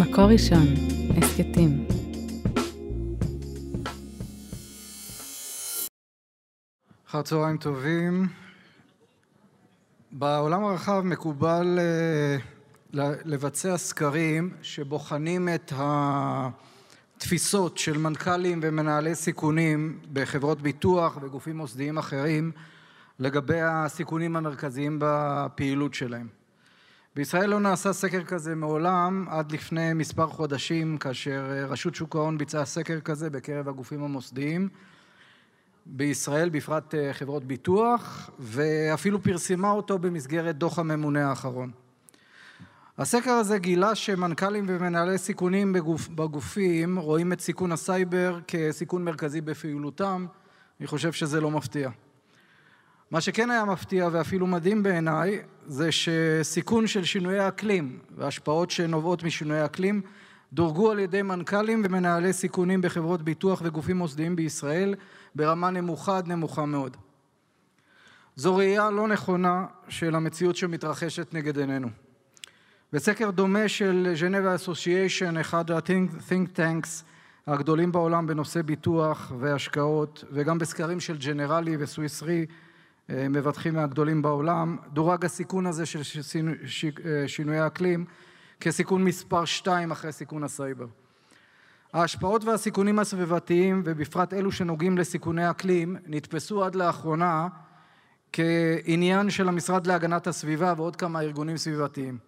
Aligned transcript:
מקור 0.00 0.24
ראשון, 0.24 0.66
הסכתים. 1.16 1.86
אחר 7.08 7.22
צהריים 7.22 7.56
טובים. 7.56 8.26
בעולם 10.12 10.64
הרחב 10.64 11.02
מקובל 11.04 11.78
אה, 11.78 12.36
לבצע 13.24 13.76
סקרים 13.76 14.50
שבוחנים 14.62 15.48
את 15.48 15.72
התפיסות 17.16 17.78
של 17.78 17.98
מנכ"לים 17.98 18.60
ומנהלי 18.62 19.14
סיכונים 19.14 19.98
בחברות 20.12 20.62
ביטוח 20.62 21.18
וגופים 21.22 21.56
מוסדיים 21.56 21.98
אחרים 21.98 22.52
לגבי 23.18 23.60
הסיכונים 23.60 24.36
המרכזיים 24.36 24.98
בפעילות 25.00 25.94
שלהם. 25.94 26.41
בישראל 27.16 27.50
לא 27.50 27.60
נעשה 27.60 27.92
סקר 27.92 28.24
כזה 28.24 28.54
מעולם 28.54 29.26
עד 29.30 29.52
לפני 29.52 29.92
מספר 29.94 30.26
חודשים 30.26 30.98
כאשר 30.98 31.66
רשות 31.68 31.94
שוק 31.94 32.16
ההון 32.16 32.38
ביצעה 32.38 32.64
סקר 32.64 33.00
כזה 33.00 33.30
בקרב 33.30 33.68
הגופים 33.68 34.02
המוסדיים 34.02 34.68
בישראל 35.86 36.48
בפרט 36.48 36.94
חברות 37.12 37.44
ביטוח 37.44 38.30
ואפילו 38.38 39.22
פרסמה 39.22 39.70
אותו 39.70 39.98
במסגרת 39.98 40.58
דוח 40.58 40.78
הממונה 40.78 41.28
האחרון. 41.28 41.70
הסקר 42.98 43.30
הזה 43.30 43.58
גילה 43.58 43.94
שמנכ"לים 43.94 44.64
ומנהלי 44.68 45.18
סיכונים 45.18 45.72
בגופ, 45.72 46.08
בגופים 46.08 46.98
רואים 46.98 47.32
את 47.32 47.40
סיכון 47.40 47.72
הסייבר 47.72 48.38
כסיכון 48.48 49.04
מרכזי 49.04 49.40
בפעילותם, 49.40 50.26
אני 50.80 50.86
חושב 50.86 51.12
שזה 51.12 51.40
לא 51.40 51.50
מפתיע. 51.50 51.90
מה 53.12 53.20
שכן 53.20 53.50
היה 53.50 53.64
מפתיע 53.64 54.08
ואפילו 54.12 54.46
מדהים 54.46 54.82
בעיניי 54.82 55.42
זה 55.66 55.88
שסיכון 55.92 56.86
של 56.86 57.04
שינויי 57.04 57.48
אקלים 57.48 57.98
והשפעות 58.16 58.70
שנובעות 58.70 59.22
משינויי 59.22 59.64
אקלים 59.64 60.00
דורגו 60.52 60.90
על 60.90 60.98
ידי 60.98 61.22
מנכ"לים 61.22 61.82
ומנהלי 61.84 62.32
סיכונים 62.32 62.80
בחברות 62.80 63.22
ביטוח 63.22 63.62
וגופים 63.64 63.96
מוסדיים 63.96 64.36
בישראל 64.36 64.94
ברמה 65.34 65.70
נמוכה 65.70 66.18
עד 66.18 66.28
נמוכה 66.28 66.64
מאוד. 66.64 66.96
זו 68.36 68.56
ראייה 68.56 68.90
לא 68.90 69.08
נכונה 69.08 69.66
של 69.88 70.14
המציאות 70.14 70.56
שמתרחשת 70.56 71.34
נגד 71.34 71.58
עינינו. 71.58 71.88
בסקר 72.92 73.30
דומה 73.30 73.68
של 73.68 74.12
ז'נבה 74.20 74.54
אסוסיישן, 74.54 75.36
אחד 75.36 75.70
ה-think 75.70 76.56
tanks 76.56 76.88
הגדולים 77.46 77.92
בעולם 77.92 78.26
בנושא 78.26 78.62
ביטוח 78.62 79.32
והשקעות, 79.40 80.24
וגם 80.32 80.58
בסקרים 80.58 81.00
של 81.00 81.16
ג'נרלי 81.16 81.76
וסוויס 81.78 82.22
רי, 82.22 82.46
מבטחים 83.08 83.74
מהגדולים 83.74 84.22
בעולם, 84.22 84.76
דורג 84.92 85.24
הסיכון 85.24 85.66
הזה 85.66 85.86
של 85.86 86.02
שינויי 87.26 87.66
אקלים 87.66 88.04
כסיכון 88.60 89.04
מספר 89.04 89.44
שתיים 89.44 89.90
אחרי 89.90 90.12
סיכון 90.12 90.44
הסייבר. 90.44 90.86
ההשפעות 91.92 92.44
והסיכונים 92.44 92.98
הסביבתיים 92.98 93.82
ובפרט 93.84 94.34
אלו 94.34 94.52
שנוגעים 94.52 94.98
לסיכוני 94.98 95.50
אקלים 95.50 95.96
נתפסו 96.06 96.64
עד 96.64 96.74
לאחרונה 96.74 97.48
כעניין 98.32 99.30
של 99.30 99.48
המשרד 99.48 99.86
להגנת 99.86 100.26
הסביבה 100.26 100.74
ועוד 100.76 100.96
כמה 100.96 101.20
ארגונים 101.20 101.56
סביבתיים. 101.56 102.18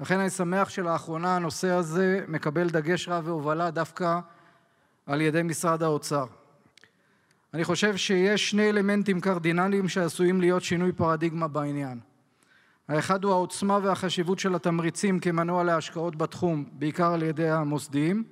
לכן 0.00 0.20
אני 0.20 0.30
שמח 0.30 0.68
שלאחרונה 0.68 1.36
הנושא 1.36 1.70
הזה 1.70 2.24
מקבל 2.28 2.70
דגש 2.70 3.08
רב 3.08 3.28
והובלה 3.28 3.70
דווקא 3.70 4.18
על 5.06 5.20
ידי 5.20 5.42
משרד 5.42 5.82
האוצר. 5.82 6.26
אני 7.54 7.64
חושב 7.64 7.96
שיש 7.96 8.50
שני 8.50 8.70
אלמנטים 8.70 9.20
קרדינליים 9.20 9.88
שעשויים 9.88 10.40
להיות 10.40 10.62
שינוי 10.62 10.92
פרדיגמה 10.92 11.48
בעניין. 11.48 12.00
האחד 12.88 13.24
הוא 13.24 13.32
העוצמה 13.32 13.78
והחשיבות 13.82 14.38
של 14.38 14.54
התמריצים 14.54 15.20
כמנוע 15.20 15.64
להשקעות 15.64 16.16
בתחום, 16.16 16.64
בעיקר 16.72 17.12
על 17.12 17.22
ידי 17.22 17.48
המוסדיים, 17.48 18.24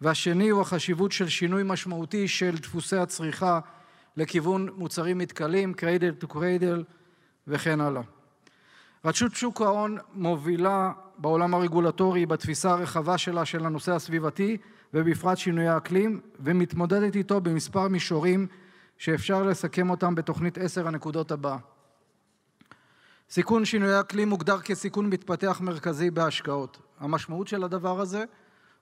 והשני 0.00 0.48
הוא 0.48 0.60
החשיבות 0.60 1.12
של 1.12 1.28
שינוי 1.28 1.62
משמעותי 1.66 2.28
של 2.28 2.56
דפוסי 2.56 2.96
הצריכה 2.96 3.60
לכיוון 4.16 4.68
מוצרים 4.76 5.18
מתכלים, 5.18 5.74
cradle 5.76 6.24
to 6.24 6.32
cradle 6.32 6.82
וכן 7.46 7.80
הלאה. 7.80 8.02
רשות 9.04 9.34
שוק 9.34 9.60
ההון 9.60 9.98
מובילה 10.14 10.92
בעולם 11.18 11.54
הרגולטורי 11.54 12.26
בתפיסה 12.26 12.70
הרחבה 12.70 13.18
שלה 13.18 13.44
של 13.44 13.66
הנושא 13.66 13.92
הסביבתי 13.92 14.56
ובפרט 14.94 15.38
שינוי 15.38 15.68
האקלים 15.68 16.20
ומתמודדת 16.40 17.16
איתו 17.16 17.40
במספר 17.40 17.88
מישורים 17.88 18.46
שאפשר 18.98 19.42
לסכם 19.42 19.90
אותם 19.90 20.14
בתוכנית 20.14 20.58
עשר 20.58 20.88
הנקודות 20.88 21.32
הבאה. 21.32 21.56
סיכון 23.30 23.64
שינוי 23.64 24.00
אקלים 24.00 24.28
מוגדר 24.28 24.60
כסיכון 24.60 25.06
מתפתח 25.06 25.60
מרכזי 25.60 26.10
בהשקעות. 26.10 26.78
המשמעות 27.00 27.48
של 27.48 27.64
הדבר 27.64 28.00
הזה 28.00 28.24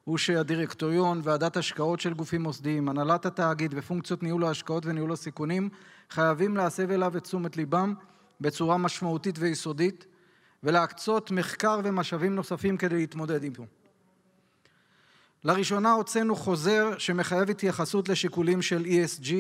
הוא 0.04 0.18
שהדירקטוריון, 0.18 1.20
ועדת 1.24 1.56
השקעות 1.56 2.00
של 2.00 2.14
גופים 2.14 2.42
מוסדיים, 2.42 2.88
הנהלת 2.88 3.26
התאגיד 3.26 3.74
ופונקציות 3.76 4.22
ניהול 4.22 4.44
ההשקעות 4.44 4.86
וניהול 4.86 5.12
הסיכונים 5.12 5.68
חייבים 6.10 6.56
להסב 6.56 6.90
אליו 6.90 7.16
את 7.16 7.22
תשומת 7.22 7.56
ליבם 7.56 7.94
בצורה 8.40 8.78
משמעותית 8.78 9.38
ויסודית 9.38 10.06
ולהקצות 10.62 11.30
מחקר 11.30 11.80
ומשאבים 11.84 12.34
נוספים 12.34 12.76
כדי 12.76 12.96
להתמודד 12.96 13.44
עמו. 13.44 13.77
לראשונה 15.44 15.92
הוצאנו 15.92 16.36
חוזר 16.36 16.98
שמחייב 16.98 17.50
התייחסות 17.50 18.08
לשיקולים 18.08 18.62
של 18.62 18.84
ESG. 18.84 19.32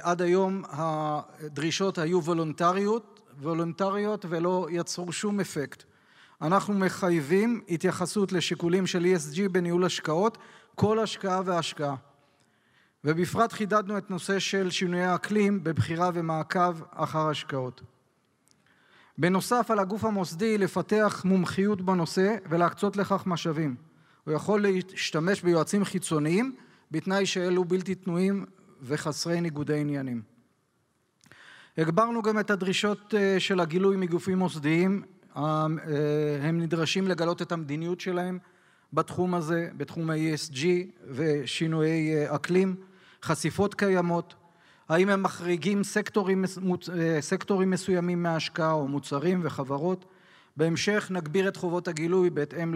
עד 0.00 0.22
היום 0.22 0.62
הדרישות 0.68 1.98
היו 1.98 2.22
וולונטריות, 2.22 3.20
וולונטריות 3.40 4.24
ולא 4.28 4.66
יצרו 4.70 5.12
שום 5.12 5.40
אפקט. 5.40 5.84
אנחנו 6.42 6.74
מחייבים 6.74 7.60
התייחסות 7.68 8.32
לשיקולים 8.32 8.86
של 8.86 9.04
ESG 9.04 9.48
בניהול 9.48 9.84
השקעות, 9.84 10.38
כל 10.74 10.98
השקעה 10.98 11.42
והשקעה. 11.44 11.94
ובפרט 13.04 13.52
חידדנו 13.52 13.98
את 13.98 14.10
נושא 14.10 14.38
של 14.38 14.70
שינויי 14.70 15.04
האקלים 15.04 15.64
בבחירה 15.64 16.10
ומעקב 16.14 16.76
אחר 16.90 17.28
השקעות. 17.28 17.82
בנוסף 19.18 19.70
על 19.70 19.78
הגוף 19.78 20.04
המוסדי 20.04 20.58
לפתח 20.58 21.22
מומחיות 21.24 21.82
בנושא 21.82 22.36
ולהקצות 22.50 22.96
לכך 22.96 23.26
משאבים. 23.26 23.89
הוא 24.24 24.34
יכול 24.34 24.62
להשתמש 24.62 25.42
ביועצים 25.42 25.84
חיצוניים 25.84 26.56
בתנאי 26.90 27.26
שאלו 27.26 27.64
בלתי 27.64 27.94
תנועים 27.94 28.46
וחסרי 28.82 29.40
ניגודי 29.40 29.80
עניינים. 29.80 30.22
הגברנו 31.78 32.22
גם 32.22 32.38
את 32.38 32.50
הדרישות 32.50 33.14
של 33.38 33.60
הגילוי 33.60 33.96
מגופים 33.96 34.38
מוסדיים, 34.38 35.02
הם 35.34 36.60
נדרשים 36.60 37.08
לגלות 37.08 37.42
את 37.42 37.52
המדיניות 37.52 38.00
שלהם 38.00 38.38
בתחום 38.92 39.34
הזה, 39.34 39.68
בתחום 39.76 40.10
ה-ESG 40.10 40.66
ושינויי 41.10 42.34
אקלים, 42.34 42.76
חשיפות 43.22 43.74
קיימות, 43.74 44.34
האם 44.88 45.08
הם 45.08 45.22
מחריגים 45.22 45.84
סקטורים, 45.84 46.44
סקטורים 47.20 47.70
מסוימים 47.70 48.22
מההשקעה 48.22 48.72
או 48.72 48.88
מוצרים 48.88 49.40
וחברות. 49.42 50.04
בהמשך 50.56 51.08
נגביר 51.10 51.48
את 51.48 51.56
חובות 51.56 51.88
הגילוי 51.88 52.30
בהתאם 52.30 52.74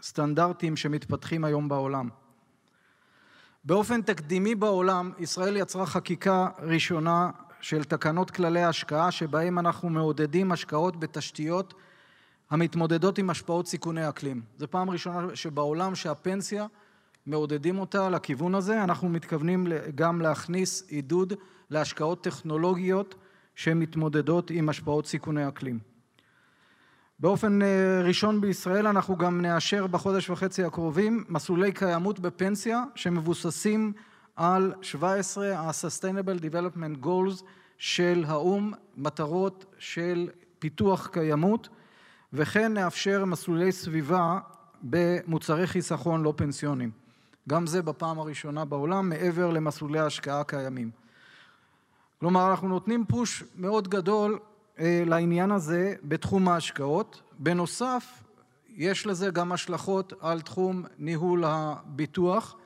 לסטנדרטים 0.00 0.76
שמתפתחים 0.76 1.44
היום 1.44 1.68
בעולם. 1.68 2.08
באופן 3.64 4.02
תקדימי 4.02 4.54
בעולם, 4.54 5.12
ישראל 5.18 5.56
יצרה 5.56 5.86
חקיקה 5.86 6.48
ראשונה 6.58 7.30
של 7.60 7.84
תקנות 7.84 8.30
כללי 8.30 8.62
ההשקעה 8.62 9.10
שבהם 9.10 9.58
אנחנו 9.58 9.88
מעודדים 9.88 10.52
השקעות 10.52 11.00
בתשתיות 11.00 11.74
המתמודדות 12.50 13.18
עם 13.18 13.30
השפעות 13.30 13.66
סיכוני 13.66 14.08
אקלים. 14.08 14.42
זו 14.58 14.70
פעם 14.70 14.90
ראשונה 14.90 15.36
שבעולם 15.36 15.94
שהפנסיה 15.94 16.66
מעודדים 17.26 17.78
אותה 17.78 18.10
לכיוון 18.10 18.54
הזה, 18.54 18.84
אנחנו 18.84 19.08
מתכוונים 19.08 19.66
גם 19.94 20.20
להכניס 20.20 20.84
עידוד 20.88 21.32
להשקעות 21.70 22.24
טכנולוגיות 22.24 23.14
שמתמודדות 23.54 24.50
עם 24.50 24.68
השפעות 24.68 25.06
סיכוני 25.06 25.48
אקלים. 25.48 25.95
באופן 27.18 27.58
ראשון 28.04 28.40
בישראל 28.40 28.86
אנחנו 28.86 29.16
גם 29.16 29.40
נאשר 29.40 29.86
בחודש 29.86 30.30
וחצי 30.30 30.64
הקרובים 30.64 31.24
מסלולי 31.28 31.72
קיימות 31.72 32.20
בפנסיה 32.20 32.84
שמבוססים 32.94 33.92
על 34.36 34.74
17 34.82 35.58
ה-Sustainable 35.58 36.40
Development 36.40 37.04
Goals 37.04 37.44
של 37.78 38.24
האו"ם, 38.28 38.72
מטרות 38.96 39.64
של 39.78 40.28
פיתוח 40.58 41.06
קיימות, 41.06 41.68
וכן 42.32 42.74
נאפשר 42.74 43.24
מסלולי 43.24 43.72
סביבה 43.72 44.38
במוצרי 44.82 45.66
חיסכון 45.66 46.22
לא 46.22 46.34
פנסיוניים. 46.36 46.90
גם 47.48 47.66
זה 47.66 47.82
בפעם 47.82 48.18
הראשונה 48.18 48.64
בעולם 48.64 49.08
מעבר 49.08 49.50
למסלולי 49.50 49.98
ההשקעה 49.98 50.40
הקיימים. 50.40 50.90
כלומר 52.20 52.50
אנחנו 52.50 52.68
נותנים 52.68 53.04
פוש 53.08 53.44
מאוד 53.56 53.88
גדול 53.88 54.38
לעניין 54.78 55.50
הזה 55.50 55.94
בתחום 56.02 56.48
ההשקעות. 56.48 57.22
בנוסף 57.38 58.24
יש 58.68 59.06
לזה 59.06 59.30
גם 59.30 59.52
השלכות 59.52 60.12
על 60.20 60.40
תחום 60.40 60.84
ניהול 60.98 61.44
הביטוח. 61.46 62.56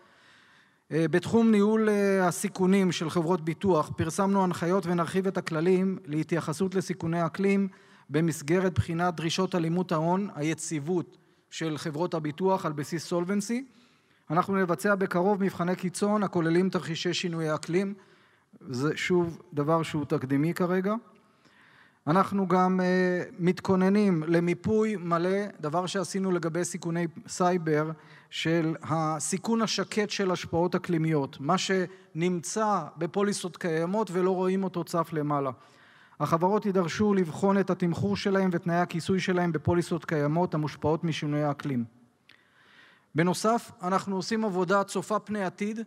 בתחום 0.91 1.51
ניהול 1.51 1.89
הסיכונים 2.23 2.93
של 2.93 3.11
חברות 3.11 3.41
ביטוח 3.45 3.91
פרסמנו 3.97 4.45
הנחיות 4.45 4.87
ונרחיב 4.87 5.27
את 5.27 5.39
הכללים 5.39 5.99
להתייחסות 6.07 6.75
לסיכוני 6.75 7.27
אקלים 7.27 7.69
במסגרת 8.11 8.75
בחינת 8.75 9.17
דרישות 9.17 9.55
הלימות 9.55 9.93
ההון, 9.93 10.29
היציבות 10.35 11.17
של 11.51 11.79
חברות 11.79 12.15
הביטוח 12.15 12.67
על 12.67 12.73
בסיס 12.73 13.05
Solvency. 13.05 13.65
אנחנו 14.31 14.57
נבצע 14.57 14.95
בקרוב 14.95 15.43
מבחני 15.43 15.77
קיצון 15.77 16.23
הכוללים 16.23 16.71
תרחישי 16.71 17.15
שינויי 17.15 17.55
אקלים, 17.55 17.95
זה 18.61 18.97
שוב 18.97 19.43
דבר 19.55 19.83
שהוא 19.83 20.05
תקדימי 20.05 20.55
כרגע. 20.55 20.95
אנחנו 22.07 22.49
גם 22.49 22.81
אה, 22.81 23.35
מתכוננים 23.39 24.23
למיפוי 24.27 24.97
מלא, 24.97 25.47
דבר 25.61 25.87
שעשינו 25.87 26.31
לגבי 26.31 26.65
סיכוני 26.65 27.07
סייבר, 27.29 27.91
של 28.31 28.77
הסיכון 28.83 29.63
השקט 29.63 30.11
של 30.11 30.31
השפעות 30.31 30.75
אקלימיות, 30.75 31.41
מה 31.41 31.57
שנמצא 31.59 32.83
בפוליסות 32.99 33.57
קיימות 33.57 34.11
ולא 34.11 34.31
רואים 34.31 34.65
אותו 34.65 34.85
צף 34.85 35.09
למעלה. 35.13 35.51
החברות 36.21 36.67
יידרשו 36.67 37.15
לבחון 37.15 37.59
את 37.59 37.71
התמחור 37.71 38.17
שלהם 38.17 38.51
ותנאי 38.53 38.77
הכיסוי 38.77 39.21
שלהם 39.21 39.53
בפוליסות 39.53 40.05
קיימות 40.05 40.55
המושפעות 40.55 41.05
משינויי 41.05 41.43
האקלים. 41.43 41.85
בנוסף, 43.15 43.71
אנחנו 43.83 44.17
עושים 44.17 44.45
עבודה 44.45 44.85
צופה 44.85 45.19
פני 45.19 45.45
עתיד, 45.45 45.81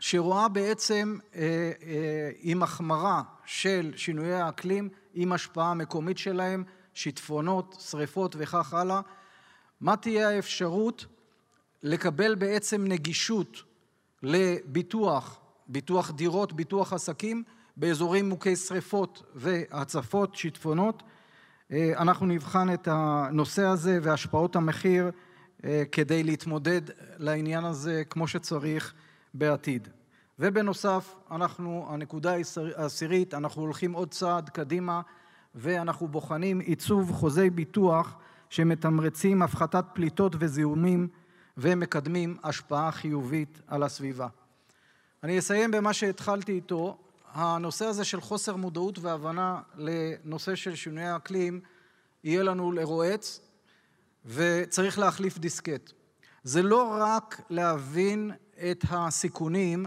שרואה 0.00 0.48
בעצם 0.48 1.18
אה, 1.34 1.40
אה, 1.40 2.30
עם 2.40 2.62
החמרה 2.62 3.22
של 3.44 3.92
שינויי 3.96 4.34
האקלים, 4.34 4.88
עם 5.14 5.32
השפעה 5.32 5.74
מקומית 5.74 6.18
שלהם, 6.18 6.64
שיטפונות, 6.94 7.76
שריפות 7.80 8.36
וכך 8.38 8.74
הלאה, 8.74 9.00
מה 9.80 9.96
תהיה 9.96 10.28
האפשרות 10.28 11.06
לקבל 11.82 12.34
בעצם 12.34 12.84
נגישות 12.84 13.62
לביטוח, 14.22 15.40
ביטוח 15.68 16.10
דירות, 16.10 16.52
ביטוח 16.52 16.92
עסקים, 16.92 17.42
באזורים 17.76 18.28
מוכי 18.28 18.56
שריפות 18.56 19.22
והצפות, 19.34 20.34
שיטפונות. 20.34 21.02
אה, 21.72 21.92
אנחנו 21.98 22.26
נבחן 22.26 22.74
את 22.74 22.88
הנושא 22.90 23.62
הזה 23.62 23.98
והשפעות 24.02 24.56
המחיר 24.56 25.10
אה, 25.64 25.82
כדי 25.92 26.22
להתמודד 26.22 26.80
לעניין 27.18 27.64
הזה 27.64 28.02
כמו 28.10 28.28
שצריך 28.28 28.94
בעתיד. 29.38 29.88
ובנוסף, 30.38 31.14
אנחנו, 31.30 31.86
הנקודה 31.88 32.34
העשירית, 32.76 33.34
אנחנו 33.34 33.62
הולכים 33.62 33.92
עוד 33.92 34.10
צעד 34.10 34.48
קדימה 34.48 35.00
ואנחנו 35.54 36.08
בוחנים 36.08 36.60
עיצוב 36.60 37.12
חוזי 37.12 37.50
ביטוח 37.50 38.16
שמתמרצים 38.50 39.42
הפחתת 39.42 39.84
פליטות 39.92 40.32
וזיהומים 40.38 41.08
ומקדמים 41.56 42.36
השפעה 42.44 42.92
חיובית 42.92 43.60
על 43.66 43.82
הסביבה. 43.82 44.28
אני 45.22 45.38
אסיים 45.38 45.70
במה 45.70 45.92
שהתחלתי 45.92 46.52
איתו, 46.52 46.98
הנושא 47.34 47.84
הזה 47.84 48.04
של 48.04 48.20
חוסר 48.20 48.56
מודעות 48.56 48.98
והבנה 48.98 49.60
לנושא 49.76 50.54
של 50.54 50.74
שינויי 50.74 51.06
האקלים 51.06 51.60
יהיה 52.24 52.42
לנו 52.42 52.72
לרועץ 52.72 53.40
וצריך 54.26 54.98
להחליף 54.98 55.38
דיסקט. 55.38 55.92
זה 56.42 56.62
לא 56.62 56.96
רק 57.00 57.40
להבין 57.50 58.30
את 58.70 58.84
הסיכונים, 58.90 59.86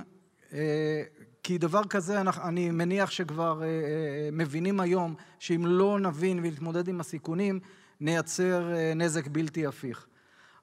אה, 0.54 1.04
כי 1.44 1.58
דבר 1.58 1.84
כזה 1.84 2.22
אני 2.22 2.72
מניח 2.72 3.12
שכבר 3.12 3.64
אה, 3.64 3.68
אה, 3.68 4.30
מבינים 4.32 4.80
היום 4.80 5.16
שאם 5.40 5.66
לא 5.66 6.00
נבין 6.00 6.40
ונתמודד 6.40 6.88
עם 6.88 7.00
הסיכונים 7.00 7.60
נייצר 8.00 8.70
נזק 8.96 9.28
בלתי 9.28 9.66
הפיך. 9.66 10.08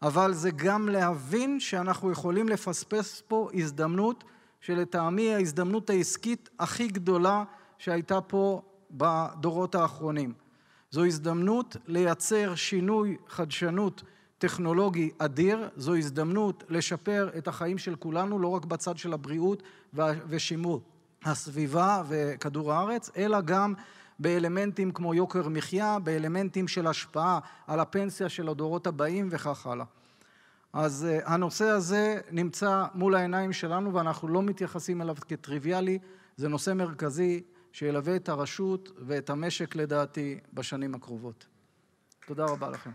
אבל 0.02 0.34
זה 0.34 0.50
גם 0.50 0.88
להבין 0.88 1.60
שאנחנו 1.60 2.10
יכולים 2.10 2.49
לפספס 2.49 3.22
פה 3.28 3.49
הזדמנות 3.55 4.25
שלטעמי 4.60 5.34
ההזדמנות 5.34 5.90
העסקית 5.90 6.49
הכי 6.58 6.88
גדולה 6.88 7.44
שהייתה 7.78 8.20
פה 8.20 8.62
בדורות 8.90 9.75
האחרונים. 9.75 10.32
זו 10.90 11.05
הזדמנות 11.05 11.76
לייצר 11.87 12.55
שינוי 12.55 13.16
חדשנות 13.28 14.02
טכנולוגי 14.38 15.11
אדיר, 15.19 15.69
זו 15.76 15.96
הזדמנות 15.96 16.64
לשפר 16.69 17.31
את 17.38 17.49
החיים 17.49 17.79
של 17.79 17.96
כולנו, 17.96 18.38
לא 18.38 18.49
רק 18.49 18.64
בצד 18.64 18.96
של 18.96 19.12
הבריאות 19.12 19.62
ושימור 20.29 20.82
הסביבה 21.25 22.02
וכדור 22.08 22.73
הארץ, 22.73 23.11
אלא 23.17 23.40
גם 23.40 23.75
באלמנטים 24.19 24.90
כמו 24.93 25.14
יוקר 25.14 25.49
מחיה, 25.49 25.99
באלמנטים 25.99 26.69
של 26.69 26.87
השפעה 26.87 27.38
על 27.67 27.81
הפנסיה 27.81 28.29
של 28.29 28.49
הדורות 28.49 28.87
הבאים 28.87 29.29
וכך 29.31 29.67
הלאה. 29.67 29.85
אז 30.73 31.06
uh, 31.08 31.29
הנושא 31.29 31.64
הזה 31.64 32.20
נמצא 32.31 32.84
מול 32.94 33.14
העיניים 33.14 33.52
שלנו 33.52 33.94
ואנחנו 33.94 34.29
לא 34.29 34.43
מתייחסים 34.43 35.02
אליו 35.02 35.17
כטריוויאלי, 35.29 35.99
זה 36.37 36.49
נושא 36.49 36.70
מרכזי 36.70 37.43
שילווה 37.73 38.17
את 38.17 38.29
הרשות 38.29 38.91
ואת 39.06 39.31
המשק 39.31 39.76
לדעתי 39.76 40.38
בשנים 40.52 40.94
הקרובות. 40.94 41.46
תודה 42.26 42.44
רבה 42.44 42.70
לכם. 42.70 42.91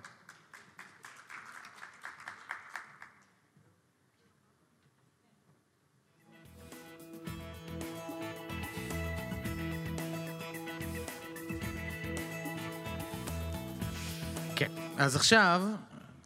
אז 15.03 15.15
עכשיו 15.15 15.61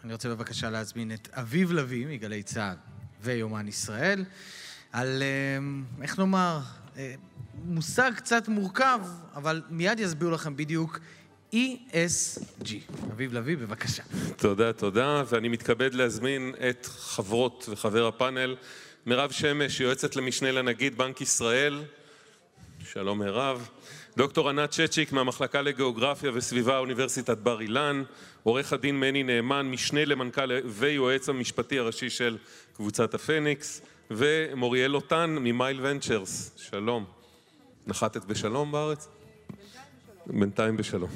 אני 0.03 0.13
רוצה 0.13 0.29
בבקשה 0.29 0.69
להזמין 0.69 1.11
את 1.11 1.29
אביב 1.31 1.71
לביא 1.71 2.07
מגלי 2.07 2.43
צה"ל 2.43 2.75
ויומן 3.21 3.67
ישראל 3.67 4.25
על, 4.91 5.23
אה, 5.23 6.01
איך 6.01 6.19
נאמר, 6.19 6.59
אה, 6.97 7.15
מושג 7.53 8.11
קצת 8.15 8.47
מורכב, 8.47 8.99
אבל 9.35 9.61
מיד 9.69 9.99
יסבירו 9.99 10.31
לכם 10.31 10.55
בדיוק 10.55 10.99
ESG. 11.53 12.69
אביב 13.11 13.33
לביא, 13.33 13.57
בבקשה. 13.57 14.03
תודה, 14.35 14.73
תודה, 14.73 15.23
ואני 15.29 15.49
מתכבד 15.49 15.93
להזמין 15.93 16.53
את 16.69 16.85
חברות 16.85 17.65
וחבר 17.71 18.07
הפאנל, 18.07 18.55
מירב 19.05 19.31
שמש, 19.31 19.79
יועצת 19.79 20.15
למשנה 20.15 20.51
לנגיד 20.51 20.97
בנק 20.97 21.21
ישראל. 21.21 21.83
שלום 22.91 23.19
מירב. 23.19 23.69
דוקטור 24.17 24.49
ענת 24.49 24.71
צ'צ'יק 24.71 25.11
מהמחלקה 25.11 25.61
לגיאוגרפיה 25.61 26.31
וסביבה 26.33 26.77
אוניברסיטת 26.77 27.37
בר 27.37 27.61
אילן, 27.61 28.03
עורך 28.43 28.73
הדין 28.73 28.99
מני 28.99 29.23
נאמן, 29.23 29.69
משנה 29.71 30.05
למנכ"ל 30.05 30.51
ויועץ 30.65 31.29
המשפטי 31.29 31.79
הראשי 31.79 32.09
של 32.09 32.37
קבוצת 32.73 33.13
הפניקס, 33.13 33.81
ומוריאל 34.11 34.91
לוטן 34.91 35.29
ממייל 35.39 35.79
ונצ'רס, 35.81 36.51
שלום. 36.57 37.05
נחתת 37.87 38.25
בשלום 38.25 38.71
בארץ? 38.71 39.07
בינתיים 40.25 40.77
בשלום. 40.77 41.09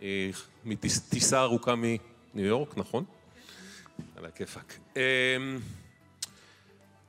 היא 0.00 0.32
מטיסה 0.64 1.42
ארוכה 1.42 1.74
מניו 1.74 1.96
יורק, 2.34 2.78
נכון? 2.78 3.04
על 4.16 4.26
הכיפאק. 4.26 4.78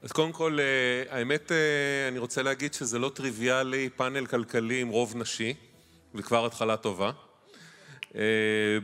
אז 0.02 0.12
קודם 0.12 0.32
כל, 0.32 0.58
אה, 0.60 1.18
האמת, 1.18 1.52
אה, 1.52 2.08
אני 2.08 2.20
רוצה 2.20 2.44
להגיד 2.44 2.74
שזה 2.74 3.00
לא 3.00 3.12
טריוויאלי, 3.16 3.90
פאנל 3.96 4.26
כלכלי 4.26 4.82
עם 4.82 4.88
רוב 4.90 5.18
נשי, 5.18 5.54
וכבר 6.16 6.46
התחלה 6.46 6.78
טובה. 6.78 7.12
אה, 8.16 8.22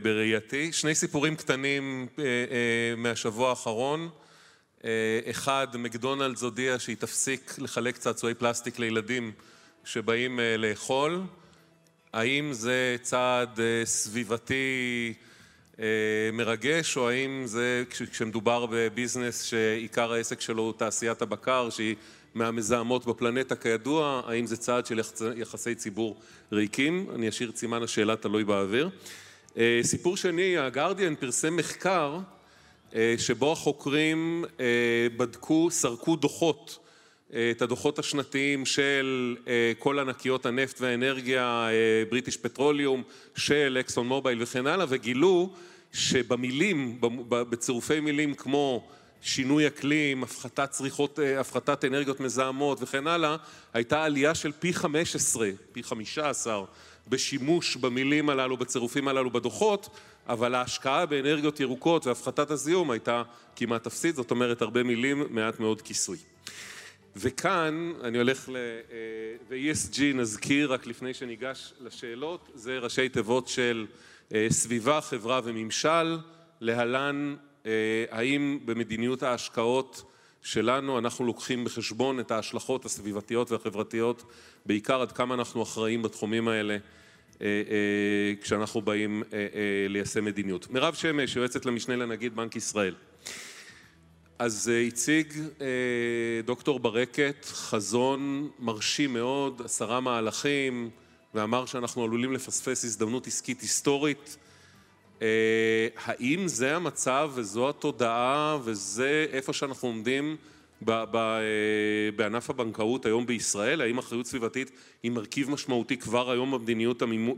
בראייתי. 0.02 0.72
שני 0.72 0.94
סיפורים 0.94 1.36
קטנים 1.36 2.06
מהשבוע 2.96 3.50
האחרון. 3.50 4.08
אחד, 5.30 5.66
מקדונלדס 5.78 6.42
הודיע 6.42 6.78
שהיא 6.78 6.96
תפסיק 6.96 7.54
לחלק 7.58 7.96
צעצועי 7.96 8.34
פלסטיק 8.34 8.78
לילדים 8.78 9.32
שבאים 9.84 10.40
לאכול. 10.58 11.22
האם 12.12 12.52
זה 12.52 12.96
צעד 13.02 13.60
סביבתי 13.84 15.14
מרגש, 16.32 16.96
או 16.96 17.08
האם 17.08 17.42
זה 17.44 17.84
כשמדובר 17.90 18.66
בביזנס 18.70 19.42
שעיקר 19.42 20.12
העסק 20.12 20.40
שלו 20.40 20.62
הוא 20.62 20.72
תעשיית 20.72 21.22
הבקר, 21.22 21.70
שהיא 21.70 21.94
מהמזהמות 22.34 23.06
בפלנטה 23.06 23.56
כידוע, 23.56 24.22
האם 24.26 24.46
זה 24.46 24.56
צעד 24.56 24.86
של 24.86 25.00
יחסי 25.36 25.74
ציבור 25.74 26.16
ריקים? 26.52 27.06
אני 27.14 27.28
אשאיר 27.28 27.50
את 27.50 27.56
סימן 27.56 27.82
השאלה 27.82 28.16
תלוי 28.16 28.44
באוויר. 28.44 28.90
אה, 29.58 29.80
סיפור 29.82 30.16
שני, 30.16 30.58
הגרדיאן 30.58 31.14
פרסם 31.14 31.56
מחקר 31.56 32.18
אה, 32.94 33.14
שבו 33.18 33.52
החוקרים 33.52 34.44
בדקו, 35.16 35.70
סרקו 35.70 36.16
דוחות, 36.16 36.85
את 37.50 37.62
הדוחות 37.62 37.98
השנתיים 37.98 38.66
של 38.66 39.36
כל 39.78 39.98
ענקיות 39.98 40.46
הנפט 40.46 40.80
והאנרגיה, 40.80 41.68
בריטיש 42.10 42.36
פטרוליום, 42.36 43.02
של 43.36 43.76
אקסון 43.80 44.08
מובייל 44.08 44.42
וכן 44.42 44.66
הלאה, 44.66 44.86
וגילו 44.88 45.52
שבמילים, 45.92 47.00
בצירופי 47.30 48.00
מילים 48.00 48.34
כמו 48.34 48.88
שינוי 49.26 49.66
אקלים, 49.66 50.22
הפחתת 50.22 50.70
צריכות, 50.70 51.18
אה, 51.18 51.40
הפחתת 51.40 51.84
אנרגיות 51.84 52.20
מזהמות 52.20 52.78
וכן 52.82 53.06
הלאה, 53.06 53.36
הייתה 53.74 54.04
עלייה 54.04 54.34
של 54.34 54.52
פי 54.52 54.72
15, 54.72 55.50
פי 55.72 55.82
15 55.82 56.64
בשימוש 57.08 57.76
במילים 57.76 58.30
הללו, 58.30 58.56
בצירופים 58.56 59.08
הללו 59.08 59.30
בדוחות, 59.30 59.88
אבל 60.28 60.54
ההשקעה 60.54 61.06
באנרגיות 61.06 61.60
ירוקות 61.60 62.06
והפחתת 62.06 62.50
הזיהום 62.50 62.90
הייתה 62.90 63.22
כמעט 63.56 63.86
אפסית, 63.86 64.16
זאת 64.16 64.30
אומרת 64.30 64.62
הרבה 64.62 64.82
מילים, 64.82 65.22
מעט 65.30 65.60
מאוד 65.60 65.82
כיסוי. 65.82 66.18
וכאן 67.18 67.92
אני 68.02 68.18
הולך 68.18 68.48
ל... 68.48 68.56
אה, 68.56 68.96
ו-ESG 69.48 70.00
נזכיר 70.14 70.72
רק 70.72 70.86
לפני 70.86 71.14
שניגש 71.14 71.72
לשאלות, 71.80 72.50
זה 72.54 72.78
ראשי 72.78 73.08
תיבות 73.08 73.48
של 73.48 73.86
סביבה, 74.50 75.00
חברה 75.00 75.40
וממשל, 75.44 76.18
להלן 76.60 77.34
האם 78.10 78.58
במדיניות 78.64 79.22
ההשקעות 79.22 80.02
שלנו 80.42 80.98
אנחנו 80.98 81.24
לוקחים 81.24 81.64
בחשבון 81.64 82.20
את 82.20 82.30
ההשלכות 82.30 82.84
הסביבתיות 82.84 83.52
והחברתיות, 83.52 84.22
בעיקר 84.66 85.02
עד 85.02 85.12
כמה 85.12 85.34
אנחנו 85.34 85.62
אחראים 85.62 86.02
בתחומים 86.02 86.48
האלה 86.48 86.76
כשאנחנו 88.42 88.80
באים 88.80 89.22
ליישם 89.88 90.24
מדיניות. 90.24 90.70
מירב 90.70 90.94
שמש, 90.94 91.36
יועצת 91.36 91.66
למשנה 91.66 91.96
לנגיד 91.96 92.36
בנק 92.36 92.56
ישראל. 92.56 92.94
אז 94.38 94.70
הציג 94.88 95.32
דוקטור 96.44 96.80
ברקת 96.80 97.44
חזון 97.44 98.50
מרשים 98.58 99.12
מאוד, 99.12 99.62
עשרה 99.64 100.00
מהלכים, 100.00 100.90
ואמר 101.34 101.66
שאנחנו 101.66 102.04
עלולים 102.04 102.32
לפספס 102.32 102.84
הזדמנות 102.84 103.26
עסקית 103.26 103.60
היסטורית. 103.60 104.36
האם 105.96 106.48
זה 106.48 106.76
המצב 106.76 107.30
וזו 107.34 107.68
התודעה 107.68 108.58
וזה 108.64 109.26
איפה 109.32 109.52
שאנחנו 109.52 109.88
עומדים 109.88 110.36
בענף 112.16 112.50
הבנקאות 112.50 113.06
היום 113.06 113.26
בישראל? 113.26 113.80
האם 113.80 113.98
אחריות 113.98 114.26
סביבתית 114.26 114.70
היא 115.02 115.10
מרכיב 115.10 115.50
משמעותי 115.50 115.96
כבר 115.96 116.30
היום 116.30 116.66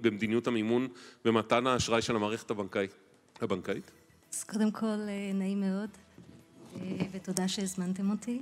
במדיניות 0.03 0.47
המימון 0.47 0.89
ומתן 1.25 1.67
האשראי 1.67 2.03
של 2.03 2.17
המערכת 2.17 2.51
הבנקאית? 3.41 3.91
אז 4.33 4.45
קודם 4.45 4.71
כל 4.71 4.97
נעים 5.35 5.61
מאוד 5.61 5.91
ותודה 7.13 7.49
שהזמנתם 7.49 8.11
אותי. 8.11 8.41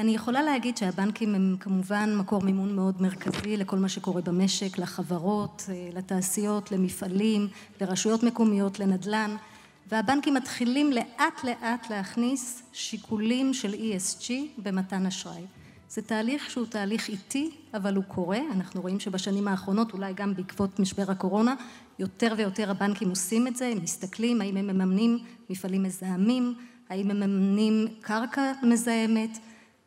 אני 0.00 0.14
יכולה 0.14 0.42
להגיד 0.42 0.76
שהבנקים 0.76 1.34
הם 1.34 1.56
כמובן 1.60 2.16
מקור 2.16 2.42
מימון 2.42 2.76
מאוד 2.76 3.02
מרכזי 3.02 3.56
לכל 3.56 3.78
מה 3.78 3.88
שקורה 3.88 4.22
במשק, 4.22 4.78
לחברות, 4.78 5.62
לתעשיות, 5.94 6.72
למפעלים, 6.72 7.48
לרשויות 7.80 8.22
מקומיות, 8.22 8.78
לנדל"ן, 8.78 9.36
והבנקים 9.90 10.34
מתחילים 10.34 10.92
לאט 10.92 11.44
לאט 11.44 11.90
להכניס 11.90 12.62
שיקולים 12.72 13.54
של 13.54 13.74
ESG 13.74 14.30
במתן 14.58 15.06
אשראי. 15.06 15.42
זה 15.88 16.02
תהליך 16.02 16.50
שהוא 16.50 16.66
תהליך 16.66 17.08
איטי, 17.08 17.50
אבל 17.74 17.96
הוא 17.96 18.04
קורה. 18.04 18.38
אנחנו 18.52 18.80
רואים 18.80 19.00
שבשנים 19.00 19.48
האחרונות, 19.48 19.92
אולי 19.92 20.12
גם 20.14 20.34
בעקבות 20.34 20.78
משבר 20.78 21.10
הקורונה, 21.10 21.54
יותר 21.98 22.34
ויותר 22.36 22.70
הבנקים 22.70 23.08
עושים 23.10 23.46
את 23.46 23.56
זה, 23.56 23.66
הם 23.66 23.82
מסתכלים 23.82 24.40
האם 24.40 24.56
הם 24.56 24.66
מממנים 24.66 25.18
מפעלים 25.50 25.82
מזהמים, 25.82 26.54
האם 26.88 27.10
הם 27.10 27.20
מממנים 27.20 27.86
קרקע 28.00 28.52
מזהמת, 28.62 29.38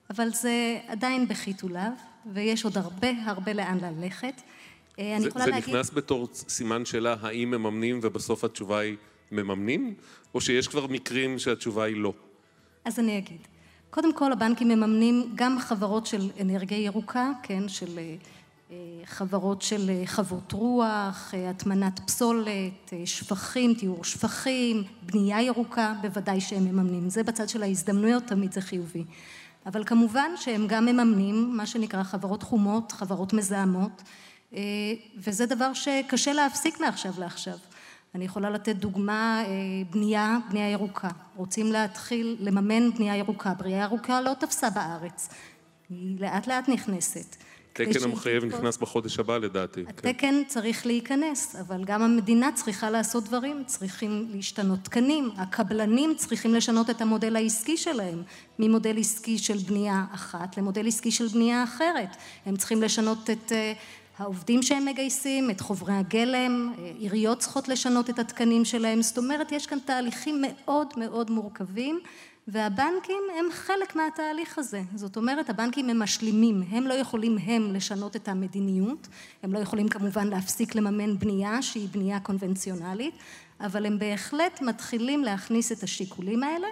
אבל 0.09 0.29
זה 0.29 0.79
עדיין 0.87 1.27
בחיתוליו, 1.27 1.91
ויש 2.33 2.65
עוד 2.65 2.77
הרבה 2.77 3.07
הרבה 3.25 3.53
לאן 3.53 3.77
ללכת. 3.81 4.41
אני 4.99 5.25
יכולה 5.25 5.45
להגיד... 5.45 5.63
זה 5.63 5.71
נכנס 5.71 5.91
בתור 5.93 6.27
סימן 6.33 6.85
שאלה 6.85 7.15
האם 7.21 7.51
מממנים 7.51 7.99
ובסוף 8.03 8.43
התשובה 8.43 8.79
היא 8.79 8.95
מממנים, 9.31 9.93
או 10.33 10.41
שיש 10.41 10.67
כבר 10.67 10.87
מקרים 10.87 11.39
שהתשובה 11.39 11.83
היא 11.83 11.95
לא? 11.95 12.13
אז 12.85 12.99
אני 12.99 13.17
אגיד. 13.17 13.47
קודם 13.89 14.13
כל 14.13 14.31
הבנקים 14.31 14.67
מממנים 14.67 15.31
גם 15.35 15.59
חברות 15.59 16.05
של 16.05 16.29
אנרגיה 16.41 16.77
ירוקה, 16.77 17.31
כן, 17.43 17.67
של 17.67 17.99
חברות 19.05 19.61
של 19.61 19.91
חוות 20.05 20.51
רוח, 20.51 21.33
הטמנת 21.49 21.99
פסולת, 21.99 22.93
שפכים, 23.05 23.73
טיהור 23.73 24.03
שפכים, 24.03 24.83
בנייה 25.01 25.41
ירוקה, 25.41 25.93
בוודאי 26.01 26.41
שהם 26.41 26.65
מממנים. 26.65 27.09
זה 27.09 27.23
בצד 27.23 27.49
של 27.49 27.63
ההזדמנויות, 27.63 28.23
תמיד 28.23 28.51
זה 28.51 28.61
חיובי. 28.61 29.03
אבל 29.65 29.83
כמובן 29.83 30.31
שהם 30.35 30.67
גם 30.67 30.85
מממנים 30.85 31.57
מה 31.57 31.65
שנקרא 31.65 32.03
חברות 32.03 32.43
חומות, 32.43 32.91
חברות 32.91 33.33
מזהמות, 33.33 34.03
וזה 35.17 35.45
דבר 35.45 35.73
שקשה 35.73 36.33
להפסיק 36.33 36.79
מעכשיו 36.79 37.13
לעכשיו. 37.17 37.57
אני 38.15 38.25
יכולה 38.25 38.49
לתת 38.49 38.75
דוגמה, 38.75 39.43
בנייה, 39.89 40.37
בנייה 40.49 40.71
ירוקה. 40.71 41.09
רוצים 41.35 41.71
להתחיל 41.71 42.37
לממן 42.39 42.91
בנייה 42.91 43.15
ירוקה. 43.15 43.53
בנייה 43.53 43.83
ירוקה 43.83 44.21
לא 44.21 44.31
תפסה 44.39 44.69
בארץ, 44.69 45.29
היא 45.89 46.19
לאט 46.19 46.47
לאט 46.47 46.69
נכנסת. 46.69 47.35
התקן 47.83 48.03
המחייב 48.03 48.45
נכנס 48.45 48.77
בחודש 48.77 49.19
הבא 49.19 49.37
לדעתי. 49.37 49.83
התקן 49.87 50.43
צריך 50.47 50.85
להיכנס, 50.85 51.55
אבל 51.55 51.83
גם 51.83 52.01
המדינה 52.01 52.51
צריכה 52.55 52.89
לעשות 52.89 53.23
דברים, 53.23 53.63
צריכים 53.65 54.27
להשתנות 54.33 54.79
תקנים, 54.83 55.29
הקבלנים 55.37 56.15
צריכים 56.15 56.55
לשנות 56.55 56.89
את 56.89 57.01
המודל 57.01 57.35
העסקי 57.35 57.77
שלהם, 57.77 58.23
ממודל 58.59 58.99
עסקי 58.99 59.37
של 59.37 59.57
בנייה 59.57 60.05
אחת 60.13 60.57
למודל 60.57 60.87
עסקי 60.87 61.11
של 61.11 61.27
בנייה 61.27 61.63
אחרת. 61.63 62.09
הם 62.45 62.55
צריכים 62.55 62.81
לשנות 62.81 63.29
את 63.29 63.51
העובדים 64.17 64.63
שהם 64.63 64.85
מגייסים, 64.85 65.49
את 65.49 65.61
חוברי 65.61 65.93
הגלם, 65.93 66.73
עיריות 66.97 67.39
צריכות 67.39 67.67
לשנות 67.67 68.09
את 68.09 68.19
התקנים 68.19 68.65
שלהם, 68.65 69.01
זאת 69.01 69.17
אומרת 69.17 69.51
יש 69.51 69.67
כאן 69.67 69.79
תהליכים 69.85 70.41
מאוד 70.41 70.87
מאוד 70.97 71.31
מורכבים 71.31 71.99
והבנקים 72.47 73.23
הם 73.39 73.45
חלק 73.51 73.95
מהתהליך 73.95 74.57
הזה, 74.57 74.81
זאת 74.95 75.17
אומרת 75.17 75.49
הבנקים 75.49 75.89
הם 75.89 75.99
משלימים, 75.99 76.63
הם 76.69 76.87
לא 76.87 76.93
יכולים 76.93 77.37
הם 77.37 77.73
לשנות 77.73 78.15
את 78.15 78.27
המדיניות, 78.27 79.07
הם 79.43 79.53
לא 79.53 79.59
יכולים 79.59 79.87
כמובן 79.87 80.27
להפסיק 80.27 80.75
לממן 80.75 81.17
בנייה 81.19 81.61
שהיא 81.61 81.87
בנייה 81.91 82.19
קונבנציונלית, 82.19 83.13
אבל 83.59 83.85
הם 83.85 83.99
בהחלט 83.99 84.61
מתחילים 84.61 85.23
להכניס 85.23 85.71
את 85.71 85.83
השיקולים 85.83 86.43
האלה. 86.43 86.67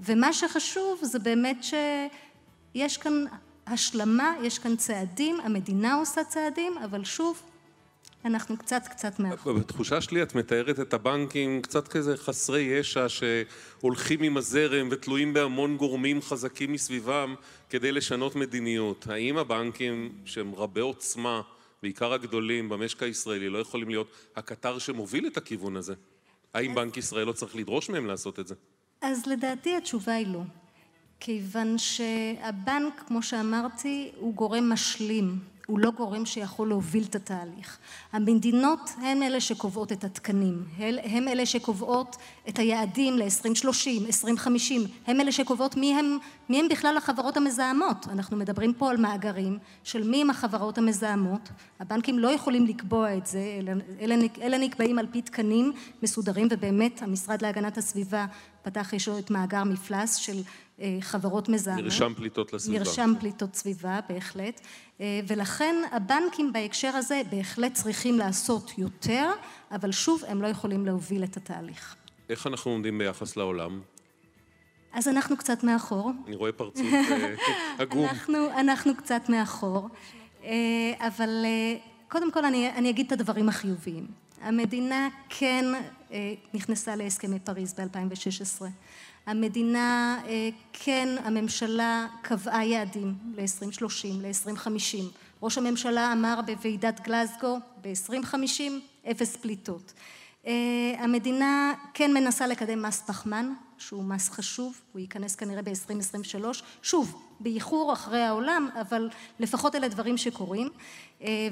ומה 0.00 0.32
שחשוב 0.32 0.98
זה 1.02 1.18
באמת 1.18 1.64
שיש 1.64 2.96
כאן 2.96 3.24
השלמה, 3.66 4.34
יש 4.42 4.58
כאן 4.58 4.76
צעדים, 4.76 5.40
המדינה 5.40 5.94
עושה 5.94 6.24
צעדים, 6.24 6.78
אבל 6.84 7.04
שוב 7.04 7.42
אנחנו 8.24 8.56
קצת 8.56 8.82
קצת 8.90 9.18
מאחור. 9.18 9.52
בתחושה 9.52 10.00
שלי 10.00 10.22
את 10.22 10.34
מתארת 10.34 10.80
את 10.80 10.94
הבנקים 10.94 11.62
קצת 11.62 11.88
כזה 11.88 12.16
חסרי 12.16 12.60
ישע 12.60 13.06
שהולכים 13.08 14.22
עם 14.22 14.36
הזרם 14.36 14.88
ותלויים 14.90 15.34
בהמון 15.34 15.76
גורמים 15.76 16.22
חזקים 16.22 16.72
מסביבם 16.72 17.34
כדי 17.70 17.92
לשנות 17.92 18.36
מדיניות. 18.36 19.06
האם 19.10 19.38
הבנקים 19.38 20.12
שהם 20.24 20.54
רבי 20.54 20.80
עוצמה, 20.80 21.40
בעיקר 21.82 22.12
הגדולים 22.12 22.68
במשק 22.68 23.02
הישראלי, 23.02 23.48
לא 23.48 23.58
יכולים 23.58 23.88
להיות 23.88 24.10
הקטר 24.36 24.78
שמוביל 24.78 25.26
את 25.26 25.36
הכיוון 25.36 25.76
הזה? 25.76 25.94
האם 26.54 26.74
בנק 26.74 26.96
ישראל 26.96 27.26
לא 27.26 27.32
צריך 27.32 27.56
לדרוש 27.56 27.90
מהם 27.90 28.06
לעשות 28.06 28.38
את 28.38 28.46
זה? 28.46 28.54
אז 29.00 29.26
לדעתי 29.26 29.76
התשובה 29.76 30.12
היא 30.12 30.26
לא. 30.26 30.42
כיוון 31.20 31.78
שהבנק, 31.78 33.02
כמו 33.06 33.22
שאמרתי, 33.22 34.10
הוא 34.16 34.34
גורם 34.34 34.72
משלים, 34.72 35.38
הוא 35.70 35.78
לא 35.78 35.90
גורם 35.90 36.26
שיכול 36.26 36.68
להוביל 36.68 37.04
את 37.10 37.14
התהליך. 37.14 37.78
המדינות 38.12 38.90
הן 39.02 39.22
אלה 39.22 39.40
שקובעות 39.40 39.92
את 39.92 40.04
התקנים, 40.04 40.64
הן 41.02 41.28
אלה 41.28 41.46
שקובעות 41.46 42.16
את 42.48 42.58
היעדים 42.58 43.18
ל-2030, 43.18 44.06
2050, 44.06 44.82
הן 45.06 45.20
אלה 45.20 45.32
שקובעות 45.32 45.76
מי 45.76 45.94
הם 46.48 46.68
בכלל 46.70 46.96
החברות 46.96 47.36
המזהמות. 47.36 48.06
אנחנו 48.12 48.36
מדברים 48.36 48.74
פה 48.74 48.90
על 48.90 48.96
מאגרים 48.96 49.58
של 49.84 50.08
מי 50.08 50.20
הם 50.20 50.30
החברות 50.30 50.78
המזהמות, 50.78 51.48
הבנקים 51.80 52.18
לא 52.18 52.28
יכולים 52.28 52.66
לקבוע 52.66 53.16
את 53.16 53.26
זה, 53.26 53.60
אלה 54.40 54.58
נקבעים 54.58 54.98
על 54.98 55.06
פי 55.10 55.22
תקנים 55.22 55.72
מסודרים 56.02 56.48
ובאמת 56.50 57.02
המשרד 57.02 57.42
להגנת 57.42 57.78
הסביבה 57.78 58.26
פתח 58.62 58.90
לו 59.06 59.18
את 59.18 59.30
מאגר 59.30 59.64
מפלס 59.64 60.14
של 60.14 60.42
חברות 61.00 61.48
מזהמות. 61.48 61.84
מרשם 61.84 62.12
פליטות 62.16 62.52
לסביבה. 62.52 62.78
מרשם 62.78 63.12
פליטות 63.20 63.54
סביבה, 63.54 64.00
בהחלט. 64.08 64.60
ולכן 65.00 65.76
הבנקים 65.92 66.52
בהקשר 66.52 66.88
הזה 66.88 67.22
בהחלט 67.30 67.74
צריכים 67.74 68.18
לעשות 68.18 68.78
יותר, 68.78 69.30
אבל 69.72 69.92
שוב 69.92 70.22
הם 70.28 70.42
לא 70.42 70.46
יכולים 70.48 70.86
להוביל 70.86 71.24
את 71.24 71.36
התהליך. 71.36 71.96
איך 72.28 72.46
אנחנו 72.46 72.70
עומדים 72.70 72.98
ביחס 72.98 73.36
לעולם? 73.36 73.80
אז 74.92 75.08
אנחנו 75.08 75.36
קצת 75.36 75.64
מאחור. 75.64 76.12
אני 76.26 76.36
רואה 76.36 76.52
פרצוף 76.52 76.86
עגום. 77.78 78.06
אנחנו 78.58 78.96
קצת 78.96 79.22
מאחור, 79.28 79.88
אבל 80.98 81.44
קודם 82.08 82.32
כל 82.32 82.44
אני 82.44 82.90
אגיד 82.90 83.06
את 83.06 83.12
הדברים 83.12 83.48
החיוביים. 83.48 84.06
המדינה 84.40 85.08
כן 85.28 85.64
נכנסה 86.54 86.96
להסכמי 86.96 87.38
פריז 87.38 87.74
ב-2016. 87.74 88.62
המדינה 89.30 90.18
כן, 90.72 91.08
הממשלה 91.24 92.06
קבעה 92.22 92.64
יעדים 92.64 93.14
ל-2030, 93.36 94.08
ל-2050. 94.22 95.04
ראש 95.42 95.58
הממשלה 95.58 96.12
אמר 96.12 96.40
בוועידת 96.46 97.00
גלזגו 97.00 97.58
ב-2050 97.80 98.62
אפס 99.10 99.36
פליטות. 99.36 99.92
המדינה 100.98 101.72
כן 101.94 102.14
מנסה 102.14 102.46
לקדם 102.46 102.82
מס 102.82 103.02
פחמן, 103.06 103.52
שהוא 103.78 104.04
מס 104.04 104.28
חשוב, 104.28 104.80
הוא 104.92 105.00
ייכנס 105.00 105.36
כנראה 105.36 105.62
ב-2023, 105.62 106.44
שוב, 106.82 107.22
באיחור 107.40 107.92
אחרי 107.92 108.22
העולם, 108.22 108.68
אבל 108.80 109.10
לפחות 109.38 109.74
אלה 109.74 109.88
דברים 109.88 110.16
שקורים, 110.16 110.68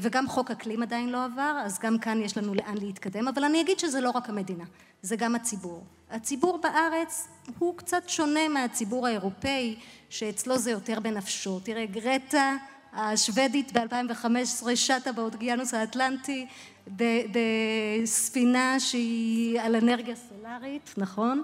וגם 0.01 0.29
חוק 0.29 0.51
אקלים 0.51 0.83
עדיין 0.83 1.09
לא 1.09 1.25
עבר, 1.25 1.61
אז 1.65 1.79
גם 1.79 1.99
כאן 1.99 2.23
יש 2.23 2.39
לנו 2.39 2.55
לאן 2.55 2.79
להתקדם, 2.79 3.29
אבל 3.29 3.45
אני 3.45 3.61
אגיד 3.61 3.79
שזה 3.79 4.01
לא 4.01 4.11
רק 4.11 4.29
המדינה, 4.29 4.65
זה 5.03 5.17
גם 5.17 5.35
הציבור. 5.35 5.85
הציבור 6.11 6.59
בארץ 6.63 7.29
הוא 7.59 7.77
קצת 7.77 8.09
שונה 8.09 8.49
מהציבור 8.49 9.07
האירופאי, 9.07 9.77
שאצלו 10.11 10.59
זה 10.59 10.71
יותר 10.71 11.01
בנפשו. 11.01 11.61
תראה, 11.61 11.87
גרטה 11.87 12.57
השוודית 12.93 13.73
ב-2015 13.73 14.67
שטה 14.75 15.13
באוקיינוס 15.13 15.75
האטלנטי 15.75 16.47
בספינה 16.93 18.81
שהיא 18.81 19.61
על 19.61 19.77
אנרגיה 19.77 20.15
סולארית, 20.17 20.95
נכון? 20.97 21.43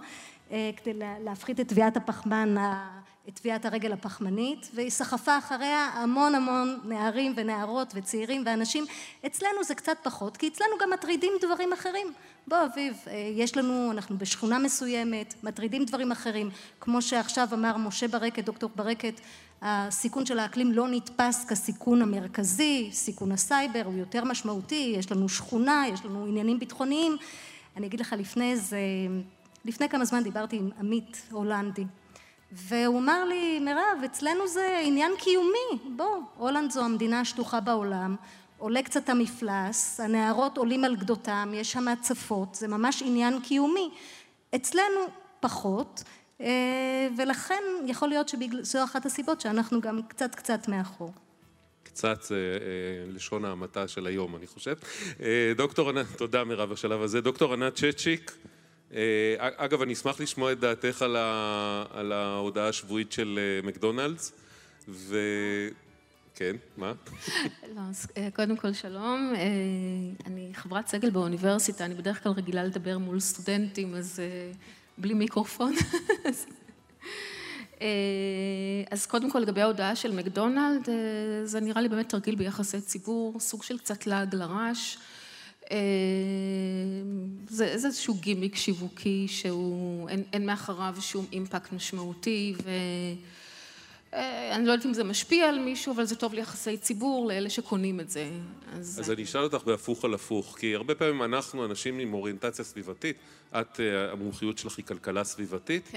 כדי 0.49 0.92
להפחית 1.25 1.61
את 1.61 1.68
טביעת 1.68 1.97
הפחמן 1.97 2.54
את 3.28 3.38
טביעת 3.38 3.64
הרגל 3.64 3.93
הפחמנית 3.93 4.71
והיא 4.75 4.90
סחפה 4.90 5.38
אחריה 5.38 5.90
המון 5.95 6.35
המון 6.35 6.81
נערים 6.85 7.33
ונערות 7.37 7.93
וצעירים 7.95 8.43
ואנשים. 8.47 8.85
אצלנו 9.26 9.64
זה 9.64 9.75
קצת 9.75 9.97
פחות 10.02 10.37
כי 10.37 10.49
אצלנו 10.49 10.71
גם 10.81 10.90
מטרידים 10.90 11.33
דברים 11.40 11.73
אחרים. 11.73 12.12
בוא 12.47 12.57
אביב 12.73 12.97
יש 13.35 13.57
לנו 13.57 13.90
אנחנו 13.90 14.19
בשכונה 14.19 14.59
מסוימת 14.59 15.35
מטרידים 15.43 15.85
דברים 15.85 16.12
אחרים. 16.12 16.50
כמו 16.81 17.02
שעכשיו 17.02 17.49
אמר 17.52 17.76
משה 17.76 18.09
ברקת 18.09 18.45
דוקטור 18.45 18.71
ברקת 18.76 19.21
הסיכון 19.62 20.26
של 20.26 20.38
האקלים 20.38 20.73
לא 20.73 20.88
נתפס 20.88 21.45
כסיכון 21.45 22.02
המרכזי 22.02 22.88
סיכון 22.93 23.33
הסייבר 23.33 23.83
הוא 23.85 23.95
יותר 23.95 24.25
משמעותי 24.25 24.95
יש 24.99 25.12
לנו 25.12 25.28
שכונה 25.28 25.85
יש 25.93 26.04
לנו 26.04 26.26
עניינים 26.26 26.59
ביטחוניים. 26.59 27.16
אני 27.76 27.87
אגיד 27.87 28.00
לך 28.00 28.14
לפני 28.19 28.52
איזה 28.52 28.78
לפני 29.64 29.88
כמה 29.88 30.04
זמן 30.04 30.23
דיברתי 30.23 30.57
עם 30.57 30.71
עמית 30.81 31.23
הולנדי 31.31 31.85
והוא 32.56 32.99
אמר 32.99 33.25
לי 33.25 33.58
מירב 33.61 33.99
אצלנו 34.04 34.49
זה 34.49 34.80
עניין 34.84 35.12
קיומי. 35.18 35.94
בוא 35.96 36.18
הולנד 36.37 36.70
זו 36.70 36.84
המדינה 36.84 37.20
השטוחה 37.20 37.61
בעולם 37.61 38.16
עולה 38.58 38.82
קצת 38.82 39.08
המפלס 39.08 40.00
הנהרות 40.00 40.58
עולים 40.58 40.84
על 40.84 40.96
גדותם 40.96 41.52
יש 41.54 41.73
שם 41.73 41.88
הצפות 41.88 42.54
זה 42.54 42.68
ממש 42.68 43.02
עניין 43.06 43.40
קיומי. 43.40 43.90
אצלנו 44.54 45.00
פחות 45.40 46.02
ולכן 47.16 47.62
יכול 47.87 48.08
להיות 48.08 48.28
שזו 48.28 48.84
אחת 48.84 49.06
הסיבות 49.06 49.40
שאנחנו 49.40 49.80
גם 49.80 50.00
קצת 50.08 50.34
קצת 50.34 50.68
מאחור. 50.68 51.12
קצת 51.82 52.23
זה 52.23 52.58
לשון 53.08 53.44
ההמעטה 53.44 53.88
של 53.88 54.06
היום 54.06 54.37
אני 54.37 54.46
חושב. 54.46 54.75
דוקטור 55.56 55.88
ענת 55.88 56.06
תודה 56.16 56.44
מירב 56.44 56.70
בשלב 56.70 57.02
הזה. 57.02 57.20
דוקטור 57.20 57.52
ענת 57.52 57.75
צ'צ'יק 57.75 58.32
אגב 59.38 59.83
אני 59.83 59.93
אשמח 59.93 60.21
לשמוע 60.21 60.53
את 60.53 60.61
דעתך 60.61 61.03
על 61.91 62.12
ההודעה 62.12 62.69
השבועית 62.69 63.12
של 63.12 63.38
מקדונלדס 63.62 64.33
וכן 64.88 66.57
מה? 66.76 66.93
קודם 68.37 68.57
כל 68.57 68.73
שלום. 68.73 69.33
אני 70.26 70.50
חברת 70.55 70.88
סגל 70.88 71.11
באוניברסיטה 71.11 71.85
אני 71.85 71.95
בדרך 71.95 72.23
כלל 72.23 72.33
רגילה 72.33 72.64
לדבר 72.64 72.99
מול 72.99 73.21
סטודנטים 73.21 73.95
אז 73.95 74.21
בלי 74.99 75.14
מיקרופון. 75.14 75.75
אז 78.91 79.07
קודם 79.07 79.31
כל 79.31 79.38
לגבי 79.38 79.61
ההודעה 79.61 79.97
של 79.97 80.12
מקדונלד 80.12 80.88
זה 81.45 81.61
נראה 81.61 81.83
לי 81.83 81.88
באמת 81.88 82.09
תרגיל 82.09 82.35
ביחסי 82.35 82.81
ציבור 82.81 83.41
סוג 83.41 83.62
של 83.62 83.79
קצת 83.79 84.07
לעג 84.07 84.35
לרש 84.35 84.99
זה 87.49 87.64
איזשהו 87.64 88.14
גימיק 88.14 88.56
שיווקי 88.56 89.26
שהוא 89.28 90.09
אין 90.33 90.47
מאחריו 90.47 90.94
שום 91.00 91.26
אימפקט 91.33 91.73
משמעותי 91.73 92.54
ואני 94.12 94.66
לא 94.66 94.73
יודעת 94.73 94.87
אם 94.87 94.94
זה 94.94 95.04
משפיע 95.04 95.49
על 95.49 95.59
מישהו 95.59 95.92
אבל 95.92 96.04
זה 96.04 96.16
טוב 96.16 96.35
ליחסי 96.35 96.76
ציבור 96.76 97.28
לאלה 97.28 97.50
שקונים 97.50 98.00
את 98.00 98.11
זה. 98.11 98.28
אז 98.73 99.11
אני 99.11 99.23
אשאל 99.23 99.42
אותך 99.42 99.64
בהפוך 99.64 100.04
על 100.04 100.14
הפוך 100.14 100.56
כי 100.59 100.75
הרבה 100.75 100.94
פעמים 100.94 101.23
אנחנו 101.23 101.64
אנשים 101.64 101.99
עם 101.99 102.14
אוריינטציה 102.14 102.64
סביבתית 102.64 103.16
את 103.54 103.80
המומחיות 104.12 104.59
שלך 104.59 104.76
היא 104.76 104.85
כלכלה 104.85 105.25
סביבתית 105.25 105.92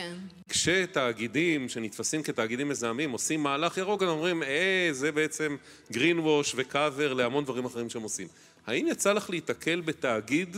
כשתאגידים 0.49 1.69
שנתפסים 1.69 2.23
כתאגידים 2.23 2.69
מזהמים 2.69 3.11
עושים 3.11 3.43
מהלך 3.43 3.77
ירוק 3.77 4.01
הם 4.01 4.07
אומרים 4.09 4.43
אה 4.43 4.89
זה 4.91 5.11
בעצם 5.11 5.55
green 5.91 6.17
wash 6.25 6.53
וקאבר 6.55 7.13
להמון 7.13 7.43
דברים 7.43 7.65
אחרים 7.65 7.89
שהם 7.89 8.01
עושים 8.03 8.27
האם 8.67 8.87
יצא 8.87 9.13
לך 9.13 9.29
להתקל 9.29 9.81
בתאגיד 9.81 10.57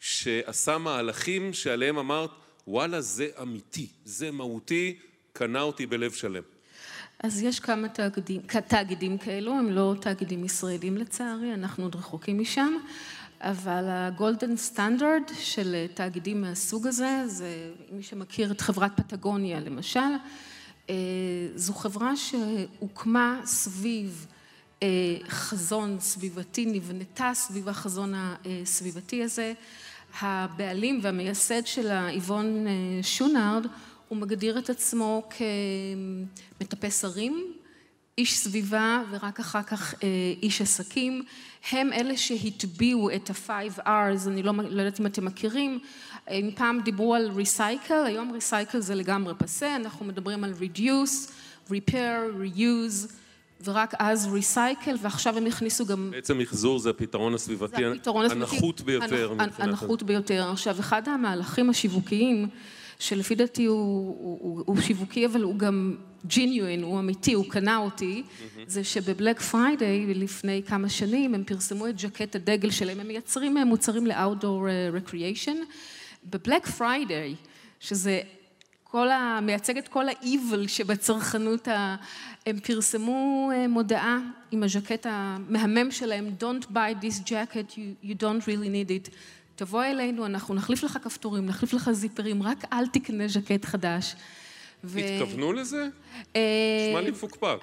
שעשה 0.00 0.78
מהלכים 0.78 1.52
שעליהם 1.52 1.98
אמרת 1.98 2.30
וואלה 2.66 3.00
זה 3.00 3.28
אמיתי, 3.42 3.88
זה 4.04 4.30
מהותי, 4.30 4.98
קנה 5.32 5.60
אותי 5.60 5.86
בלב 5.86 6.12
שלם? 6.12 6.42
אז 7.18 7.42
יש 7.42 7.60
כמה 7.60 7.88
תאגידים, 7.88 8.40
תאגידים 8.68 9.18
כאלו, 9.18 9.52
הם 9.52 9.70
לא 9.70 9.94
תאגידים 10.00 10.44
ישראלים 10.44 10.96
לצערי, 10.96 11.54
אנחנו 11.54 11.84
עוד 11.84 11.96
רחוקים 11.96 12.38
משם, 12.38 12.72
אבל 13.40 13.84
הגולדן 13.88 14.56
סטנדרט 14.56 15.32
של 15.40 15.86
תאגידים 15.94 16.40
מהסוג 16.40 16.86
הזה, 16.86 17.22
זה 17.26 17.72
מי 17.90 18.02
שמכיר 18.02 18.52
את 18.52 18.60
חברת 18.60 18.96
פטגוניה 18.96 19.60
למשל, 19.60 20.00
זו 21.54 21.74
חברה 21.74 22.12
שהוקמה 22.16 23.40
סביב 23.44 24.26
חזון 25.28 25.96
סביבתי, 26.00 26.66
נבנתה 26.66 27.30
סביב 27.34 27.68
החזון 27.68 28.14
הסביבתי 28.16 29.22
הזה. 29.22 29.52
הבעלים 30.20 31.00
והמייסד 31.02 31.66
שלה, 31.66 32.08
איבון 32.08 32.66
שונארד, 33.02 33.66
הוא 34.08 34.18
מגדיר 34.18 34.58
את 34.58 34.70
עצמו 34.70 35.28
כמטפס 36.58 37.04
הרים, 37.04 37.52
איש 38.18 38.38
סביבה 38.38 39.02
ורק 39.10 39.40
אחר 39.40 39.62
כך 39.62 39.94
איש 40.42 40.60
עסקים. 40.60 41.24
הם 41.70 41.92
אלה 41.92 42.16
שהטביעו 42.16 43.10
את 43.10 43.30
ה-5 43.30 43.78
R's, 43.78 44.28
אני 44.28 44.42
לא 44.42 44.52
יודעת 44.60 45.00
אם 45.00 45.06
אתם 45.06 45.24
מכירים, 45.24 45.78
אם 46.30 46.50
פעם 46.54 46.80
דיברו 46.80 47.14
על 47.14 47.30
ריסייקל, 47.30 48.04
היום 48.06 48.32
ריסייקל 48.32 48.80
זה 48.80 48.94
לגמרי 48.94 49.34
פסה, 49.38 49.76
אנחנו 49.76 50.06
מדברים 50.06 50.44
על 50.44 50.54
reduce, 50.60 51.30
repair, 51.70 52.42
reuse. 52.42 53.12
ורק 53.64 53.94
אז 53.98 54.28
ריסייקל, 54.32 54.96
ועכשיו 55.02 55.36
הם 55.36 55.46
הכניסו 55.46 55.86
גם... 55.86 56.10
בעצם 56.10 56.38
מחזור 56.38 56.78
זה 56.78 56.90
הפתרון 56.90 57.34
הסביבתי 57.34 57.84
הנחות 58.30 58.80
ביותר. 58.80 59.34
הנחות 59.58 60.02
ביותר. 60.02 60.50
עכשיו, 60.50 60.80
אחד 60.80 61.08
המהלכים 61.08 61.70
השיווקיים, 61.70 62.48
שלפי 62.98 63.34
דעתי 63.34 63.64
הוא 63.64 64.80
שיווקי, 64.80 65.26
אבל 65.26 65.42
הוא 65.42 65.58
גם 65.58 65.96
genuine, 66.26 66.82
הוא 66.82 66.98
אמיתי, 66.98 67.32
הוא 67.32 67.44
קנה 67.48 67.76
אותי, 67.76 68.22
זה 68.66 68.84
שבבלק 68.84 69.40
פריידיי, 69.40 70.14
לפני 70.14 70.62
כמה 70.66 70.88
שנים, 70.88 71.34
הם 71.34 71.44
פרסמו 71.44 71.88
את 71.88 72.02
ג'קט 72.02 72.36
הדגל 72.36 72.70
שלהם, 72.70 73.00
הם 73.00 73.08
מייצרים 73.08 73.56
מוצרים 73.66 74.06
ל 74.06 74.14
outdoor 74.14 74.68
recreation. 74.92 75.56
בבלק 76.24 76.66
פריידיי, 76.66 77.34
שזה... 77.80 78.20
כל 78.94 79.10
ה... 79.10 79.38
מייצג 79.42 79.78
את 79.78 79.88
כל 79.88 80.08
ה-evil 80.08 80.68
שבצרכנות, 80.68 81.68
הם 82.46 82.60
פרסמו 82.60 83.50
מודעה 83.68 84.18
עם 84.50 84.62
הז'קט 84.62 85.06
המהמם 85.10 85.90
שלהם, 85.90 86.34
Don't 86.40 86.64
buy 86.64 87.04
this 87.04 87.28
jacket, 87.28 87.78
you 88.04 88.14
don't 88.20 88.42
really 88.42 88.70
need 88.70 88.90
it. 88.90 89.10
תבוא 89.56 89.84
אלינו, 89.84 90.26
אנחנו 90.26 90.54
נחליף 90.54 90.82
לך 90.82 90.98
כפתורים, 91.02 91.46
נחליף 91.46 91.72
לך 91.72 91.90
זיפרים, 91.90 92.42
רק 92.42 92.64
אל 92.72 92.86
תקנה 92.86 93.28
ז'קט 93.28 93.64
חדש. 93.64 94.14
התכוונו 94.84 95.52
לזה? 95.52 95.88
נשמע 96.28 97.00
לי 97.00 97.10
מפוקפק. 97.10 97.58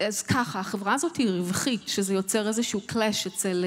אז 0.00 0.22
ככה, 0.22 0.60
החברה 0.60 0.94
הזאת 0.94 1.16
היא 1.16 1.28
רווחית, 1.28 1.88
שזה 1.88 2.14
יוצר 2.14 2.48
איזשהו 2.48 2.80
clash 2.86 3.26
אצל 3.26 3.64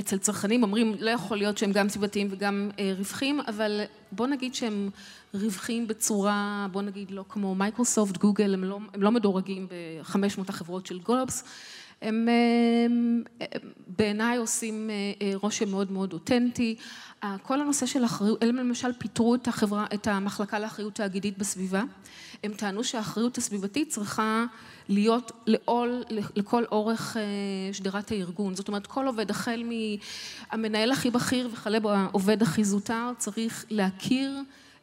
אצל 0.00 0.18
צרכנים, 0.18 0.62
אומרים 0.62 0.94
לא 1.00 1.10
יכול 1.10 1.36
להיות 1.36 1.58
שהם 1.58 1.72
גם 1.72 1.88
סביבתיים 1.88 2.28
וגם 2.30 2.70
רווחים, 2.96 3.40
אבל 3.40 3.80
בוא 4.12 4.26
נגיד 4.26 4.54
שהם 4.54 4.90
רווחים 5.34 5.86
בצורה, 5.86 6.66
בוא 6.72 6.82
נגיד 6.82 7.10
לא 7.10 7.24
כמו 7.28 7.54
מייקרוסופט, 7.54 8.16
גוגל, 8.16 8.54
הם 8.54 8.64
לא, 8.64 8.78
הם 8.94 9.02
לא 9.02 9.10
מדורגים 9.10 9.66
בחמש 10.00 10.38
מאות 10.38 10.48
החברות 10.48 10.86
של 10.86 10.98
גולובס, 10.98 11.44
הם 12.02 12.28
בעיניי 13.86 14.36
עושים 14.36 14.90
רושם 15.34 15.70
מאוד 15.70 15.92
מאוד 15.92 16.12
אותנטי, 16.12 16.76
כל 17.42 17.60
הנושא 17.60 17.86
של 17.86 18.04
אחריות, 18.04 18.42
הם 18.42 18.56
למשל 18.56 18.88
פיתרו 18.98 19.34
את 19.34 19.48
החברה, 19.48 19.86
את 19.94 20.06
המחלקה 20.06 20.58
לאחריות 20.58 20.94
תאגידית 20.94 21.38
בסביבה, 21.38 21.82
הם 22.44 22.52
טענו 22.52 22.84
שהאחריות 22.84 23.38
הסביבתית 23.38 23.88
צריכה 23.88 24.44
להיות 24.88 25.32
לעול 25.46 26.02
לכל 26.36 26.64
אורך 26.72 27.16
שדרת 27.72 28.10
הארגון, 28.10 28.54
זאת 28.54 28.68
אומרת 28.68 28.86
כל 28.86 29.06
עובד 29.06 29.30
החל 29.30 29.64
מהמנהל 30.52 30.92
הכי 30.92 31.10
בכיר 31.10 31.48
וכלה 31.52 31.80
בעובד 31.80 32.42
הכי 32.42 32.64
זוטר 32.64 33.12
צריך 33.18 33.64
להכיר 33.70 34.32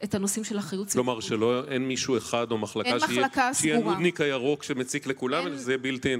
את 0.03 0.15
הנושאים 0.15 0.43
של 0.43 0.59
אחריות 0.59 0.87
ציבורית. 0.87 1.07
כלומר 1.07 1.21
שלא, 1.21 1.63
אין 1.67 1.87
מישהו 1.87 2.17
אחד 2.17 2.51
או 2.51 2.57
מחלקה 2.57 3.53
שיהיה 3.53 3.77
הנודניק 3.77 4.21
הירוק 4.21 4.63
שמציק 4.63 5.07
לכולם, 5.07 5.47
אלא 5.47 5.57
זה 5.57 5.77
בלתי... 5.77 6.15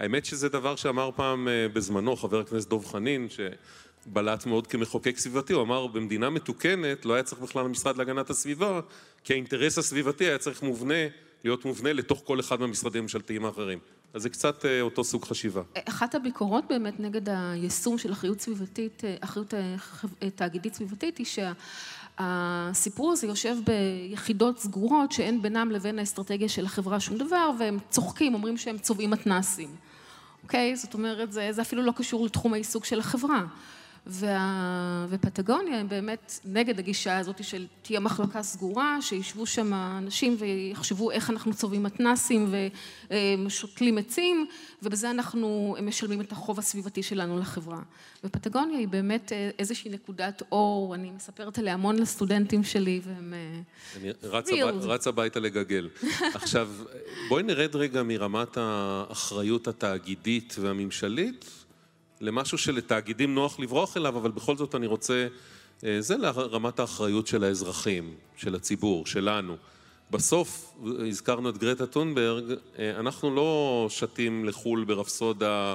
האמת 0.00 0.24
שזה 0.24 0.48
דבר 0.48 0.76
שאמר 0.76 1.10
פעם 1.16 1.48
בזמנו 1.72 2.16
חבר 2.16 2.40
הכנסת 2.40 2.68
דב 2.70 2.84
חנין, 2.84 3.28
שבלט 3.28 4.46
מאוד 4.46 4.66
כמחוקק 4.66 5.18
סביבתי, 5.18 5.52
הוא 5.52 5.62
אמר 5.62 5.86
במדינה 5.86 6.30
מתוקנת 6.30 7.04
לא 7.04 7.14
היה 7.14 7.22
צריך 7.22 7.40
בכלל 7.40 7.64
המשרד 7.64 7.96
להגנת 7.96 8.30
הסביבה, 8.30 8.80
כי 9.24 9.32
האינטרס 9.32 9.78
הסביבתי 9.78 10.24
היה 10.24 10.38
צריך 10.38 10.62
מובנה, 10.62 10.94
להיות 11.44 11.64
מובנה 11.64 11.92
לתוך 11.92 12.22
כל 12.24 12.40
אחד 12.40 12.60
מהמשרדים 12.60 12.98
הממשלתיים 12.98 13.44
האחרים. 13.44 13.78
אז 14.14 14.22
זה 14.22 14.30
קצת 14.30 14.64
אותו 14.80 15.04
סוג 15.04 15.24
חשיבה. 15.24 15.62
אחת 15.88 16.14
הביקורות 16.14 16.64
באמת 16.68 17.00
נגד 17.00 17.28
היישום 17.28 17.98
של 17.98 18.12
אחריות 18.12 18.40
סביבתית, 18.40 19.02
אחריות 19.20 19.54
תאגידית 20.34 20.74
סביבתית, 20.74 21.18
היא 21.18 21.26
שה... 21.26 21.52
הסיפור 22.22 23.12
הזה 23.12 23.26
יושב 23.26 23.56
ביחידות 23.64 24.58
סגורות 24.58 25.12
שאין 25.12 25.42
בינם 25.42 25.70
לבין 25.70 25.98
האסטרטגיה 25.98 26.48
של 26.48 26.64
החברה 26.64 27.00
שום 27.00 27.18
דבר 27.18 27.50
והם 27.58 27.78
צוחקים, 27.90 28.34
אומרים 28.34 28.56
שהם 28.56 28.78
צובעים 28.78 29.10
מתנסים. 29.10 29.89
אוקיי? 30.42 30.76
זאת 30.76 30.94
אומרת, 30.94 31.32
זה, 31.32 31.52
זה 31.52 31.62
אפילו 31.62 31.82
לא 31.82 31.92
קשור 31.96 32.26
לתחום 32.26 32.52
העיסוק 32.52 32.84
של 32.84 33.00
החברה. 33.00 33.44
וה... 34.06 35.06
ופטגוניה 35.08 35.80
הם 35.80 35.88
באמת 35.88 36.40
נגד 36.44 36.78
הגישה 36.78 37.18
הזאת 37.18 37.44
של 37.44 37.66
תהיה 37.82 38.00
מחלקה 38.00 38.42
סגורה, 38.42 39.02
שישבו 39.02 39.46
שם 39.46 39.72
אנשים 39.74 40.36
ויחשבו 40.38 41.10
איך 41.10 41.30
אנחנו 41.30 41.54
צובעים 41.54 41.82
מתנסים 41.82 42.54
ושותלים 43.46 43.98
עצים, 43.98 44.46
ובזה 44.82 45.10
אנחנו 45.10 45.76
משלמים 45.82 46.20
את 46.20 46.32
החוב 46.32 46.58
הסביבתי 46.58 47.02
שלנו 47.02 47.38
לחברה. 47.38 47.80
ופטגוניה 48.24 48.78
היא 48.78 48.88
באמת 48.88 49.32
איזושהי 49.58 49.90
נקודת 49.90 50.42
אור, 50.52 50.94
אני 50.94 51.10
מספרת 51.10 51.58
עליה 51.58 51.74
המון 51.74 51.98
לסטודנטים 51.98 52.64
שלי, 52.64 53.00
והם... 53.04 53.34
אני 53.96 54.10
רץ, 54.22 54.48
הב... 54.52 54.84
רץ 54.84 55.06
הביתה 55.06 55.40
לגגל. 55.40 55.88
עכשיו, 56.34 56.70
בואי 57.28 57.42
נרד 57.42 57.76
רגע 57.76 58.02
מרמת 58.02 58.56
האחריות 58.56 59.68
התאגידית 59.68 60.56
והממשלית. 60.58 61.59
למשהו 62.20 62.58
שלתאגידים 62.58 63.34
נוח 63.34 63.60
לברוח 63.60 63.96
אליו, 63.96 64.18
אבל 64.18 64.30
בכל 64.30 64.56
זאת 64.56 64.74
אני 64.74 64.86
רוצה, 64.86 65.26
אה, 65.84 65.96
זה 66.00 66.16
לרמת 66.16 66.78
האחריות 66.78 67.26
של 67.26 67.44
האזרחים, 67.44 68.14
של 68.36 68.54
הציבור, 68.54 69.06
שלנו. 69.06 69.56
בסוף, 70.10 70.74
הזכרנו 71.08 71.50
את 71.50 71.58
גרטה 71.58 71.86
טונברג, 71.86 72.44
אה, 72.78 73.00
אנחנו 73.00 73.34
לא 73.34 73.86
שתים 73.90 74.44
לחו"ל 74.44 74.84
ברפסודה 74.84 75.74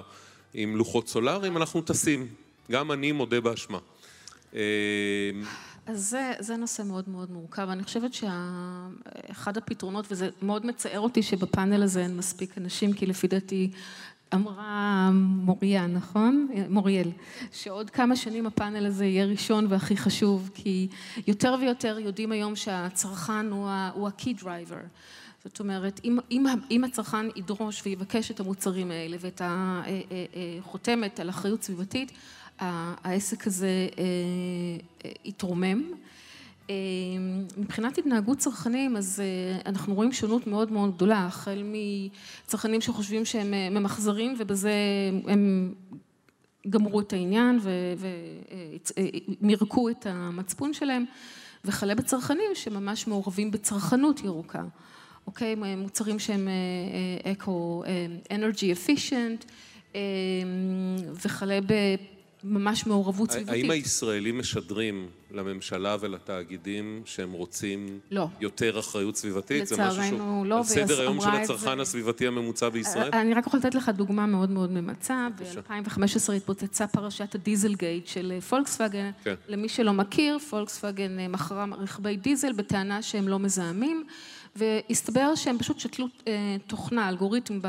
עם 0.53 0.75
לוחות 0.75 1.07
סולאריים, 1.07 1.57
אנחנו 1.57 1.81
טסים. 1.81 2.27
גם 2.71 2.91
אני 2.91 3.11
מודה 3.11 3.41
באשמה. 3.41 3.79
אה, 4.55 4.61
אז 5.85 6.09
זה, 6.09 6.33
זה 6.39 6.57
נושא 6.57 6.81
מאוד 6.81 7.09
מאוד 7.09 7.31
מורכב. 7.31 7.69
אני 7.69 7.83
חושבת 7.83 8.11
שאחד 8.13 9.57
הפתרונות, 9.57 10.05
וזה 10.11 10.29
מאוד 10.41 10.65
מצער 10.65 10.99
אותי 10.99 11.23
שבפאנל 11.23 11.83
הזה 11.83 12.01
אין 12.01 12.17
מספיק 12.17 12.57
אנשים, 12.57 12.93
כי 12.93 13.05
לפי 13.05 13.27
דעתי 13.27 13.71
אמרה 14.35 15.09
מוריה, 15.13 15.87
נכון? 15.87 16.47
מוריאל, 16.69 17.09
שעוד 17.51 17.89
כמה 17.89 18.15
שנים 18.15 18.45
הפאנל 18.45 18.85
הזה 18.85 19.05
יהיה 19.05 19.25
ראשון 19.25 19.67
והכי 19.69 19.97
חשוב, 19.97 20.49
כי 20.53 20.87
יותר 21.27 21.55
ויותר 21.61 21.99
יודעים 21.99 22.31
היום 22.31 22.55
שהצרכן 22.55 23.51
הוא 23.51 23.67
ה-key 23.69 24.41
driver. 24.41 24.85
זאת 25.45 25.59
אומרת, 25.59 26.01
אם, 26.03 26.19
אם, 26.31 26.45
אם 26.71 26.83
הצרכן 26.83 27.25
ידרוש 27.35 27.81
ויבקש 27.85 28.31
את 28.31 28.39
המוצרים 28.39 28.91
האלה 28.91 29.17
ואת 29.19 29.41
החותמת 29.45 31.19
על 31.19 31.29
אחריות 31.29 31.63
סביבתית, 31.63 32.11
העסק 32.59 33.47
הזה 33.47 33.87
יתרומם. 35.25 35.83
מבחינת 37.57 37.97
התנהגות 37.97 38.37
צרכנים, 38.37 38.97
אז 38.97 39.19
אה, 39.23 39.59
אנחנו 39.65 39.93
רואים 39.93 40.11
שונות 40.11 40.47
מאוד 40.47 40.71
מאוד 40.71 40.95
גדולה, 40.95 41.25
החל 41.25 41.63
מצרכנים 42.43 42.81
שחושבים 42.81 43.25
שהם 43.25 43.53
אה, 43.53 43.69
ממחזרים 43.69 44.35
ובזה 44.39 44.71
הם 45.27 45.73
גמרו 46.69 46.99
את 46.99 47.13
העניין 47.13 47.59
ומירקו 49.41 49.89
את 49.89 50.05
המצפון 50.05 50.73
שלהם, 50.73 51.05
וכלה 51.65 51.95
בצרכנים 51.95 52.51
שממש 52.53 53.07
מעורבים 53.07 53.51
בצרכנות 53.51 54.23
ירוקה, 54.23 54.63
אוקיי? 55.27 55.55
מוצרים 55.77 56.19
שהם 56.19 56.47
אקו, 57.31 57.83
אנרגי 58.31 58.73
אפישנט, 58.73 59.45
וכלה 61.25 61.59
ממש 62.45 62.87
מעורבות 62.87 63.31
סביבתית. 63.31 63.53
האם 63.53 63.71
הישראלים 63.71 64.39
משדרים 64.39 65.07
לממשלה 65.31 65.97
ולתאגידים 65.99 67.01
שהם 67.05 67.31
רוצים 67.31 67.99
לא. 68.11 68.27
יותר 68.41 68.79
אחריות 68.79 69.15
סביבתית? 69.15 69.61
לצערנו 69.61 70.45
לא, 70.45 70.57
על 70.57 70.63
סדר 70.63 71.01
היום 71.01 71.21
של 71.21 71.29
הצרכן 71.29 71.79
הסביבתי 71.79 72.27
הממוצע 72.27 72.69
בישראל? 72.69 73.09
אני 73.13 73.33
רק 73.33 73.47
יכולה 73.47 73.59
לתת 73.59 73.75
לך 73.75 73.89
דוגמה 73.89 74.25
מאוד 74.25 74.49
מאוד 74.49 74.71
ממצה. 74.71 75.27
ב-2015 75.39 76.33
התפוצצה 76.33 76.87
פרשת 76.87 77.35
הדיזל 77.35 77.75
גייט 77.75 78.07
של 78.07 78.39
פולקסווגן. 78.49 79.11
כן. 79.23 79.35
למי 79.47 79.69
שלא 79.69 79.93
מכיר, 79.93 80.39
פולקסווגן 80.39 81.19
אה, 81.19 81.27
מכרה 81.27 81.65
רכבי 81.77 82.17
דיזל 82.17 82.53
בטענה 82.53 83.01
שהם 83.01 83.27
לא 83.27 83.39
מזהמים. 83.39 84.05
והסתבר 84.55 85.35
שהם 85.35 85.57
פשוט 85.57 85.79
שתלו 85.79 86.07
אה, 86.27 86.55
תוכנה, 86.67 87.09
אלגוריתם 87.09 87.59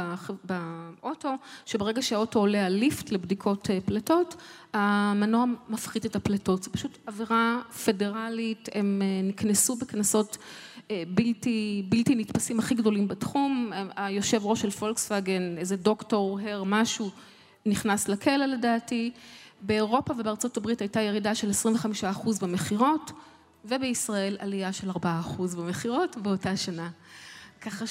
באוטו, 0.44 1.34
שברגע 1.66 2.02
שהאוטו 2.02 2.38
עולה 2.38 2.66
על 2.66 2.72
ליפט 2.72 3.10
לבדיקות 3.10 3.70
אה, 3.70 3.78
פליטות, 3.84 4.36
המנוע 4.72 5.44
מפחית 5.68 6.06
את 6.06 6.16
הפליטות. 6.16 6.62
זו 6.62 6.72
פשוט 6.72 6.98
עבירה 7.06 7.60
פדרלית, 7.84 8.68
הם 8.74 9.02
אה, 9.04 9.28
נכנסו 9.28 9.76
בכנסות 9.76 10.38
בלתי, 11.14 11.86
בלתי 11.88 12.14
נתפסים 12.14 12.58
הכי 12.58 12.74
גדולים 12.74 13.08
בתחום, 13.08 13.72
היושב 13.96 14.46
ראש 14.46 14.62
של 14.62 14.70
פולקסווגן, 14.70 15.58
איזה 15.58 15.76
דוקטור, 15.76 16.40
הר, 16.40 16.64
משהו, 16.64 17.10
נכנס 17.66 18.08
לכלא 18.08 18.46
לדעתי. 18.46 19.10
באירופה 19.60 20.14
ובארצות 20.18 20.56
הברית 20.56 20.80
הייתה 20.80 21.00
ירידה 21.00 21.34
של 21.34 21.50
25% 21.50 22.40
במכירות. 22.42 23.12
ובישראל 23.68 24.36
עלייה 24.40 24.72
של 24.72 24.90
4% 24.90 24.96
במכירות 25.56 26.16
באותה 26.16 26.56
שנה. 26.56 26.90
ככה 27.60 27.84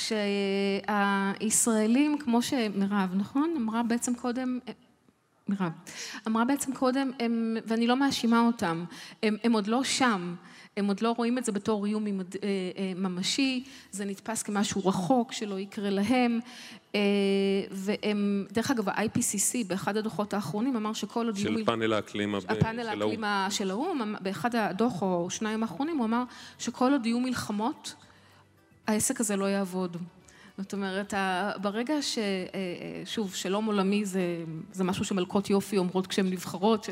שהישראלים, 1.35 2.17
כמו 2.19 2.41
שמירב, 2.41 3.09
נכון? 3.13 3.53
אמרה 3.57 3.83
בעצם 3.83 4.15
קודם, 4.15 4.59
מירב, 5.47 5.71
אמרה 6.27 6.45
בעצם 6.45 6.73
קודם, 6.73 7.11
הם, 7.19 7.57
ואני 7.65 7.87
לא 7.87 7.95
מאשימה 7.95 8.39
אותם, 8.47 8.85
הם, 9.23 9.37
הם 9.43 9.53
עוד 9.53 9.67
לא 9.67 9.83
שם. 9.83 10.35
הם 10.77 10.87
עוד 10.87 11.01
לא 11.01 11.13
רואים 11.17 11.37
את 11.37 11.45
זה 11.45 11.51
בתור 11.51 11.85
איום 11.85 12.07
אה, 12.07 12.11
אה, 12.43 12.93
ממשי, 12.95 13.63
זה 13.91 14.05
נתפס 14.05 14.43
כמשהו 14.43 14.87
רחוק 14.87 15.31
שלא 15.31 15.59
יקרה 15.59 15.89
להם, 15.89 16.39
אה, 16.95 16.99
והם, 17.71 18.45
דרך 18.51 18.71
אגב, 18.71 18.89
ה-IPCC 18.89 19.67
באחד 19.67 19.97
הדוחות 19.97 20.33
האחרונים 20.33 20.75
אמר 20.75 20.93
שכל 20.93 21.25
עוד... 21.25 21.35
של 21.37 21.65
פאנל 21.65 21.93
האקלים 21.93 22.35
של 22.39 22.47
האו"ם. 22.49 22.59
הפאנל 22.59 22.89
האקלים 22.89 23.23
של 23.49 23.71
האו"ם, 23.71 24.15
באחד 24.21 24.55
הדוח 24.55 25.01
או 25.01 25.29
שניים 25.29 25.63
האחרונים 25.63 25.97
הוא 25.97 26.05
אמר 26.05 26.23
שכל 26.59 26.91
עוד 26.91 27.05
יהיו 27.05 27.19
מלחמות, 27.19 27.95
העסק 28.87 29.19
הזה 29.19 29.35
לא 29.35 29.45
יעבוד. 29.45 29.97
זאת 30.57 30.73
אומרת, 30.73 31.13
ברגע 31.61 32.01
ש... 32.01 32.17
אה, 32.17 32.23
אה, 32.23 33.05
שוב, 33.05 33.35
שלום 33.35 33.65
עולמי 33.65 34.05
זה, 34.05 34.43
זה 34.71 34.83
משהו 34.83 35.05
שמלכות 35.05 35.49
יופי 35.49 35.77
אומרות 35.77 36.07
כשהן 36.07 36.29
נבחרות, 36.29 36.83
ש... 36.83 36.89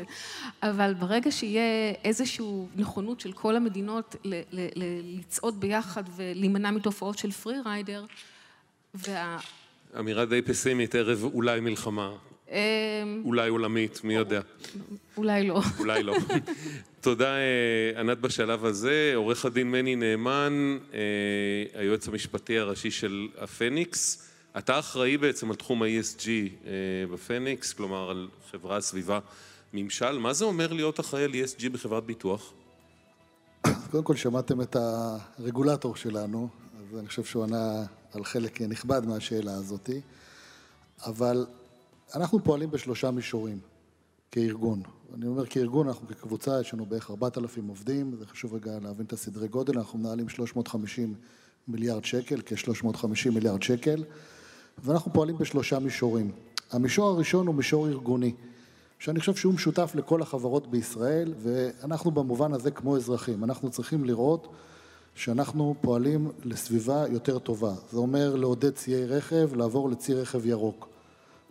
אבל 0.62 0.94
ברגע 0.94 1.30
שיהיה 1.30 1.92
איזושהי 2.04 2.46
נכונות 2.76 3.20
של 3.20 3.32
כל 3.32 3.56
המדינות 3.56 4.16
ל, 4.24 4.34
ל, 4.34 4.68
ל, 4.74 4.82
לצעוד 5.18 5.60
ביחד 5.60 6.02
ולהימנע 6.16 6.70
מתופעות 6.70 7.18
של 7.18 7.30
פרי 7.30 7.56
ריידר, 7.64 8.04
וה... 8.94 9.38
אמירה 9.98 10.24
די 10.24 10.42
פסימית, 10.42 10.94
ערב 10.94 11.24
אולי 11.24 11.60
מלחמה. 11.60 12.12
אמ, 12.50 13.22
אולי 13.24 13.48
עולמית, 13.48 14.04
מי 14.04 14.14
יודע. 14.14 14.40
אולי 15.16 15.46
לא. 15.46 15.60
אולי 15.80 16.02
לא. 16.02 16.14
תודה 17.00 17.36
אה, 17.36 18.00
ענת 18.00 18.18
בשלב 18.18 18.64
הזה. 18.64 19.12
עורך 19.14 19.44
הדין 19.44 19.70
מני 19.70 19.96
נאמן, 19.96 20.78
אה, 20.94 21.00
היועץ 21.80 22.08
המשפטי 22.08 22.58
הראשי 22.58 22.90
של 22.90 23.28
הפניקס. 23.38 24.28
אתה 24.58 24.78
אחראי 24.78 25.16
בעצם 25.16 25.50
על 25.50 25.56
תחום 25.56 25.82
ה-ESG 25.82 26.26
אה, 26.26 26.70
בפניקס, 27.12 27.72
כלומר 27.72 28.10
על 28.10 28.28
חברה, 28.50 28.80
סביבה, 28.80 29.18
ממשל. 29.72 30.18
מה 30.18 30.32
זה 30.32 30.44
אומר 30.44 30.72
להיות 30.72 31.00
אחראי 31.00 31.24
על 31.24 31.30
ESG 31.30 31.68
בחברת 31.68 32.04
ביטוח? 32.04 32.52
קודם 33.90 34.04
כל 34.04 34.16
שמעתם 34.16 34.60
את 34.60 34.76
הרגולטור 35.38 35.96
שלנו, 35.96 36.48
אז 36.78 36.98
אני 36.98 37.08
חושב 37.08 37.24
שהוא 37.24 37.44
ענה 37.44 37.84
על 38.12 38.24
חלק 38.24 38.60
נכבד 38.60 39.06
מהשאלה 39.06 39.54
הזאתי, 39.54 40.00
אבל 41.06 41.46
אנחנו 42.14 42.44
פועלים 42.44 42.70
בשלושה 42.70 43.10
מישורים 43.10 43.58
כארגון. 44.30 44.82
אני 45.14 45.26
אומר 45.26 45.46
כארגון, 45.46 45.88
אנחנו 45.88 46.08
כקבוצה, 46.08 46.60
יש 46.60 46.74
לנו 46.74 46.86
בערך 46.86 47.10
4,000 47.10 47.68
עובדים, 47.68 48.16
זה 48.18 48.26
חשוב 48.26 48.54
רגע 48.54 48.78
להבין 48.82 49.06
את 49.06 49.12
הסדרי 49.12 49.48
גודל, 49.48 49.78
אנחנו 49.78 49.98
מנהלים 49.98 50.28
350 50.28 51.14
מיליארד 51.68 52.04
שקל, 52.04 52.40
כ-350 52.46 53.30
מיליארד 53.34 53.62
שקל, 53.62 54.04
ואנחנו 54.84 55.12
פועלים 55.12 55.38
בשלושה 55.38 55.78
מישורים. 55.78 56.32
המישור 56.72 57.08
הראשון 57.08 57.46
הוא 57.46 57.54
מישור 57.54 57.88
ארגוני, 57.88 58.34
שאני 58.98 59.20
חושב 59.20 59.34
שהוא 59.34 59.54
משותף 59.54 59.92
לכל 59.94 60.22
החברות 60.22 60.70
בישראל, 60.70 61.34
ואנחנו 61.42 62.10
במובן 62.10 62.52
הזה 62.52 62.70
כמו 62.70 62.96
אזרחים, 62.96 63.44
אנחנו 63.44 63.70
צריכים 63.70 64.04
לראות 64.04 64.48
שאנחנו 65.14 65.74
פועלים 65.80 66.32
לסביבה 66.44 67.04
יותר 67.08 67.38
טובה. 67.38 67.74
זה 67.92 67.98
אומר 67.98 68.36
לעודד 68.36 68.70
ציי 68.70 69.06
רכב, 69.06 69.54
לעבור 69.54 69.90
לצי 69.90 70.14
רכב 70.14 70.46
ירוק. 70.46 70.93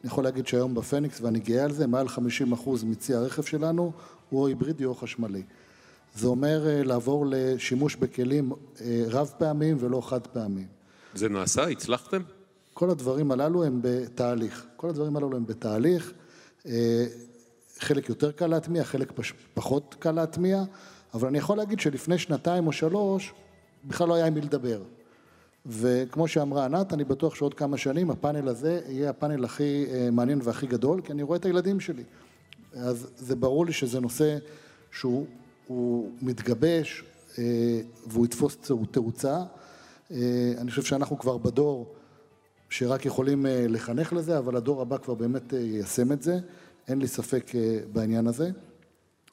אני 0.04 0.12
יכול 0.12 0.24
להגיד 0.24 0.48
שהיום 0.48 0.76
בפניקס, 0.76 1.22
ואני 1.22 1.40
גאה 1.40 1.64
על 1.64 1.72
זה, 1.72 1.88
מעל 1.88 2.08
50% 2.08 2.70
מצי 2.86 3.14
הרכב 3.14 3.44
שלנו 3.44 3.92
הוא 4.30 4.42
או 4.42 4.48
היברידי 4.48 4.86
או 4.86 4.96
חשמלי. 4.96 5.44
זה 6.16 6.28
אומר 6.28 6.68
אה, 6.68 6.84
לעבור 6.84 7.26
לשימוש 7.30 7.96
בכלים 7.96 8.52
אה, 8.82 9.04
רב 9.10 9.34
פעמים 9.38 9.78
ולא 9.80 10.02
חד 10.02 10.28
פעמים. 10.28 10.68
זה 11.16 11.30
נעשה? 11.30 11.64
הצלחתם? 11.68 12.22
כל 12.74 12.90
הדברים 12.90 13.32
הללו 13.32 13.64
הם 13.64 13.80
בתהליך. 13.84 14.66
כל 14.76 14.90
הדברים 14.90 15.18
הללו 15.18 15.38
הם 15.38 15.46
בתהליך. 15.46 16.14
אה, 16.66 17.06
חלק 17.80 18.10
יותר 18.10 18.32
קל 18.32 18.48
להטמיע, 18.48 18.84
חלק 18.84 19.12
פחות 19.54 19.96
קל 20.00 20.12
להטמיע, 20.12 20.64
אבל 21.14 21.28
אני 21.28 21.38
יכול 21.38 21.58
להגיד 21.58 21.80
שלפני 21.80 22.18
שנתיים 22.18 22.68
או 22.68 22.72
שלוש, 22.72 23.34
בכלל 23.86 24.08
לא 24.08 24.14
היה 24.14 24.26
עם 24.26 24.34
מי 24.34 24.42
לדבר. 24.42 24.82
וכמו 25.66 26.28
שאמרה 26.28 26.66
ענת, 26.66 26.94
אני 26.94 27.04
בטוח 27.04 27.36
שעוד 27.36 27.54
כמה 27.54 27.78
שנים 27.78 28.12
הפאנל 28.12 28.48
הזה 28.48 28.82
יהיה 28.88 29.10
הפאנל 29.10 29.46
הכי 29.46 29.86
אה, 29.92 30.10
מעניין 30.12 30.40
והכי 30.44 30.68
גדול, 30.68 31.02
כי 31.02 31.12
אני 31.12 31.24
רואה 31.24 31.38
את 31.38 31.46
הילדים 31.46 31.80
שלי. 31.80 32.04
אז 32.74 33.08
זה 33.18 33.36
ברור 33.36 33.66
לי 33.66 33.74
שזה 33.74 34.00
נושא 34.00 34.38
שהוא 34.92 36.12
מתגבש 36.22 37.04
אה, 37.40 37.44
והוא 38.08 38.26
יתפוס 38.26 38.58
תאוצה. 38.92 39.44
אה, 40.12 40.54
אני 40.58 40.70
חושב 40.70 40.84
שאנחנו 40.84 41.20
כבר 41.20 41.38
בדור 41.38 41.94
שרק 42.70 43.06
יכולים 43.06 43.46
לחנך 43.50 44.14
לזה, 44.14 44.38
אבל 44.38 44.56
הדור 44.56 44.82
הבא 44.82 44.98
כבר 44.98 45.14
באמת 45.14 45.54
יישם 45.54 46.12
את 46.12 46.22
זה, 46.22 46.40
אין 46.88 47.00
לי 47.00 47.08
ספק 47.08 47.52
בעניין 47.94 48.28
הזה. 48.28 48.52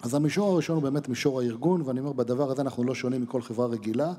אז 0.02 0.14
המישור 0.14 0.52
הראשון 0.52 0.76
הוא 0.76 0.82
באמת 0.82 1.08
מישור 1.08 1.40
הארגון, 1.40 1.82
ואני 1.84 2.00
אומר, 2.00 2.12
בדבר 2.12 2.50
הזה 2.50 2.62
אנחנו 2.62 2.84
לא 2.84 2.94
שונים 2.94 3.22
מכל 3.22 3.42
חברה 3.42 3.66
רגילה. 3.66 4.12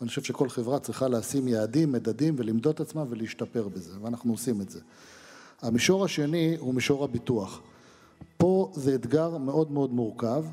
ואני 0.00 0.08
חושב 0.08 0.22
שכל 0.22 0.48
חברה 0.48 0.78
צריכה 0.78 1.08
לשים 1.08 1.48
יעדים, 1.48 1.92
מדדים 1.92 2.34
ולמדוד 2.38 2.74
את 2.74 2.80
עצמה 2.80 3.04
ולהשתפר 3.08 3.68
בזה, 3.68 3.92
ואנחנו 4.02 4.32
עושים 4.32 4.60
את 4.60 4.70
זה. 4.70 4.80
המישור 5.62 6.04
השני 6.04 6.56
הוא 6.58 6.74
מישור 6.74 7.04
הביטוח. 7.04 7.60
פה 8.36 8.72
זה 8.74 8.94
אתגר 8.94 9.38
מאוד 9.38 9.70
מאוד 9.70 9.92
מורכב, 9.92 10.44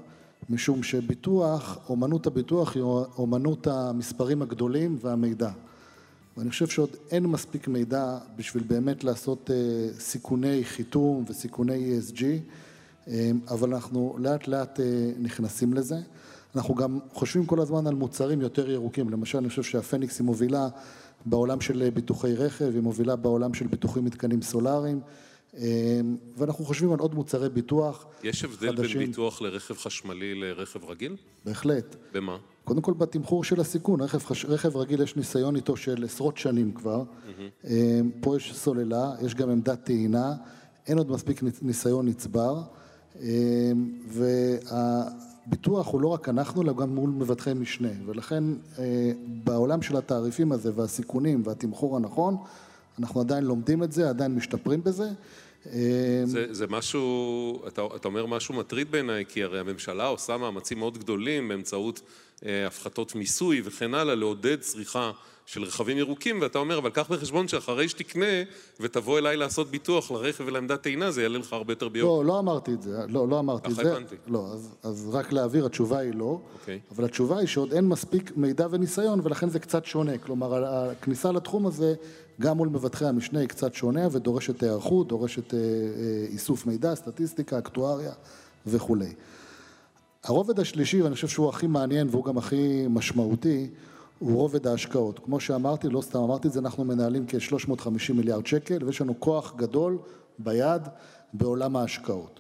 משום 0.50 0.84
שביטוח, 0.84 1.80
אומנות 1.90 2.28
הביטוח 2.28 2.76
היא 2.76 2.84
אומנות 3.18 3.68
המספרים 3.68 4.42
הגדולים 4.42 4.98
והמידע. 5.02 5.52
ואני 6.38 6.50
חושב 6.50 6.68
שעוד 6.68 6.90
אין 7.12 7.26
מספיק 7.26 7.68
מידע 7.68 8.18
בשביל 8.36 8.64
באמת 8.68 9.04
לעשות 9.04 9.52
אה, 9.52 9.88
סיכוני 10.00 10.64
חיתום 10.64 11.24
וסיכוני 11.28 12.00
ESG, 12.00 12.24
אבל 13.48 13.74
אנחנו 13.74 14.16
לאט 14.20 14.48
לאט 14.48 14.80
אה, 14.80 15.12
נכנסים 15.20 15.74
לזה. 15.74 15.98
אנחנו 16.56 16.76
גם 16.76 17.00
חושבים 17.14 17.46
כל 17.46 17.60
הזמן 17.60 17.88
על 17.88 17.96
מוצרים 17.96 18.42
יותר 18.42 18.70
ירוקים, 18.70 19.10
למשל 19.10 19.38
אני 19.38 19.50
חושב 19.50 19.64
שהפניקס 19.64 20.20
היא 20.20 20.26
מובילה 20.26 20.68
בעולם 21.26 21.62
של 21.62 21.90
ביטוחי 21.94 22.36
רכב, 22.36 22.72
היא 22.74 22.82
מובילה 22.82 23.16
בעולם 23.16 23.54
של 23.54 23.68
ביטוחים 23.68 24.06
מתקנים 24.06 24.42
סולאריים 24.42 25.02
אמ, 25.58 26.18
ואנחנו 26.38 26.66
חושבים 26.66 26.94
על 26.94 27.00
עוד 27.00 27.16
מוצרי 27.16 27.50
ביטוח 27.50 28.06
יש 28.24 28.44
הבדל 28.44 28.78
חדשים. 28.78 29.00
בין 29.00 29.08
ביטוח 29.08 29.42
לרכב 29.42 29.74
חשמלי 29.74 30.36
לרכב 30.36 30.86
רגיל? 30.86 31.16
בהחלט. 31.46 31.96
במה? 32.14 32.38
קודם 32.64 32.82
כל 32.82 32.94
בתמחור 32.94 33.44
של 33.44 33.62
הסיכון, 33.62 34.02
רכב, 34.02 34.18
חש... 34.18 34.46
רכב 34.46 34.78
רגיל 34.78 35.02
יש 35.02 35.16
ניסיון 35.16 35.56
איתו 35.56 35.78
של 35.78 36.04
עשרות 36.04 36.38
שנים 36.38 36.72
כבר, 36.72 37.04
mm-hmm. 37.04 37.68
פה 38.22 38.38
יש 38.38 38.56
סוללה, 38.56 39.12
יש 39.22 39.36
גם 39.36 39.50
עמדת 39.50 39.84
טעינה, 39.84 40.34
אין 40.88 40.98
עוד 40.98 41.12
מספיק 41.12 41.44
ניסיון 41.62 42.08
נצבר 42.08 42.64
אמ, 43.22 43.92
וה... 44.08 45.04
ביטוח 45.50 45.88
הוא 45.88 46.02
לא 46.02 46.08
רק 46.08 46.30
אנחנו, 46.30 46.62
אלא 46.62 46.74
גם 46.74 46.90
מול 46.90 47.10
מבטחי 47.10 47.54
משנה, 47.54 47.90
ולכן 48.06 48.44
אה, 48.80 49.12
בעולם 49.26 49.82
של 49.82 49.98
התעריפים 49.98 50.52
הזה 50.52 50.72
והסיכונים 50.76 51.42
והתמחור 51.46 51.98
הנכון, 51.98 52.38
אנחנו 53.00 53.22
עדיין 53.22 53.44
לומדים 53.44 53.84
את 53.84 53.92
זה, 53.92 54.10
עדיין 54.10 54.36
משתפרים 54.36 54.84
בזה. 54.84 55.10
אה, 55.66 56.22
זה, 56.26 56.46
זה 56.52 56.68
משהו, 56.70 57.68
אתה, 57.68 57.82
אתה 57.96 58.08
אומר 58.08 58.26
משהו 58.26 58.56
מטריד 58.56 58.92
בעיניי, 58.92 59.26
כי 59.30 59.44
הרי 59.44 59.60
הממשלה 59.60 60.06
עושה 60.06 60.38
מאמצים 60.38 60.80
מאוד 60.80 60.98
גדולים 60.98 61.48
באמצעות 61.48 62.02
אה, 62.46 62.68
הפחתות 62.68 63.16
מיסוי 63.16 63.62
וכן 63.66 63.94
הלאה, 63.94 64.16
לעודד 64.16 64.60
צריכה 64.60 65.12
של 65.52 65.64
רכבים 65.64 65.98
ירוקים, 65.98 66.42
ואתה 66.42 66.60
אומר, 66.60 66.78
אבל 66.78 66.90
קח 66.90 67.12
בחשבון 67.12 67.48
שאחרי 67.48 67.90
שתקנה 67.90 68.26
ותבוא 68.80 69.20
אליי 69.20 69.38
לעשות 69.38 69.72
ביטוח 69.72 70.12
לרכב 70.12 70.44
ולעמדת 70.48 70.82
טעינה, 70.82 71.12
זה 71.12 71.22
יעלה 71.22 71.38
לך 71.38 71.54
הרבה 71.54 71.72
יותר 71.72 71.90
ביוקר. 71.90 72.08
לא, 72.08 72.26
לא 72.26 72.40
אמרתי 72.40 72.74
את 72.74 72.82
זה, 72.82 72.98
לא, 73.08 73.28
לא 73.28 73.40
אמרתי 73.40 73.72
את 73.72 73.76
זה. 73.76 73.92
הבנתי. 73.92 74.16
לא, 74.28 74.48
אז, 74.54 74.76
אז 74.84 75.10
רק 75.12 75.32
להעביר, 75.32 75.66
התשובה 75.66 75.98
היא 75.98 76.14
לא. 76.14 76.40
אוקיי. 76.60 76.80
אבל 76.92 77.06
התשובה 77.06 77.38
היא 77.38 77.48
שעוד 77.48 77.74
אין 77.74 77.88
מספיק 77.88 78.32
מידע 78.36 78.68
וניסיון, 78.72 79.22
ולכן 79.24 79.50
זה 79.50 79.60
קצת 79.60 79.86
שונה. 79.86 80.18
כלומר, 80.18 80.66
הכניסה 80.66 81.32
לתחום 81.32 81.68
הזה, 81.68 81.94
גם 82.42 82.58
מול 82.58 82.68
מבטחי 82.68 83.06
המשנה, 83.06 83.40
היא 83.40 83.48
קצת 83.48 83.74
שונה, 83.74 84.08
ודורשת 84.12 84.64
היערכות, 84.64 85.08
דורשת 85.08 85.54
אה, 85.54 85.60
אה, 85.60 86.26
איסוף 86.32 86.66
מידע, 86.66 86.96
סטטיסטיקה, 86.96 87.58
אקטואריה 87.58 88.12
וכולי. 88.68 89.14
הרובד 90.24 90.60
השלישי, 90.60 91.02
ואני 91.02 91.16
חושב 91.16 91.28
שהוא 91.28 91.50
הכי 91.50 91.68
מעניין 91.68 92.08
והוא 92.12 92.26
גם 92.26 92.38
הכי 92.38 92.86
משמעותי, 92.90 93.70
הוא 94.20 94.36
רובד 94.36 94.68
ההשקעות. 94.68 95.20
כמו 95.20 95.40
שאמרתי, 95.40 95.90
לא 95.90 96.02
סתם 96.02 96.20
אמרתי 96.20 96.48
את 96.48 96.54
זה, 96.54 96.60
אנחנו 96.60 96.84
מנהלים 96.84 97.26
כ-350 97.28 98.14
מיליארד 98.14 98.46
שקל 98.48 98.84
ויש 98.86 99.02
לנו 99.02 99.20
כוח 99.20 99.54
גדול 99.56 99.98
ביד 100.40 100.82
בעולם 101.34 101.76
ההשקעות. 101.76 102.40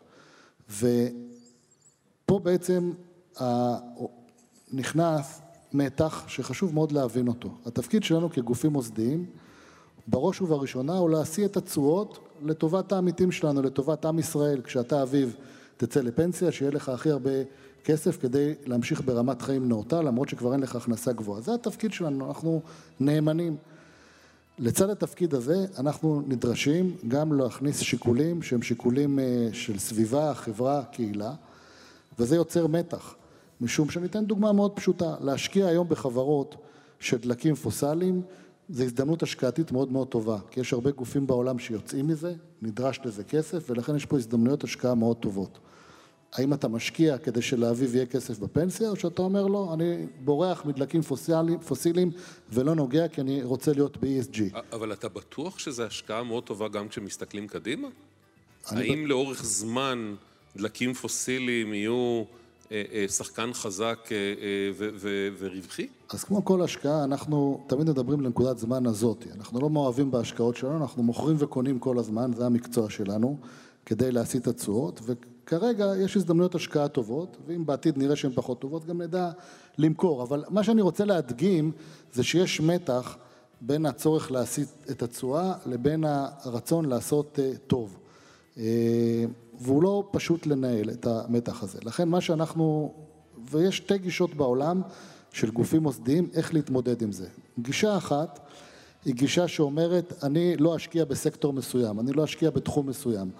ופה 0.69 2.39
בעצם 2.43 2.91
נכנס 4.73 5.41
מתח 5.73 6.23
שחשוב 6.27 6.73
מאוד 6.73 6.91
להבין 6.91 7.27
אותו. 7.27 7.49
התפקיד 7.65 8.03
שלנו 8.03 8.29
כגופים 8.29 8.73
מוסדיים, 8.73 9.25
בראש 10.07 10.41
ובראשונה, 10.41 10.97
הוא 10.97 11.09
להשיא 11.09 11.45
את 11.45 11.57
התשואות 11.57 12.19
לטובת 12.45 12.91
העמיתים 12.91 13.31
שלנו, 13.31 13.61
לטובת 13.61 14.05
עם 14.05 14.19
ישראל. 14.19 14.61
כשאתה 14.61 15.01
אביב 15.01 15.35
תצא 15.77 16.01
לפנסיה, 16.01 16.51
שיהיה 16.51 16.71
לך 16.71 16.89
הכי 16.89 17.09
הרבה 17.09 17.31
כסף 17.83 18.21
כדי 18.21 18.53
להמשיך 18.65 19.01
ברמת 19.05 19.41
חיים 19.41 19.69
נאותה, 19.69 20.01
למרות 20.01 20.29
שכבר 20.29 20.53
אין 20.53 20.59
לך 20.59 20.75
הכנסה 20.75 21.13
גבוהה. 21.13 21.41
זה 21.41 21.53
התפקיד 21.53 21.93
שלנו, 21.93 22.27
אנחנו 22.27 22.61
נאמנים. 22.99 23.57
לצד 24.59 24.89
התפקיד 24.89 25.33
הזה, 25.33 25.65
אנחנו 25.77 26.21
נדרשים 26.27 26.95
גם 27.07 27.33
להכניס 27.33 27.79
שיקולים 27.79 28.41
שהם 28.41 28.61
שיקולים 28.61 29.19
אה, 29.19 29.49
של 29.53 29.79
סביבה, 29.79 30.33
חברה, 30.33 30.83
קהילה, 30.91 31.33
וזה 32.19 32.35
יוצר 32.35 32.67
מתח. 32.67 33.15
משום 33.61 33.89
שאני 33.89 34.05
אתן 34.05 34.25
דוגמה 34.25 34.51
מאוד 34.51 34.71
פשוטה, 34.75 35.15
להשקיע 35.21 35.67
היום 35.67 35.89
בחברות 35.89 36.55
של 36.99 37.17
דלקים 37.17 37.55
פוסליים 37.55 38.21
זה 38.69 38.83
הזדמנות 38.83 39.23
השקעתית 39.23 39.71
מאוד 39.71 39.91
מאוד 39.91 40.07
טובה, 40.07 40.37
כי 40.51 40.59
יש 40.59 40.73
הרבה 40.73 40.91
גופים 40.91 41.27
בעולם 41.27 41.59
שיוצאים 41.59 42.07
מזה, 42.07 42.33
נדרש 42.61 42.99
לזה 43.05 43.23
כסף, 43.23 43.69
ולכן 43.69 43.95
יש 43.95 44.05
פה 44.05 44.17
הזדמנויות 44.17 44.63
השקעה 44.63 44.95
מאוד 44.95 45.17
טובות. 45.17 45.59
האם 46.33 46.53
אתה 46.53 46.67
משקיע 46.67 47.17
כדי 47.17 47.41
שלאביו 47.41 47.95
יהיה 47.95 48.05
כסף 48.05 48.39
בפנסיה, 48.39 48.89
או 48.89 48.95
שאתה 48.95 49.21
אומר 49.21 49.47
לו, 49.47 49.73
אני 49.73 50.05
בורח 50.23 50.65
מדלקים 50.65 51.01
פוסיליים, 51.01 51.59
פוסיליים 51.59 52.11
ולא 52.49 52.75
נוגע 52.75 53.07
כי 53.07 53.21
אני 53.21 53.43
רוצה 53.43 53.73
להיות 53.73 53.97
ב-ESG. 53.97 54.57
אבל 54.73 54.93
אתה 54.93 55.09
בטוח 55.09 55.59
שזו 55.59 55.83
השקעה 55.83 56.23
מאוד 56.23 56.43
טובה 56.43 56.67
גם 56.67 56.87
כשמסתכלים 56.87 57.47
קדימה? 57.47 57.87
האם 58.65 59.03
ב... 59.03 59.07
לאורך 59.07 59.43
זמן 59.43 60.15
דלקים 60.55 60.93
פוסיליים 60.93 61.73
יהיו 61.73 62.23
אה, 62.71 62.83
אה, 62.93 63.05
שחקן 63.07 63.53
חזק 63.53 64.09
אה, 64.11 64.17
ורווחי? 65.39 65.87
אז 66.09 66.23
כמו 66.23 66.45
כל 66.45 66.61
השקעה, 66.61 67.03
אנחנו 67.03 67.63
תמיד 67.67 67.89
מדברים 67.89 68.21
לנקודת 68.21 68.57
זמן 68.57 68.85
הזאת. 68.85 69.25
אנחנו 69.35 69.59
לא 69.59 69.69
מאוהבים 69.69 70.11
בהשקעות 70.11 70.55
שלנו, 70.55 70.77
אנחנו 70.77 71.03
מוכרים 71.03 71.35
וקונים 71.39 71.79
כל 71.79 71.99
הזמן, 71.99 72.31
זה 72.35 72.45
המקצוע 72.45 72.89
שלנו, 72.89 73.37
כדי 73.85 74.11
להשיא 74.11 74.39
את 74.39 74.47
התשואות, 74.47 75.01
כרגע 75.49 75.85
יש 75.97 76.17
הזדמנויות 76.17 76.55
השקעה 76.55 76.87
טובות, 76.87 77.37
ואם 77.47 77.65
בעתיד 77.65 77.97
נראה 77.97 78.15
שהן 78.15 78.31
פחות 78.35 78.59
טובות, 78.59 78.85
גם 78.85 79.01
נדע 79.01 79.31
למכור. 79.77 80.23
אבל 80.23 80.43
מה 80.49 80.63
שאני 80.63 80.81
רוצה 80.81 81.05
להדגים 81.05 81.71
זה 82.13 82.23
שיש 82.23 82.61
מתח 82.61 83.17
בין 83.61 83.85
הצורך 83.85 84.31
להסיט 84.31 84.69
את 84.91 85.03
התשואה 85.03 85.53
לבין 85.65 86.03
הרצון 86.07 86.85
לעשות 86.85 87.39
אה, 87.39 87.51
טוב. 87.67 87.97
אה, 88.57 88.63
והוא 89.61 89.83
לא 89.83 90.09
פשוט 90.11 90.47
לנהל 90.47 90.89
את 90.89 91.05
המתח 91.05 91.63
הזה. 91.63 91.79
לכן 91.85 92.09
מה 92.09 92.21
שאנחנו, 92.21 92.93
ויש 93.51 93.77
שתי 93.77 93.97
גישות 93.97 94.33
בעולם 94.33 94.81
של 95.31 95.51
גופים 95.51 95.83
מוסדיים, 95.83 96.29
איך 96.33 96.53
להתמודד 96.53 97.01
עם 97.01 97.11
זה. 97.11 97.27
גישה 97.59 97.97
אחת 97.97 98.39
היא 99.05 99.13
גישה 99.13 99.47
שאומרת, 99.47 100.13
אני 100.23 100.57
לא 100.57 100.75
אשקיע 100.75 101.05
בסקטור 101.05 101.53
מסוים, 101.53 101.99
אני 101.99 102.11
לא 102.13 102.23
אשקיע 102.23 102.49
בתחום 102.49 102.87
מסוים. 102.87 103.31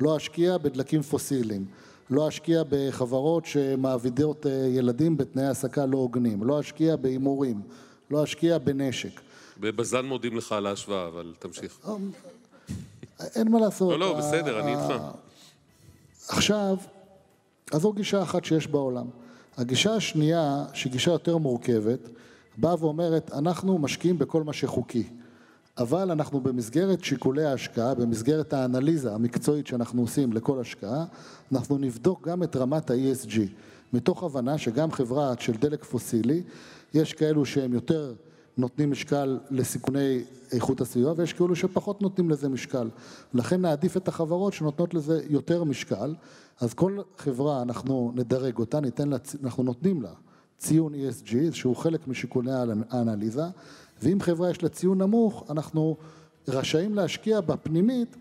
לא 0.00 0.16
אשקיע 0.16 0.58
בדלקים 0.58 1.02
פוסיליים, 1.02 1.66
לא 2.10 2.28
אשקיע 2.28 2.62
בחברות 2.68 3.46
שמעבידות 3.46 4.46
אה, 4.46 4.52
ילדים 4.52 5.16
בתנאי 5.16 5.44
העסקה 5.44 5.86
לא 5.86 5.96
הוגנים, 5.96 6.44
לא 6.44 6.60
אשקיע 6.60 6.96
בהימורים, 6.96 7.60
לא 8.10 8.24
אשקיע 8.24 8.58
בנשק. 8.58 9.20
בבז"ן 9.60 10.06
מודים 10.06 10.36
לך 10.36 10.52
על 10.52 10.66
ההשוואה, 10.66 11.06
אבל 11.06 11.34
תמשיך. 11.38 11.78
אה, 11.88 11.96
אין 13.34 13.52
מה 13.52 13.60
לעשות. 13.60 13.90
לא, 13.90 13.98
לא, 13.98 14.18
בסדר, 14.18 14.60
אני 14.60 14.70
איתך. 14.70 15.02
עכשיו, 16.28 16.76
אז 17.72 17.80
זו 17.80 17.92
גישה 17.92 18.22
אחת 18.22 18.44
שיש 18.44 18.66
בעולם. 18.66 19.06
הגישה 19.56 19.94
השנייה, 19.94 20.64
שהיא 20.72 20.92
גישה 20.92 21.10
יותר 21.10 21.36
מורכבת, 21.36 22.08
באה 22.56 22.74
ואומרת, 22.78 23.32
אנחנו 23.32 23.78
משקיעים 23.78 24.18
בכל 24.18 24.42
מה 24.42 24.52
שחוקי. 24.52 25.08
אבל 25.78 26.10
אנחנו 26.10 26.40
במסגרת 26.40 27.04
שיקולי 27.04 27.44
ההשקעה, 27.44 27.94
במסגרת 27.94 28.52
האנליזה 28.52 29.14
המקצועית 29.14 29.66
שאנחנו 29.66 30.02
עושים 30.02 30.32
לכל 30.32 30.60
השקעה, 30.60 31.04
אנחנו 31.52 31.78
נבדוק 31.78 32.28
גם 32.28 32.42
את 32.42 32.56
רמת 32.56 32.90
ה-ESG, 32.90 33.38
מתוך 33.92 34.22
הבנה 34.22 34.58
שגם 34.58 34.92
חברה 34.92 35.34
של 35.38 35.52
דלק 35.52 35.84
פוסילי, 35.84 36.42
יש 36.94 37.12
כאלו 37.12 37.44
שהם 37.44 37.74
יותר 37.74 38.14
נותנים 38.56 38.90
משקל 38.90 39.38
לסיכוני 39.50 40.22
איכות 40.52 40.80
הסביבה 40.80 41.12
ויש 41.16 41.32
כאלו 41.32 41.56
שפחות 41.56 42.02
נותנים 42.02 42.30
לזה 42.30 42.48
משקל. 42.48 42.88
לכן 43.34 43.60
נעדיף 43.60 43.96
את 43.96 44.08
החברות 44.08 44.52
שנותנות 44.52 44.94
לזה 44.94 45.22
יותר 45.28 45.64
משקל, 45.64 46.14
אז 46.60 46.74
כל 46.74 46.98
חברה 47.18 47.62
אנחנו 47.62 48.12
נדרג 48.14 48.58
אותה, 48.58 48.80
ניתן 48.80 49.08
לה, 49.08 49.16
אנחנו 49.44 49.62
נותנים 49.62 50.02
לה 50.02 50.10
ציון 50.58 50.94
ESG, 50.94 51.34
שהוא 51.52 51.76
חלק 51.76 52.08
משיקולי 52.08 52.50
האנליזה, 52.90 53.44
ואם 54.02 54.20
חברה 54.20 54.50
יש 54.50 54.62
לה 54.62 54.68
ציון 54.68 55.02
נמוך, 55.02 55.44
אנחנו 55.50 55.96
רשאים 56.48 56.94
להשקיע 56.94 57.40
בפנימית, 57.40 58.16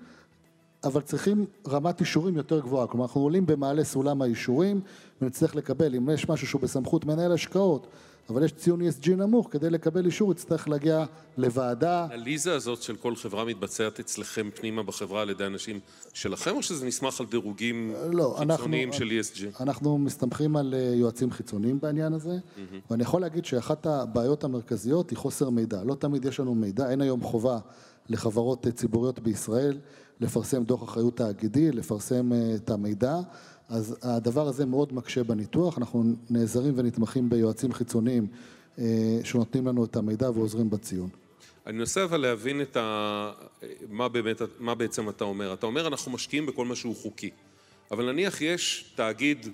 אבל 0.83 1.01
צריכים 1.01 1.45
רמת 1.67 1.99
אישורים 1.99 2.37
יותר 2.37 2.59
גבוהה. 2.59 2.87
כלומר, 2.87 3.05
אנחנו 3.05 3.21
עולים 3.21 3.45
במעלה 3.45 3.83
סולם 3.83 4.21
האישורים, 4.21 4.81
ונצטרך 5.21 5.55
לקבל, 5.55 5.95
אם 5.95 6.09
יש 6.09 6.29
משהו 6.29 6.47
שהוא 6.47 6.61
בסמכות 6.61 7.05
מנהל 7.05 7.31
השקעות, 7.31 7.87
אבל 8.29 8.43
יש 8.43 8.51
ציון 8.51 8.81
ESG 8.81 9.09
נמוך, 9.09 9.47
כדי 9.51 9.69
לקבל 9.69 10.05
אישור 10.05 10.31
יצטרך 10.31 10.67
להגיע 10.67 11.05
לוועדה. 11.37 12.07
האנליזה 12.11 12.53
הזאת 12.53 12.81
של 12.81 12.95
כל 12.95 13.15
חברה 13.15 13.45
מתבצעת 13.45 13.99
אצלכם 13.99 14.49
פנימה 14.55 14.83
בחברה 14.83 15.21
על 15.21 15.29
ידי 15.29 15.45
אנשים 15.45 15.79
שלכם, 16.13 16.55
או 16.55 16.63
שזה 16.63 16.85
נסמך 16.85 17.19
על 17.19 17.25
דירוגים 17.25 17.93
לא, 18.11 18.35
חיצוניים 18.39 18.89
אנחנו, 18.89 19.05
של 19.05 19.21
ESG? 19.21 19.63
אנחנו 19.63 19.97
מסתמכים 19.97 20.55
על 20.55 20.73
אה, 20.73 20.95
יועצים 20.95 21.31
חיצוניים 21.31 21.79
בעניין 21.79 22.13
הזה, 22.13 22.37
mm-hmm. 22.37 22.91
ואני 22.91 23.03
יכול 23.03 23.21
להגיד 23.21 23.45
שאחת 23.45 23.85
הבעיות 23.85 24.43
המרכזיות 24.43 25.09
היא 25.09 25.17
חוסר 25.17 25.49
מידע. 25.49 25.83
לא 25.83 25.95
תמיד 25.95 26.25
יש 26.25 26.39
לנו 26.39 26.55
מידע, 26.55 26.89
אין 26.89 27.01
היום 27.01 27.21
חובה 27.21 27.59
לחברות 28.09 28.67
ציבוריות 28.67 29.19
בישראל 29.19 29.77
לפרסם 30.19 30.63
דוח 30.63 30.83
אחריות 30.83 31.17
תאגידי, 31.17 31.71
לפרסם 31.71 32.33
אה, 32.33 32.55
את 32.55 32.69
המידע. 32.69 33.15
אז 33.69 33.97
הדבר 34.01 34.47
הזה 34.47 34.65
מאוד 34.65 34.93
מקשה 34.93 35.23
בניתוח, 35.23 35.77
אנחנו 35.77 36.03
נעזרים 36.29 36.73
ונתמכים 36.77 37.29
ביועצים 37.29 37.73
חיצוניים 37.73 38.27
אה, 38.79 39.19
שנותנים 39.23 39.67
לנו 39.67 39.85
את 39.85 39.95
המידע 39.95 40.29
ועוזרים 40.29 40.69
בציון. 40.69 41.09
אני 41.67 41.77
מנסה 41.77 42.03
אבל 42.03 42.17
להבין 42.17 42.61
את 42.61 42.77
ה... 42.77 43.31
מה, 43.89 44.09
באמת, 44.09 44.41
מה 44.59 44.75
בעצם 44.75 45.09
אתה 45.09 45.23
אומר. 45.23 45.53
אתה 45.53 45.65
אומר 45.65 45.87
אנחנו 45.87 46.11
משקיעים 46.11 46.45
בכל 46.45 46.65
מה 46.65 46.75
שהוא 46.75 46.95
חוקי, 46.95 47.29
אבל 47.91 48.11
נניח 48.11 48.41
יש 48.41 48.93
תאגיד 48.95 49.47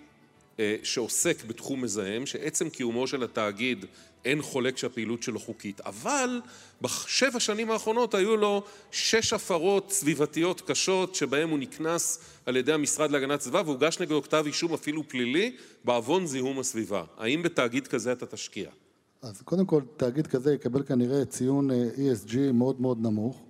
שעוסק 0.83 1.45
בתחום 1.45 1.81
מזהם, 1.81 2.25
שעצם 2.25 2.69
קיומו 2.69 3.07
של 3.07 3.23
התאגיד 3.23 3.85
אין 4.25 4.41
חולק 4.41 4.77
שהפעילות 4.77 5.23
שלו 5.23 5.39
חוקית, 5.39 5.81
אבל 5.81 6.41
בשבע 6.81 7.39
שנים 7.39 7.71
האחרונות 7.71 8.13
היו 8.13 8.37
לו 8.37 8.63
שש 8.91 9.33
הפרות 9.33 9.91
סביבתיות 9.91 10.61
קשות 10.61 11.15
שבהם 11.15 11.49
הוא 11.49 11.59
נקנס 11.59 12.19
על 12.45 12.55
ידי 12.55 12.73
המשרד 12.73 13.11
להגנת 13.11 13.39
הסביבה 13.39 13.61
והוגש 13.65 13.99
נגדו 13.99 14.21
כתב 14.21 14.43
אישום 14.47 14.73
אפילו 14.73 15.07
פלילי 15.07 15.55
בעוון 15.85 16.25
זיהום 16.25 16.59
הסביבה. 16.59 17.03
האם 17.17 17.43
בתאגיד 17.43 17.87
כזה 17.87 18.11
אתה 18.11 18.25
תשקיע? 18.25 18.69
אז 19.21 19.41
קודם 19.41 19.65
כל, 19.65 19.81
תאגיד 19.97 20.27
כזה 20.27 20.53
יקבל 20.53 20.83
כנראה 20.83 21.25
ציון 21.25 21.71
אה, 21.71 21.89
ESG 21.95 22.37
מאוד 22.53 22.81
מאוד 22.81 23.01
נמוך 23.01 23.41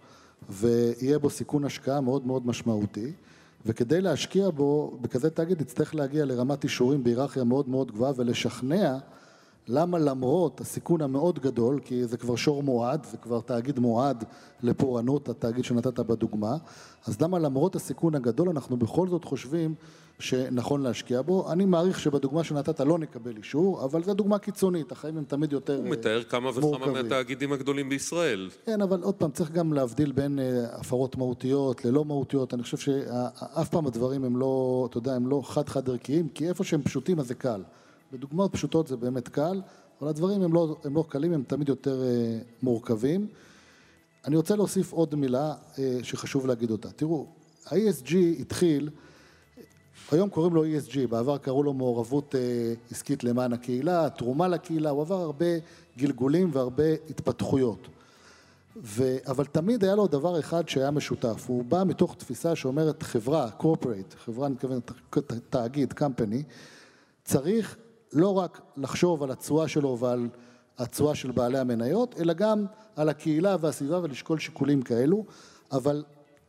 ויהיה 0.50 1.20
בו 1.20 1.30
סיכון 1.30 1.66
השקעה 1.66 2.02
מאוד 2.02 2.28
מאוד 2.28 2.48
משמעותי 2.48 3.12
וכדי 3.66 4.02
להשקיע 4.02 4.50
בו, 4.50 4.98
בכזה 5.02 5.30
תאגיד 5.30 5.62
יצטרך 5.62 5.96
להגיע 5.96 6.26
לרמת 6.26 6.64
אישורים 6.64 7.04
בהיררכיה 7.04 7.44
מאוד 7.44 7.70
מאוד 7.70 7.92
גבוהה 7.92 8.14
ולשכנע 8.16 8.98
למה 9.68 10.00
למרות 10.00 10.62
הסיכון 10.62 11.02
המאוד 11.02 11.40
גדול, 11.40 11.80
כי 11.80 12.06
זה 12.06 12.18
כבר 12.18 12.36
שור 12.36 12.64
מועד, 12.64 13.06
זה 13.12 13.18
כבר 13.18 13.42
תאגיד 13.42 13.80
מועד 13.80 14.24
לפורענות, 14.64 15.30
התאגיד 15.30 15.64
שנתת 15.66 16.00
בדוגמה, 16.00 16.58
אז 17.06 17.22
למה 17.22 17.40
למרות 17.40 17.76
הסיכון 17.76 18.16
הגדול 18.16 18.50
אנחנו 18.50 18.78
בכל 18.78 19.08
זאת 19.08 19.24
חושבים 19.26 19.76
שנכון 20.20 20.82
להשקיע 20.82 21.22
בו? 21.22 21.52
אני 21.52 21.66
מעריך 21.66 22.00
שבדוגמה 22.00 22.44
שנתת 22.44 22.80
לא 22.80 23.00
נקבל 23.00 23.38
אישור, 23.38 23.86
אבל 23.86 24.04
זו 24.04 24.14
דוגמה 24.14 24.40
קיצונית, 24.40 24.92
החיים 24.92 25.18
הם 25.18 25.24
תמיד 25.24 25.54
יותר 25.54 25.74
מורכבים. 25.74 25.94
הוא 25.94 26.00
מתאר 26.00 26.24
כמה 26.24 26.50
וכמה 26.50 26.92
מהתאגידים 26.92 27.54
הגדולים 27.54 27.90
בישראל. 27.90 28.50
כן, 28.66 28.82
אבל 28.82 29.02
עוד 29.02 29.16
פעם, 29.16 29.32
צריך 29.32 29.52
גם 29.52 29.74
להבדיל 29.74 30.12
בין 30.12 30.40
אה, 30.40 30.66
הפרות 30.72 31.18
מהותיות 31.18 31.86
ללא 31.86 32.06
מהותיות. 32.06 32.54
אני 32.54 32.64
חושב 32.64 32.78
שאף 32.78 33.70
פעם 33.70 33.88
הדברים 33.88 34.24
הם 34.24 34.38
לא, 34.38 34.88
אתה 34.90 34.98
יודע, 34.98 35.14
הם 35.14 35.28
לא 35.28 35.42
חד-חד 35.46 35.90
ערכיים, 35.90 36.30
כי 36.30 36.48
איפה 36.50 36.64
שהם 36.64 36.82
פשוטים 36.82 37.20
אז 37.20 37.28
זה 37.28 37.36
קל. 37.36 37.64
בדוגמאות 38.12 38.54
פשוטות 38.54 38.88
זה 38.88 38.98
באמת 38.98 39.28
קל, 39.28 39.62
אבל 40.02 40.10
הדברים 40.10 40.42
הם 40.42 40.54
לא, 40.54 40.78
הם 40.84 40.96
לא 40.96 41.06
קלים, 41.10 41.34
הם 41.34 41.44
תמיד 41.48 41.70
יותר 41.70 42.04
אה, 42.04 42.38
מורכבים. 42.64 43.28
אני 44.26 44.36
רוצה 44.36 44.56
להוסיף 44.56 44.92
עוד 44.92 45.16
מילה 45.16 45.54
אה, 45.80 46.00
שחשוב 46.04 46.48
להגיד 46.48 46.72
אותה. 46.72 46.92
תראו, 46.92 47.28
ה-ESG 47.66 48.16
התחיל, 48.40 48.90
היום 50.12 50.30
קוראים 50.30 50.54
לו 50.54 50.66
ESG, 50.66 51.08
בעבר 51.10 51.38
קראו 51.38 51.64
לו 51.64 51.74
מעורבות 51.74 52.36
אה, 52.36 52.74
עסקית 52.92 53.24
למען 53.24 53.54
הקהילה, 53.54 54.10
תרומה 54.10 54.48
לקהילה, 54.48 54.90
הוא 54.90 55.02
עבר 55.02 55.22
הרבה 55.22 55.46
גלגולים 55.98 56.50
והרבה 56.54 56.94
התפתחויות. 57.10 57.88
ו... 58.84 59.18
אבל 59.28 59.46
תמיד 59.46 59.84
היה 59.84 59.96
לו 59.96 60.08
דבר 60.08 60.40
אחד 60.40 60.70
שהיה 60.70 60.92
משותף, 60.92 61.46
הוא 61.48 61.64
בא 61.64 61.84
מתוך 61.88 62.16
תפיסה 62.16 62.56
שאומרת 62.56 63.04
חברה, 63.04 63.50
corporate, 63.60 64.18
חברה, 64.26 64.48
אני 64.48 64.54
מתכוון 64.54 64.80
תאגיד, 65.50 65.94
company, 66.00 66.44
צריך 67.24 67.78
לא 68.14 68.38
רק 68.38 68.62
לחשוב 68.78 69.24
על 69.24 69.32
התשואה 69.32 69.68
שלו 69.68 69.98
ועל 70.00 70.30
התשואה 70.78 71.16
של 71.16 71.32
בעלי 71.32 71.60
המניות, 71.60 72.16
אלא 72.20 72.34
גם 72.34 72.66
על 72.96 73.10
הקהילה 73.10 73.56
והסביבה 73.60 74.00
ולשקול 74.04 74.40
שיקולים 74.40 74.82
כאלו, 74.82 75.26
אבל 75.72 76.04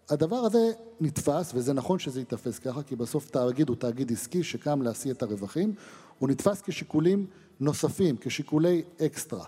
הדבר 0.09 0.37
הזה 0.37 0.73
נתפס, 1.01 1.53
וזה 1.55 1.73
נכון 1.73 1.99
שזה 1.99 2.21
ייתפס 2.21 2.59
ככה, 2.59 2.83
כי 2.83 2.97
בסוף 2.97 3.31
תאגיד 3.31 3.69
הוא 3.69 3.77
תאגיד 3.77 4.13
עסקי 4.13 4.43
שקם 4.43 4.83
להשיא 4.83 5.13
את 5.13 5.23
הרווחים, 5.23 5.75
הוא 6.19 6.29
נתפס 6.29 6.63
כשיקולים 6.63 7.27
נוספים, 7.61 8.17
כשיקולי 8.21 8.83
אקסטרה. 9.07 9.45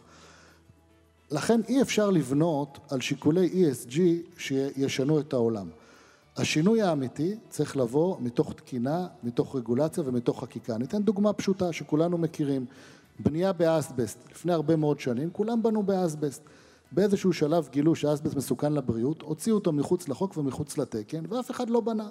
לכן 1.31 1.61
אי 1.69 1.83
אפשר 1.83 2.11
לבנות 2.11 2.79
על 2.91 3.01
שיקולי 3.01 3.49
ESG 3.71 3.99
שישנו 4.39 5.21
את 5.21 5.33
העולם. 5.33 5.69
השינוי 6.37 6.83
האמיתי 6.83 7.37
צריך 7.49 7.77
לבוא 7.77 8.17
מתוך 8.21 8.53
תקינה, 8.53 9.07
מתוך 9.23 9.57
רגולציה 9.57 10.03
ומתוך 10.07 10.41
חקיקה. 10.41 10.75
אני 10.75 10.85
אתן 10.85 11.03
דוגמה 11.03 11.33
פשוטה 11.33 11.73
שכולנו 11.73 12.19
מכירים, 12.19 12.67
בנייה 13.19 13.53
באסבסט. 13.53 14.19
לפני 14.31 14.53
הרבה 14.53 14.77
מאוד 14.77 15.01
שנים 15.01 15.31
כולם 15.33 15.63
בנו 15.63 15.83
באסבסט. 15.83 16.43
באיזשהו 16.97 17.33
שלב 17.33 17.69
גילו 17.73 17.95
שאסבסט 17.95 18.37
מסוכן 18.37 18.73
לבריאות, 18.73 19.23
הוציאו 19.23 19.55
אותו 19.55 19.73
מחוץ 19.73 20.09
לחוק 20.09 20.37
ומחוץ 20.37 20.79
לתקן, 20.79 21.23
ואף 21.29 21.51
אחד 21.51 21.71
לא 21.71 21.81
בנה. 21.81 22.09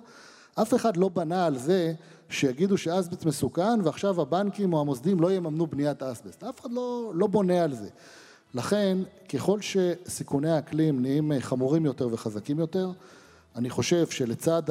אף 0.62 0.74
אחד 0.74 0.98
לא 0.98 1.10
בנה 1.10 1.46
על 1.46 1.58
זה 1.58 1.94
שיגידו 2.30 2.78
שאסבסט 2.78 3.26
מסוכן 3.26 3.82
ועכשיו 3.84 4.22
הבנקים 4.22 4.74
או 4.74 4.82
המוסדים 4.82 5.20
לא 5.20 5.32
יממנו 5.32 5.68
בניית 5.68 6.04
אסבסט. 6.04 6.44
אף 6.44 6.62
אחד 6.62 6.72
לא, 6.72 7.12
לא 7.16 7.28
בונה 7.28 7.64
על 7.64 7.76
זה. 7.76 7.90
לכן, 8.54 8.98
ככל 9.30 9.60
שסיכוני 9.62 10.52
האקלים 10.52 11.02
נהיים 11.02 11.32
חמורים 11.40 11.86
יותר 11.86 12.08
וחזקים 12.12 12.60
יותר, 12.60 12.92
אני 13.56 13.70
חושב 13.70 14.08
שלצד 14.08 14.64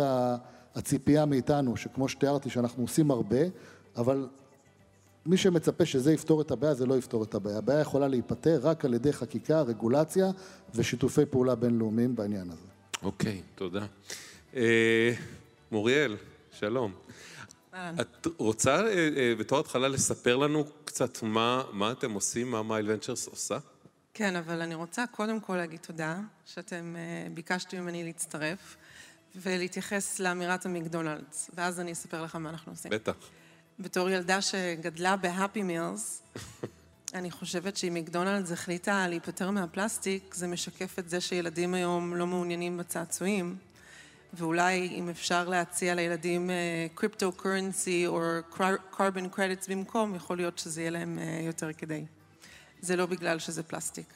הציפייה 0.75 1.27
מאיתנו, 1.27 1.77
שכמו 1.77 2.09
שתיארתי 2.09 2.51
שאנחנו 2.51 2.83
עושים 2.83 3.11
הרבה, 3.11 3.41
אבל 3.97 4.29
מי 5.27 5.37
שמצפה 5.37 5.87
שזה 5.87 6.13
יפתור 6.13 6.43
את 6.43 6.51
הבעיה, 6.51 6.75
זה 6.75 6.87
לא 6.87 6.99
יפתור 6.99 7.23
את 7.23 7.35
הבעיה. 7.35 7.59
הבעיה 7.59 7.81
יכולה 7.81 8.09
להיפתר 8.09 8.61
רק 8.63 8.85
על 8.85 8.95
ידי 8.95 9.13
חקיקה, 9.13 9.61
רגולציה 9.61 10.31
ושיתופי 10.75 11.27
פעולה 11.27 11.55
בינלאומיים 11.55 12.17
בעניין 12.17 12.51
הזה. 12.51 12.67
אוקיי, 13.03 13.43
okay, 13.45 13.59
תודה. 13.59 13.87
אה, 14.57 15.13
מוריאל, 15.71 16.17
שלום. 16.53 16.93
את 17.75 18.27
רוצה 18.37 18.87
אה, 18.87 19.09
אה, 19.17 19.35
בתור 19.39 19.61
התחלה 19.61 19.89
לספר 19.89 20.37
לנו 20.37 20.65
קצת 20.85 21.23
מה, 21.23 21.63
מה 21.73 21.93
אתם 21.93 22.13
עושים, 22.13 22.51
מה 22.51 22.63
מייל 22.63 22.91
ונצ'רס 22.91 23.27
עושה? 23.27 23.59
כן, 24.15 24.37
אבל 24.37 24.63
אני 24.63 24.75
רוצה 24.75 25.05
קודם 25.11 25.41
כל 25.41 25.57
להגיד 25.57 25.81
תודה 25.81 26.21
שאתם 26.45 26.97
אה, 26.97 27.31
ביקשתם 27.35 27.81
ממני 27.81 28.05
להצטרף 28.05 28.77
ולהתייחס 29.37 30.21
לאמירת 30.21 30.67
המקדונלדס, 30.67 31.51
ואז 31.55 31.81
אני 31.81 31.93
אספר 31.93 32.23
לך 32.23 32.37
מה 32.37 32.51
אנחנו 32.51 32.73
עושים. 32.73 32.91
בטח. 32.91 33.15
בתור 33.79 34.11
ילדה 34.11 34.43
שגדלה 34.43 35.17
בהאפי 35.17 35.63
מילס, 35.63 36.23
אני 37.15 37.31
חושבת 37.31 37.77
שאם 37.77 37.95
מקדונלדס 37.95 38.53
החליטה 38.53 39.09
להיפטר 39.09 39.51
מהפלסטיק, 39.51 40.35
זה 40.35 40.47
משקף 40.47 40.99
את 40.99 41.09
זה 41.09 41.21
שילדים 41.21 41.75
היום 41.75 42.17
לא 42.17 42.27
מעוניינים 42.27 42.77
בצעצועים, 42.77 43.57
ואולי 44.33 44.89
אם 44.89 45.09
אפשר 45.09 45.49
להציע 45.49 45.95
לילדים 45.95 46.51
קריפטו 46.95 47.33
קורנסי 47.33 48.07
או 48.07 48.21
קרבן 48.91 49.29
קרדיטס 49.29 49.69
במקום, 49.69 50.15
יכול 50.15 50.37
להיות 50.37 50.59
שזה 50.59 50.81
יהיה 50.81 50.91
להם 50.91 51.19
אה, 51.19 51.41
יותר 51.47 51.73
כדאי. 51.73 52.05
זה 52.81 52.97
לא 52.97 53.07
בגלל 53.07 53.39
שזה 53.39 53.63
פלסטיק. 53.63 54.07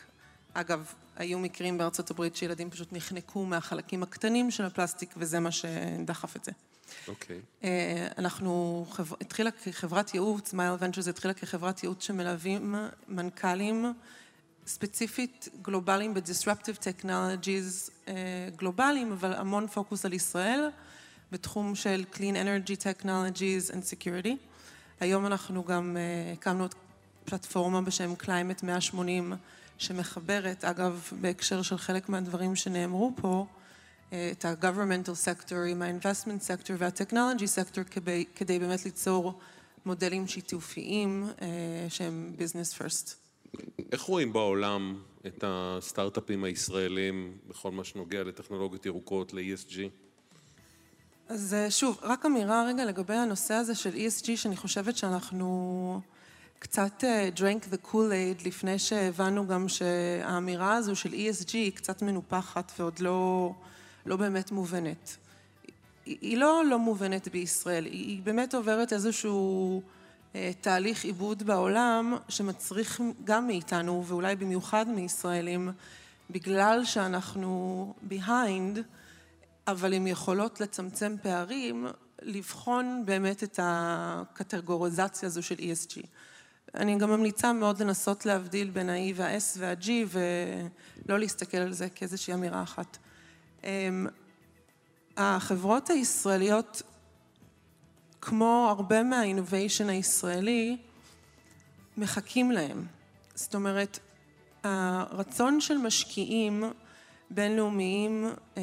אגב, 0.54 0.92
היו 1.16 1.38
מקרים 1.38 1.78
בארצות 1.78 2.10
הברית 2.10 2.36
שילדים 2.36 2.70
פשוט 2.70 2.92
נחנקו 2.92 3.44
מהחלקים 3.44 4.02
הקטנים 4.02 4.50
של 4.50 4.64
הפלסטיק 4.64 5.14
וזה 5.16 5.40
מה 5.40 5.50
שדחף 5.50 6.36
את 6.36 6.44
זה. 6.44 6.52
אוקיי. 7.08 7.40
Okay. 7.62 7.64
אנחנו, 8.18 8.86
התחילה 9.20 9.50
כחברת 9.50 10.14
ייעוץ, 10.14 10.52
מייל 10.52 10.74
ונצ'רס 10.80 11.08
התחילה 11.08 11.34
כחברת 11.34 11.82
ייעוץ 11.82 12.04
שמלווים 12.04 12.74
מנכ"לים 13.08 13.92
ספציפית 14.68 15.48
גלובליים 15.62 16.14
ב-disruptive 16.14 16.78
technologies 16.78 17.90
אה, 18.08 18.14
גלובליים, 18.56 19.12
אבל 19.12 19.32
המון 19.32 19.66
פוקוס 19.66 20.04
על 20.04 20.12
ישראל 20.12 20.70
בתחום 21.32 21.74
של 21.74 22.04
clean 22.12 22.34
energy 22.34 22.80
technologies 22.80 23.72
and 23.72 23.76
security. 23.76 24.36
היום 25.00 25.26
אנחנו 25.26 25.64
גם 25.64 25.96
אה, 25.96 26.32
הקמנו 26.32 26.66
את 26.66 26.74
פלטפורמה 27.24 27.82
בשם 27.82 28.14
Climate 28.22 28.66
180 28.66 29.32
שמחברת, 29.78 30.64
אגב, 30.64 31.10
בהקשר 31.20 31.62
של 31.62 31.78
חלק 31.78 32.08
מהדברים 32.08 32.56
שנאמרו 32.56 33.12
פה, 33.16 33.46
את 34.08 34.44
ה-governmental 34.44 35.26
sector 35.26 35.54
עם 35.68 35.82
ה-investment 35.82 36.40
sector 36.48 36.72
וה-technology 36.78 37.46
sector 37.56 37.84
כדי, 37.90 38.24
כדי 38.34 38.58
באמת 38.58 38.84
ליצור 38.84 39.38
מודלים 39.86 40.26
שיתופיים 40.26 41.26
אה, 41.42 41.46
שהם 41.88 42.32
business 42.38 42.80
first. 42.80 43.14
איך 43.92 44.02
רואים 44.02 44.32
בעולם 44.32 45.02
את 45.26 45.44
הסטארט-אפים 45.46 46.44
הישראלים 46.44 47.38
בכל 47.48 47.70
מה 47.70 47.84
שנוגע 47.84 48.24
לטכנולוגיות 48.24 48.86
ירוקות, 48.86 49.32
ל-ESG? 49.32 49.76
אז 51.28 51.54
אה, 51.54 51.70
שוב, 51.70 51.98
רק 52.02 52.26
אמירה 52.26 52.66
רגע 52.66 52.84
לגבי 52.84 53.14
הנושא 53.14 53.54
הזה 53.54 53.74
של 53.74 53.90
ESG, 53.94 54.36
שאני 54.36 54.56
חושבת 54.56 54.96
שאנחנו 54.96 56.00
קצת 56.58 57.04
אה, 57.04 57.28
drank 57.36 57.74
the 57.74 57.86
Kool-Aid 57.92 58.46
לפני 58.46 58.78
שהבנו 58.78 59.46
גם 59.46 59.68
שהאמירה 59.68 60.74
הזו 60.74 60.96
של 60.96 61.10
ESG 61.12 61.52
היא 61.52 61.72
קצת 61.72 62.02
מנופחת 62.02 62.72
ועוד 62.78 62.98
לא, 62.98 63.52
לא 64.08 64.16
באמת 64.16 64.50
מובנת. 64.50 65.16
היא 66.04 66.38
לא 66.38 66.62
לא 66.70 66.78
מובנת 66.78 67.28
בישראל, 67.28 67.84
היא 67.84 68.22
באמת 68.22 68.54
עוברת 68.54 68.92
איזשהו 68.92 69.82
אה, 70.34 70.50
תהליך 70.60 71.04
עיבוד 71.04 71.42
בעולם 71.42 72.16
שמצריך 72.28 73.00
גם 73.24 73.46
מאיתנו, 73.46 74.04
ואולי 74.06 74.36
במיוחד 74.36 74.88
מישראלים, 74.88 75.70
בגלל 76.30 76.84
שאנחנו 76.84 77.94
behind, 78.10 78.78
אבל 79.66 79.92
עם 79.92 80.06
יכולות 80.06 80.60
לצמצם 80.60 81.16
פערים, 81.22 81.86
לבחון 82.22 83.02
באמת 83.06 83.42
את 83.42 83.60
הקטגוריזציה 83.62 85.26
הזו 85.26 85.42
של 85.42 85.54
ESG. 85.54 86.06
אני 86.74 86.98
גם 86.98 87.10
ממליצה 87.10 87.52
מאוד 87.52 87.82
לנסות 87.82 88.26
להבדיל 88.26 88.70
בין 88.70 88.90
ה-E 88.90 89.12
וה-S 89.14 89.58
וה-G 89.58 89.90
ולא 90.08 91.18
להסתכל 91.18 91.56
על 91.56 91.72
זה 91.72 91.88
כאיזושהי 91.88 92.34
אמירה 92.34 92.62
אחת. 92.62 92.98
אמ, 93.64 94.06
החברות 95.16 95.90
הישראליות, 95.90 96.82
כמו 98.20 98.66
הרבה 98.70 99.02
מהאינוביישן 99.02 99.88
הישראלי, 99.88 100.76
מחכים 101.96 102.50
להם. 102.50 102.86
זאת 103.34 103.54
אומרת, 103.54 103.98
הרצון 104.64 105.60
של 105.60 105.78
משקיעים 105.78 106.64
בינלאומיים 107.30 108.32
uh, 108.54 108.58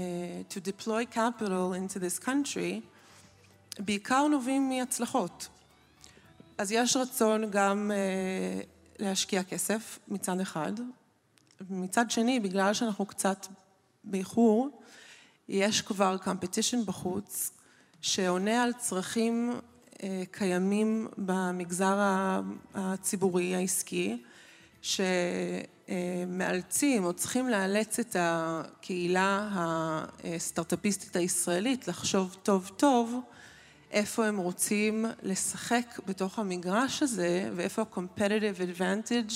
to 0.50 0.60
deploy 0.60 1.16
capital 1.16 1.74
into 1.74 2.00
this 2.00 2.26
country 2.26 2.82
בעיקר 3.80 4.28
נובעים 4.28 4.70
מהצלחות. 4.70 5.48
אז 6.58 6.72
יש 6.72 6.98
רצון 6.98 7.52
גם 7.52 7.92
uh, 7.92 8.66
להשקיע 9.00 9.44
כסף 9.44 10.00
מצד 10.08 10.40
אחד, 10.40 10.72
מצד 11.70 12.12
שני, 12.12 12.40
בגלל 12.40 12.74
שאנחנו 12.74 13.06
קצת 13.06 13.48
באיחור, 14.06 14.82
יש 15.50 15.82
כבר 15.82 16.16
competition 16.26 16.86
בחוץ 16.86 17.52
שעונה 18.02 18.64
על 18.64 18.74
צרכים 18.74 19.54
אה, 20.04 20.24
קיימים 20.32 21.08
במגזר 21.18 21.98
הציבורי 22.74 23.56
העסקי 23.56 24.24
שמאלצים 25.88 27.04
או 27.04 27.14
צריכים 27.14 27.50
לאלץ 27.50 28.00
את 28.00 28.16
הקהילה 28.20 29.50
הסטארטאפיסטית 30.24 31.16
הישראלית 31.16 31.88
לחשוב 31.88 32.38
טוב 32.44 32.72
טוב 32.78 33.20
איפה 33.92 34.26
הם 34.26 34.38
רוצים 34.38 35.06
לשחק 35.24 36.00
בתוך 36.08 36.40
המגרש 36.40 37.04
הזה 37.04 37.50
ואיפה 37.56 37.82
ה-competitive 37.82 38.80
advantage 38.80 39.34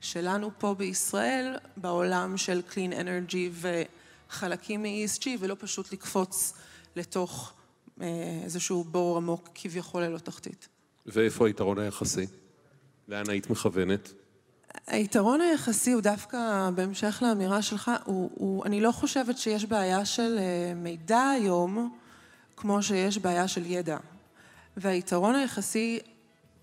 שלנו 0.00 0.50
פה 0.58 0.74
בישראל 0.74 1.56
בעולם 1.76 2.36
של 2.36 2.62
clean 2.70 2.92
energy 2.92 3.50
ו... 3.50 3.82
חלקים 4.28 4.82
מ-ESG 4.82 5.26
ולא 5.38 5.56
פשוט 5.58 5.92
לקפוץ 5.92 6.52
לתוך 6.96 7.52
אה, 8.00 8.06
איזשהו 8.44 8.84
בור 8.84 9.16
עמוק 9.16 9.48
כביכול 9.54 10.02
ללא 10.02 10.18
תחתית. 10.18 10.68
ואיפה 11.06 11.46
היתרון 11.46 11.78
היחסי? 11.78 12.26
לאן 13.08 13.30
היית 13.30 13.50
מכוונת? 13.50 14.12
היתרון 14.86 15.40
היחסי 15.40 15.92
הוא 15.92 16.02
דווקא 16.02 16.70
בהמשך 16.74 17.22
לאמירה 17.26 17.62
שלך, 17.62 17.90
הוא, 18.04 18.30
הוא, 18.34 18.64
אני 18.64 18.80
לא 18.80 18.92
חושבת 18.92 19.38
שיש 19.38 19.64
בעיה 19.64 20.04
של 20.04 20.38
אה, 20.38 20.74
מידע 20.74 21.28
היום 21.28 21.96
כמו 22.56 22.82
שיש 22.82 23.18
בעיה 23.18 23.48
של 23.48 23.66
ידע. 23.66 23.96
והיתרון 24.76 25.34
היחסי 25.34 25.98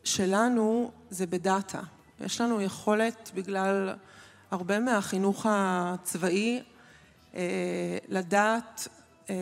שלנו 0.04 0.92
זה 1.10 1.28
בדאטה. 1.28 1.82
יש 2.20 2.42
לנו 2.42 2.62
יכולת 2.62 3.32
בגלל 3.36 3.94
הרבה 4.52 4.80
מהחינוך 4.80 5.46
הצבאי 5.50 6.62
לדעת 8.08 8.88
אה, 9.30 9.36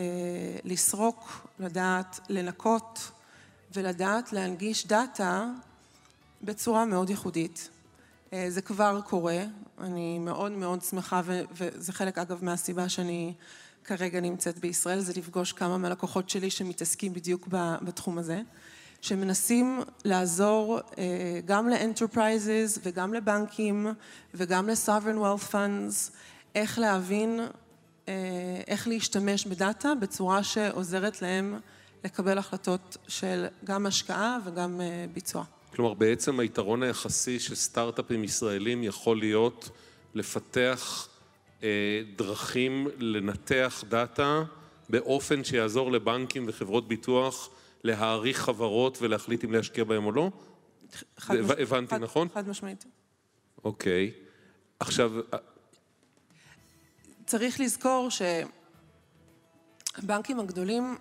לסרוק, 0.64 1.46
לדעת 1.58 2.20
לנקות 2.28 3.10
ולדעת 3.74 4.32
להנגיש 4.32 4.86
דאטה 4.86 5.46
בצורה 6.42 6.84
מאוד 6.84 7.10
ייחודית. 7.10 7.68
אה, 8.32 8.46
זה 8.48 8.62
כבר 8.62 9.00
קורה, 9.00 9.44
אני 9.80 10.18
מאוד 10.18 10.52
מאוד 10.52 10.82
שמחה 10.82 11.20
וזה 11.52 11.92
חלק 11.92 12.18
אגב 12.18 12.44
מהסיבה 12.44 12.88
שאני 12.88 13.34
כרגע 13.84 14.20
נמצאת 14.20 14.58
בישראל, 14.58 15.00
זה 15.00 15.12
לפגוש 15.16 15.52
כמה 15.52 15.78
מהלקוחות 15.78 16.30
שלי 16.30 16.50
שמתעסקים 16.50 17.12
בדיוק 17.12 17.48
בתחום 17.82 18.18
הזה, 18.18 18.40
שמנסים 19.00 19.80
לעזור 20.04 20.80
גם 21.46 21.68
ל 21.68 21.77
enterprises 21.77 22.78
וגם 22.82 23.14
לבנקים 23.14 23.86
וגם 24.34 24.68
ל-sovereign 24.68 25.18
wealth 25.18 25.52
funds, 25.52 26.10
איך 26.54 26.78
להבין 26.78 27.40
אה, 27.40 27.46
איך 28.66 28.88
להשתמש 28.88 29.46
בדאטה 29.46 29.94
בצורה 30.00 30.42
שעוזרת 30.42 31.22
להם 31.22 31.58
לקבל 32.04 32.38
החלטות 32.38 32.96
של 33.08 33.46
גם 33.64 33.86
השקעה 33.86 34.38
וגם 34.44 34.80
אה, 34.80 35.06
ביצוע. 35.12 35.44
כלומר, 35.74 35.94
בעצם 35.94 36.40
היתרון 36.40 36.82
היחסי 36.82 37.38
של 37.40 37.54
סטארט-אפים 37.54 38.24
ישראלים 38.24 38.82
יכול 38.82 39.18
להיות 39.18 39.70
לפתח 40.14 41.08
אה, 41.62 41.68
דרכים 42.16 42.88
לנתח 42.98 43.84
דאטה 43.88 44.42
באופן 44.88 45.44
שיעזור 45.44 45.92
לבנקים 45.92 46.44
וחברות 46.48 46.88
ביטוח 46.88 47.50
להעריך 47.84 48.38
חברות 48.38 48.98
ולהחליט 49.02 49.44
אם 49.44 49.52
להשקיע 49.52 49.84
בהם 49.84 50.04
או 50.06 50.12
לא? 50.12 50.30
חד 51.18 51.36
הבנתי 51.58 51.90
חד, 51.90 52.02
נכון? 52.02 52.28
חד 52.34 52.48
משמעית. 52.48 52.84
אוקיי. 53.64 54.10
עכשיו, 54.80 55.12
צריך 57.34 57.60
לזכור 57.60 58.08
שהבנקים 59.96 60.40
הגדולים, 60.40 60.96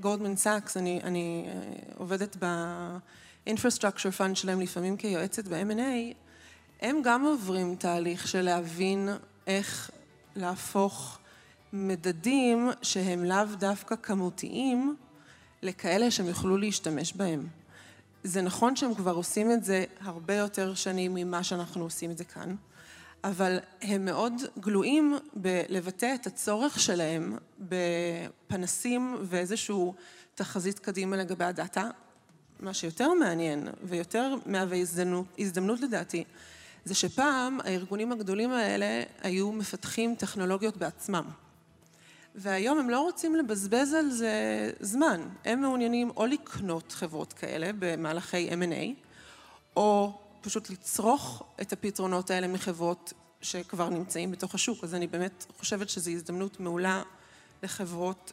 גולדמן 0.00 0.36
סאקס, 0.36 0.76
אני, 0.76 1.00
אני 1.02 1.46
אה, 1.48 1.52
עובדת 1.96 2.36
ב-infrastructure 2.44 4.18
fund 4.18 4.34
שלהם 4.34 4.60
לפעמים 4.60 4.96
כיועצת 4.96 5.48
ב-M&A, 5.48 6.14
הם 6.80 7.00
גם 7.04 7.24
עוברים 7.24 7.76
תהליך 7.76 8.28
של 8.28 8.40
להבין 8.42 9.08
איך 9.46 9.90
להפוך 10.36 11.18
מדדים 11.72 12.70
שהם 12.82 13.24
לאו 13.24 13.44
דווקא 13.58 13.94
כמותיים 14.02 14.96
לכאלה 15.62 16.10
שהם 16.10 16.26
יוכלו 16.26 16.56
להשתמש 16.56 17.12
בהם. 17.12 17.46
זה 18.24 18.42
נכון 18.42 18.76
שהם 18.76 18.94
כבר 18.94 19.14
עושים 19.14 19.52
את 19.52 19.64
זה 19.64 19.84
הרבה 20.00 20.34
יותר 20.34 20.74
שנים 20.74 21.14
ממה 21.14 21.42
שאנחנו 21.42 21.82
עושים 21.82 22.10
את 22.10 22.18
זה 22.18 22.24
כאן. 22.24 22.54
אבל 23.24 23.58
הם 23.82 24.04
מאוד 24.04 24.32
גלויים 24.58 25.18
בלבטא 25.34 26.14
את 26.14 26.26
הצורך 26.26 26.80
שלהם 26.80 27.36
בפנסים 27.58 29.16
ואיזשהו 29.22 29.94
תחזית 30.34 30.78
קדימה 30.78 31.16
לגבי 31.16 31.44
הדאטה. 31.44 31.90
מה 32.60 32.74
שיותר 32.74 33.14
מעניין 33.14 33.68
ויותר 33.82 34.34
מהווה 34.46 34.76
הזדמנות, 34.76 35.26
הזדמנות 35.38 35.80
לדעתי, 35.80 36.24
זה 36.84 36.94
שפעם 36.94 37.58
הארגונים 37.64 38.12
הגדולים 38.12 38.50
האלה 38.50 39.02
היו 39.22 39.52
מפתחים 39.52 40.14
טכנולוגיות 40.14 40.76
בעצמם. 40.76 41.24
והיום 42.34 42.78
הם 42.78 42.90
לא 42.90 43.00
רוצים 43.00 43.36
לבזבז 43.36 43.92
על 43.92 44.10
זה 44.10 44.70
זמן, 44.80 45.20
הם 45.44 45.60
מעוניינים 45.60 46.10
או 46.16 46.26
לקנות 46.26 46.92
חברות 46.92 47.32
כאלה 47.32 47.70
במהלכי 47.78 48.50
M&A, 48.50 49.06
או 49.76 50.18
פשוט 50.40 50.70
לצרוך 50.70 51.42
את 51.60 51.72
הפתרונות 51.72 52.30
האלה 52.30 52.48
מחברות 52.48 53.12
שכבר 53.42 53.88
נמצאים 53.88 54.30
בתוך 54.30 54.54
השוק. 54.54 54.84
אז 54.84 54.94
אני 54.94 55.06
באמת 55.06 55.46
חושבת 55.58 55.88
שזו 55.88 56.10
הזדמנות 56.10 56.60
מעולה 56.60 57.02
לחברות, 57.62 58.32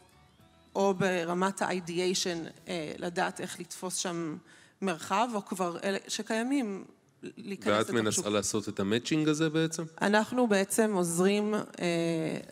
או 0.75 0.93
ברמת 0.93 1.61
ה-ideation, 1.61 2.67
אה, 2.67 2.93
לדעת 2.97 3.41
איך 3.41 3.59
לתפוס 3.59 3.95
שם 3.95 4.37
מרחב, 4.81 5.29
או 5.33 5.45
כבר 5.45 5.77
אלה 5.83 5.97
שקיימים, 6.07 6.85
להיכנס 7.23 7.67
לתוך 7.67 7.79
השוק. 7.79 7.95
ואת 7.95 8.03
מנסה 8.03 8.29
לעשות 8.29 8.69
את 8.69 8.79
המצ'ינג 8.79 9.27
הזה 9.27 9.49
בעצם? 9.49 9.83
אנחנו 10.01 10.47
בעצם 10.47 10.93
עוזרים 10.93 11.53
אה, 11.55 11.61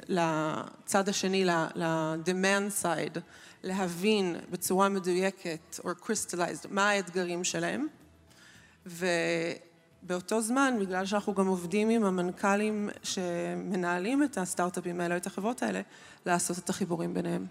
לצד 0.08 1.10
השני, 1.10 1.46
ל-demand 1.46 2.84
side, 2.84 3.20
להבין 3.64 4.36
בצורה 4.52 4.90
מדויקת, 4.90 5.80
or 5.80 6.06
crystallized, 6.06 6.68
מה 6.70 6.90
האתגרים 6.90 7.44
שלהם. 7.44 7.88
ובאותו 8.86 10.42
זמן, 10.42 10.74
בגלל 10.80 11.06
שאנחנו 11.06 11.34
גם 11.34 11.48
עובדים 11.48 11.90
עם 11.90 12.04
המנכ"לים 12.04 12.90
שמנהלים 13.04 14.24
את 14.24 14.38
הסטארט-אפים 14.38 15.02
האלה, 15.02 15.18
את 15.18 15.26
החברות 15.26 15.64
האלה, 15.64 15.82
לעשות 16.26 16.58
את 16.58 16.70
החיבורים 16.70 17.14
ביניהם. 17.14 17.46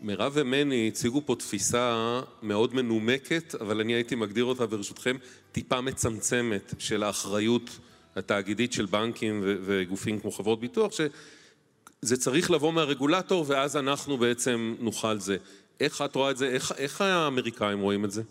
מירב 0.00 0.32
ומני 0.34 0.88
הציגו 0.88 1.22
פה 1.26 1.36
תפיסה 1.38 2.20
מאוד 2.42 2.74
מנומקת, 2.74 3.54
אבל 3.60 3.80
אני 3.80 3.92
הייתי 3.92 4.14
מגדיר 4.14 4.44
אותה 4.44 4.66
ברשותכם 4.66 5.16
טיפה 5.52 5.80
מצמצמת 5.80 6.74
של 6.78 7.02
האחריות 7.02 7.78
התאגידית 8.16 8.72
של 8.72 8.86
בנקים 8.86 9.40
וגופים 9.44 10.20
כמו 10.20 10.30
חברות 10.30 10.60
ביטוח, 10.60 10.92
שזה 10.92 12.16
צריך 12.16 12.50
לבוא 12.50 12.72
מהרגולטור 12.72 13.44
ואז 13.48 13.76
אנחנו 13.76 14.18
בעצם 14.18 14.74
נוכל 14.80 15.18
זה. 15.18 15.36
איך 15.80 16.02
את 16.02 16.14
רואה 16.14 16.30
את 16.30 16.36
זה? 16.36 16.48
איך, 16.48 16.72
איך 16.76 17.00
האמריקאים 17.00 17.80
רואים 17.80 18.04
את 18.04 18.10
זה? 18.10 18.22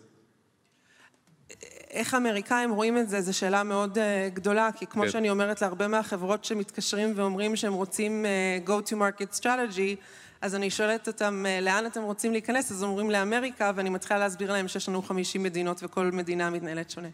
איך 1.93 2.13
האמריקאים 2.13 2.71
רואים 2.71 2.97
את 2.97 3.09
זה, 3.09 3.21
זו 3.21 3.37
שאלה 3.37 3.63
מאוד 3.63 3.97
uh, 3.97 4.01
גדולה, 4.33 4.69
כי 4.75 4.87
כמו 4.87 5.03
כן. 5.03 5.09
שאני 5.09 5.29
אומרת 5.29 5.61
להרבה 5.61 5.87
מהחברות 5.87 6.45
שמתקשרים 6.45 7.13
ואומרים 7.15 7.55
שהם 7.55 7.73
רוצים 7.73 8.25
uh, 8.25 8.67
go 8.67 8.89
to 8.89 8.93
market 8.93 9.39
strategy, 9.39 9.95
אז 10.41 10.55
אני 10.55 10.69
שואלת 10.69 11.07
אותם, 11.07 11.45
uh, 11.45 11.63
לאן 11.63 11.85
אתם 11.85 12.01
רוצים 12.01 12.31
להיכנס? 12.31 12.71
אז 12.71 12.83
אומרים 12.83 13.11
לאמריקה, 13.11 13.71
ואני 13.75 13.89
מתחילה 13.89 14.19
להסביר 14.19 14.51
להם 14.51 14.67
שיש 14.67 14.89
לנו 14.89 15.01
50 15.01 15.43
מדינות 15.43 15.83
וכל 15.83 16.11
מדינה 16.13 16.49
מתנהלת 16.49 16.89
שונה. 16.89 17.09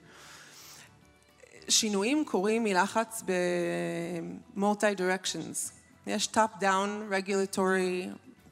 שינויים 1.69 2.25
קורים 2.25 2.63
מלחץ 2.63 3.23
ב-multi 3.25 4.99
directions. 4.99 5.71
יש 6.07 6.29
top-down 6.33 7.13
regulatory 7.13 8.07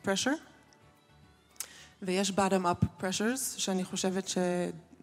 pressure, 0.05 0.39
ויש 2.01 2.29
bottom-up 2.29 2.85
pressures, 3.01 3.57
שאני 3.57 3.83
חושבת 3.83 4.27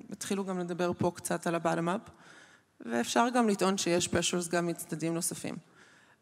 שהתחילו 0.09 0.44
גם 0.44 0.59
לדבר 0.59 0.92
פה 0.98 1.12
קצת 1.14 1.46
על 1.46 1.55
ה-bottom-up, 1.55 2.11
ואפשר 2.80 3.26
גם 3.34 3.48
לטעון 3.48 3.78
שיש 3.78 4.09
pressures 4.09 4.50
גם 4.50 4.66
מצדדים 4.66 5.14
נוספים. 5.14 5.57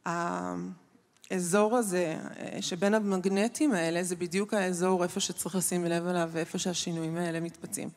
האזור 0.05 1.77
הזה 1.77 2.17
שבין 2.61 2.95
המגנטים 2.95 3.73
האלה 3.73 4.03
זה 4.03 4.17
בדיוק 4.17 4.55
האזור 4.55 5.03
איפה 5.03 5.21
שצריך 5.21 5.57
לשים 5.57 5.85
לב 5.85 6.07
אליו 6.07 6.31
ואיפה 6.33 6.59
שהשינויים 6.59 7.17
האלה 7.17 7.41
מתבצעים. 7.41 7.89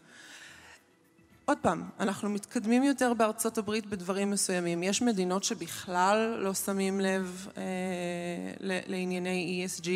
עוד 1.45 1.57
פעם, 1.61 1.83
אנחנו 1.99 2.29
מתקדמים 2.29 2.83
יותר 2.83 3.13
בארצות 3.13 3.57
הברית 3.57 3.85
בדברים 3.85 4.31
מסוימים. 4.31 4.83
יש 4.83 5.01
מדינות 5.01 5.43
שבכלל 5.43 6.37
לא 6.39 6.53
שמים 6.53 6.99
לב 6.99 7.47
אה, 7.57 7.63
לענייני 8.87 9.67
ESG, 9.67 9.87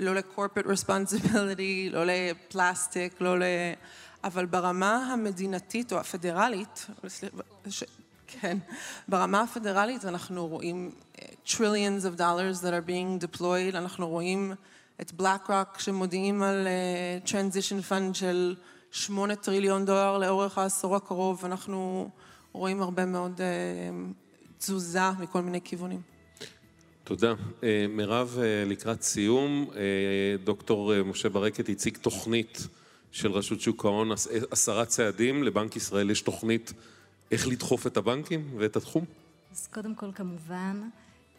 לא 0.00 0.14
ל-corporate 0.14 0.66
responsibility, 0.66 1.92
לא 1.92 2.04
לפלסטיק, 2.06 3.20
לא 3.20 3.38
ל... 3.38 3.42
אבל 4.24 4.46
ברמה 4.46 5.12
המדינתית 5.12 5.92
או 5.92 5.98
הפדרלית. 5.98 6.86
כן, 8.40 8.58
ברמה 9.08 9.40
הפדרלית 9.40 10.04
אנחנו 10.04 10.46
רואים 10.46 10.90
אה, 11.18 11.26
trillions 11.46 12.04
of 12.04 12.18
dollars 12.18 12.62
that 12.62 12.70
are 12.70 12.88
being 12.88 13.24
deployed, 13.24 13.76
אנחנו 13.76 14.08
רואים 14.08 14.52
את 15.00 15.12
BlackRock 15.20 15.78
שמודיעים 15.78 16.42
על 16.42 16.66
uh, 16.66 17.28
transition 17.28 17.90
fund 17.90 18.14
של 18.14 18.54
שמונה 18.90 19.36
טריליון 19.36 19.84
דולר 19.84 20.18
לאורך 20.18 20.58
העשור 20.58 20.96
הקרוב, 20.96 21.44
אנחנו 21.44 22.10
רואים 22.52 22.82
הרבה 22.82 23.06
מאוד 23.06 23.40
אה, 23.40 23.46
תזוזה 24.58 25.10
מכל 25.18 25.42
מיני 25.42 25.60
כיוונים. 25.64 26.00
תודה. 27.04 27.34
אה, 27.62 27.86
מירב, 27.88 28.38
לקראת 28.66 29.02
סיום, 29.02 29.70
דוקטור 30.44 31.02
משה 31.02 31.28
ברקת 31.28 31.68
הציג 31.68 31.96
תוכנית 31.96 32.68
של 33.12 33.32
רשות 33.32 33.60
שוק 33.60 33.84
ההון, 33.84 34.10
עשרה 34.50 34.84
צעדים, 34.84 35.42
לבנק 35.42 35.76
ישראל 35.76 36.10
יש 36.10 36.20
תוכנית 36.20 36.72
איך 37.30 37.48
לדחוף 37.48 37.86
את 37.86 37.96
הבנקים 37.96 38.54
ואת 38.58 38.76
התחום? 38.76 39.04
אז 39.52 39.66
קודם 39.66 39.94
כל, 39.94 40.12
כמובן, 40.14 40.82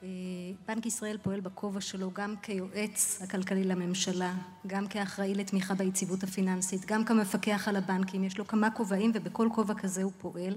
אה, 0.03 0.07
בנק 0.67 0.86
ישראל 0.86 1.17
פועל 1.24 1.39
בכובע 1.39 1.82
שלו 1.82 2.11
גם 2.13 2.36
כיועץ 2.41 3.19
הכלכלי 3.24 3.63
לממשלה, 3.63 4.34
גם 4.67 4.88
כאחראי 4.88 5.36
לתמיכה 5.36 5.74
ביציבות 5.74 6.24
הפיננסית, 6.24 6.86
גם 6.86 7.05
כמפקח 7.05 7.67
על 7.67 7.76
הבנקים, 7.76 8.24
יש 8.24 8.38
לו 8.38 8.47
כמה 8.47 8.71
כובעים 8.71 9.11
ובכל 9.13 9.47
כובע 9.55 9.74
כזה 9.74 10.03
הוא 10.03 10.11
פועל, 10.17 10.53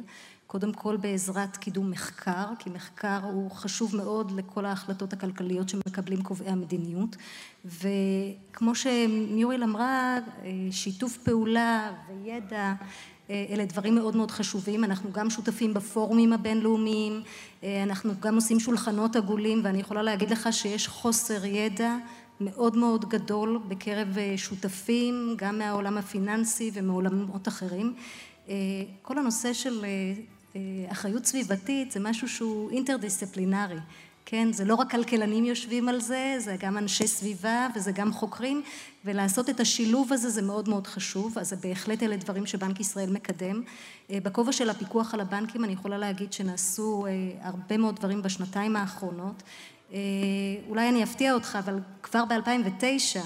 קודם 0.47 0.73
כל 0.73 0.97
בעזרת 0.97 1.57
קידום 1.57 1.91
מחקר, 1.91 2.45
כי 2.59 2.71
מחקר 2.71 3.19
הוא 3.23 3.51
חשוב 3.51 3.97
מאוד 3.97 4.31
לכל 4.31 4.67
ההחלטות 4.67 5.13
הכלכליות 5.13 5.69
שמקבלים 5.69 6.23
קובעי 6.23 6.49
המדיניות, 6.49 7.17
וכמו 7.65 8.75
שמיורל 8.75 9.63
אמרה, 9.63 10.19
אה, 10.45 10.51
שיתוף 10.71 11.17
פעולה 11.17 11.93
וידע 12.09 12.75
אה, 13.31 13.47
אלה 13.51 13.65
דברים 13.65 13.95
מאוד 13.95 14.17
מאוד 14.17 14.31
חשובים, 14.31 14.85
אנחנו 14.85 15.13
גם 15.13 15.31
שותפים 15.31 15.75
בפורומים 15.75 16.33
הבינלאומיים, 16.33 17.23
אה, 17.65 17.83
אנחנו 17.83 18.13
גם 18.21 18.35
עושים 18.35 18.61
שולחנות 18.61 19.17
עגולים 19.17 19.61
ואני 19.65 19.81
יכולה 19.81 20.03
להגיד 20.03 20.31
לך 20.31 20.49
שיש 20.53 20.89
חוסר 20.89 21.45
ידע 21.45 21.97
מאוד 22.41 22.77
מאוד 22.77 23.09
גדול 23.09 23.59
בקרב 23.69 24.09
שותפים, 24.37 25.35
גם 25.39 25.59
מהעולם 25.59 25.99
הפיננסי 25.99 26.71
ומעולמות 26.75 27.49
אחרים. 27.49 27.95
כל 29.03 29.19
הנושא 29.19 29.53
של 29.53 29.85
אחריות 30.89 31.27
סביבתית 31.27 31.93
זה 31.93 32.01
משהו 32.01 32.29
שהוא 32.29 32.71
אינטרדיסציפלינרי. 32.71 33.79
כן, 34.29 34.53
זה 34.53 34.65
לא 34.65 34.75
רק 34.75 34.91
כלכלנים 34.91 35.45
יושבים 35.45 35.89
על 35.89 36.01
זה, 36.01 36.37
זה 36.39 36.57
גם 36.61 36.79
אנשי 36.79 37.07
סביבה 37.07 37.67
וזה 37.75 37.93
גם 37.93 38.13
חוקרים, 38.13 38.63
ולעשות 39.05 39.51
את 39.51 39.61
השילוב 39.61 40.13
הזה 40.13 40.31
זה 40.31 40.43
מאוד 40.43 40.69
מאוד 40.69 40.87
חשוב, 40.87 41.39
אז 41.39 41.53
בהחלט 41.53 42.03
אלה 42.03 42.17
דברים 42.17 42.47
שבנק 42.47 42.81
ישראל 42.81 43.11
מקדם. 43.11 43.63
אה, 44.11 44.19
בכובע 44.23 44.53
של 44.53 44.71
הפיקוח 44.71 45.15
על 45.15 45.21
הבנקים 45.21 45.65
אני 45.65 45.73
יכולה 45.73 45.99
להגיד 45.99 46.33
שנעשו 46.33 47.07
אה, 47.07 47.13
הרבה 47.43 47.77
מאוד 47.77 47.97
דברים 47.97 48.23
בשנתיים 48.23 48.77
האחרונות. 48.77 49.43
אה, 49.93 49.99
אולי 50.69 50.89
אני 50.89 51.03
אפתיע 51.03 51.35
אותך, 51.35 51.59
אבל 51.65 51.79
כבר 52.03 52.25
ב-2009 52.25 53.19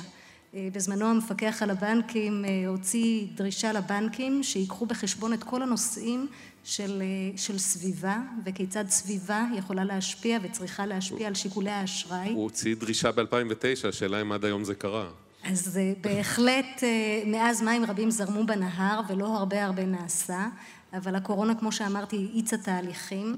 בזמנו 0.54 1.06
המפקח 1.06 1.62
על 1.62 1.70
הבנקים 1.70 2.44
הוציא 2.66 3.26
דרישה 3.34 3.72
לבנקים 3.72 4.42
שיקחו 4.42 4.86
בחשבון 4.86 5.32
את 5.32 5.44
כל 5.44 5.62
הנושאים 5.62 6.28
של, 6.64 7.02
אה, 7.02 7.38
של 7.38 7.58
סביבה, 7.58 8.18
וכיצד 8.44 8.84
סביבה 8.88 9.44
יכולה 9.56 9.84
להשפיע 9.84 10.38
וצריכה 10.42 10.86
להשפיע 10.86 11.26
על 11.26 11.34
שיקולי 11.34 11.70
האשראי. 11.70 12.32
הוא 12.32 12.42
הוציא 12.42 12.76
דרישה 12.76 13.12
ב-2009, 13.12 13.88
השאלה 13.88 14.20
אם 14.20 14.32
עד 14.32 14.44
היום 14.44 14.64
זה 14.64 14.74
קרה. 14.74 15.08
אז 15.44 15.78
אה, 15.78 15.92
בהחלט 16.00 16.82
אה, 16.82 17.22
מאז 17.26 17.62
מים 17.62 17.84
רבים 17.84 18.10
זרמו 18.10 18.46
בנהר 18.46 19.00
ולא 19.08 19.36
הרבה 19.36 19.64
הרבה 19.64 19.86
נעשה, 19.86 20.46
אבל 20.92 21.14
הקורונה, 21.14 21.54
כמו 21.54 21.72
שאמרתי, 21.72 22.28
האיצה 22.32 22.56
תהליכים, 22.56 23.36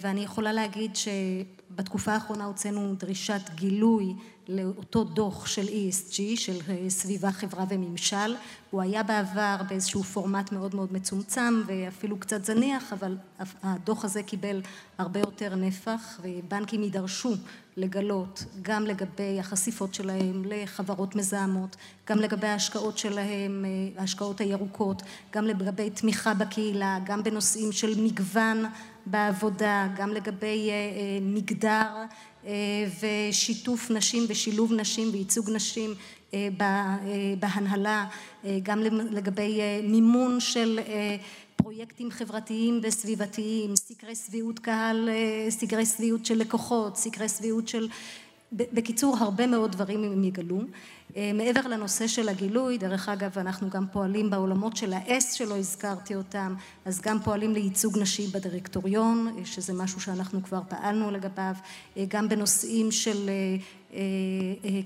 ואני 0.00 0.24
יכולה 0.24 0.52
להגיד 0.52 0.96
שבתקופה 0.96 2.12
האחרונה 2.12 2.44
הוצאנו 2.44 2.94
דרישת 2.94 3.50
גילוי 3.54 4.14
לאותו 4.48 5.04
דוח 5.04 5.46
של 5.46 5.66
ESG, 5.66 6.16
של 6.36 6.58
אה, 6.68 6.90
סביבה, 6.90 7.32
חברה 7.32 7.64
וממשל. 7.68 8.34
הוא 8.70 8.82
היה 8.82 9.02
בעבר 9.02 9.56
באיזשהו 9.68 10.02
פורמט 10.02 10.52
מאוד 10.52 10.74
מאוד 10.74 10.92
מצומצם 10.92 11.62
ואפילו 11.66 12.18
קצת 12.18 12.44
זניח, 12.44 12.92
אבל 12.92 13.16
הדוח 13.62 14.04
הזה 14.04 14.22
קיבל 14.22 14.62
הרבה 14.98 15.20
יותר 15.20 15.54
נפח, 15.54 16.20
ובנקים 16.22 16.82
יידרשו 16.82 17.34
לגלות 17.76 18.44
גם 18.62 18.84
לגבי 18.84 19.40
החשיפות 19.40 19.94
שלהם 19.94 20.42
לחברות 20.46 21.16
מזהמות, 21.16 21.76
גם 22.08 22.18
לגבי 22.18 22.46
ההשקעות 22.46 22.98
שלהם, 22.98 23.64
אה, 23.64 24.00
ההשקעות 24.00 24.40
הירוקות, 24.40 25.02
גם 25.32 25.44
לגבי 25.44 25.90
תמיכה 25.90 26.34
בקהילה, 26.34 26.98
גם 27.04 27.22
בנושאים 27.22 27.72
של 27.72 28.00
מגוון 28.00 28.64
בעבודה, 29.06 29.88
גם 29.96 30.10
לגבי 30.10 30.70
אה, 30.70 31.18
מגדר 31.22 32.04
ושיתוף 33.00 33.90
נשים 33.90 34.24
ושילוב 34.28 34.72
נשים 34.72 35.08
וייצוג 35.12 35.50
נשים 35.50 35.94
אה, 36.34 36.48
אה, 36.60 37.34
בהנהלה, 37.38 38.06
גם 38.62 38.82
לגבי 39.10 39.60
מימון 39.82 40.40
של 40.40 40.80
פרויקטים 41.56 42.10
חברתיים 42.10 42.80
וסביבתיים, 42.82 43.76
סקרי 43.76 44.14
שביעות 44.14 44.58
קהל, 44.58 45.08
סקרי 45.48 45.86
שביעות 45.86 46.26
של 46.26 46.38
לקוחות, 46.38 46.96
סקרי 46.96 47.28
שביעות 47.28 47.68
של... 47.68 47.88
בקיצור, 48.52 49.16
הרבה 49.20 49.46
מאוד 49.46 49.72
דברים 49.72 50.04
הם 50.04 50.24
יגלו. 50.24 50.60
אה, 51.16 51.30
מעבר 51.34 51.60
לנושא 51.60 52.06
של 52.06 52.28
הגילוי, 52.28 52.78
דרך 52.78 53.08
אגב 53.08 53.38
אנחנו 53.38 53.70
גם 53.70 53.86
פועלים 53.92 54.30
בעולמות 54.30 54.76
של 54.76 54.92
ה-S 54.92 55.34
שלא 55.34 55.56
הזכרתי 55.56 56.14
אותם, 56.14 56.54
אז 56.84 57.00
גם 57.00 57.20
פועלים 57.20 57.52
לייצוג 57.52 57.98
נשים 57.98 58.30
בדירקטוריון, 58.30 59.34
אה, 59.38 59.44
שזה 59.44 59.72
משהו 59.72 60.00
שאנחנו 60.00 60.42
כבר 60.42 60.60
פעלנו 60.68 61.10
לגביו, 61.10 61.54
אה, 61.96 62.04
גם 62.08 62.28
בנושאים 62.28 62.90
של 62.90 63.30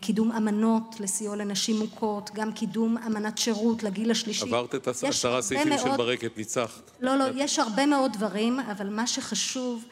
קידום 0.00 0.32
אמנות 0.32 0.96
לסיוע 1.00 1.36
לנשים 1.36 1.78
מוכות, 1.78 2.30
גם 2.34 2.52
קידום 2.52 2.96
אמנת 2.98 3.38
שירות 3.38 3.82
לגיל 3.82 4.10
השלישי. 4.10 4.44
עברת 4.44 4.74
את 4.74 4.88
עשרה 4.88 5.42
סעיפים 5.42 5.68
מאוד, 5.68 5.80
של 5.80 5.96
ברקת, 5.96 6.36
ניצחת. 6.36 6.90
לא, 7.00 7.16
לא, 7.16 7.24
יש 7.34 7.58
הרבה 7.58 7.86
מאוד 7.86 8.12
דברים, 8.12 8.60
אבל 8.60 8.88
מה 8.88 9.06
שחשוב 9.06 9.84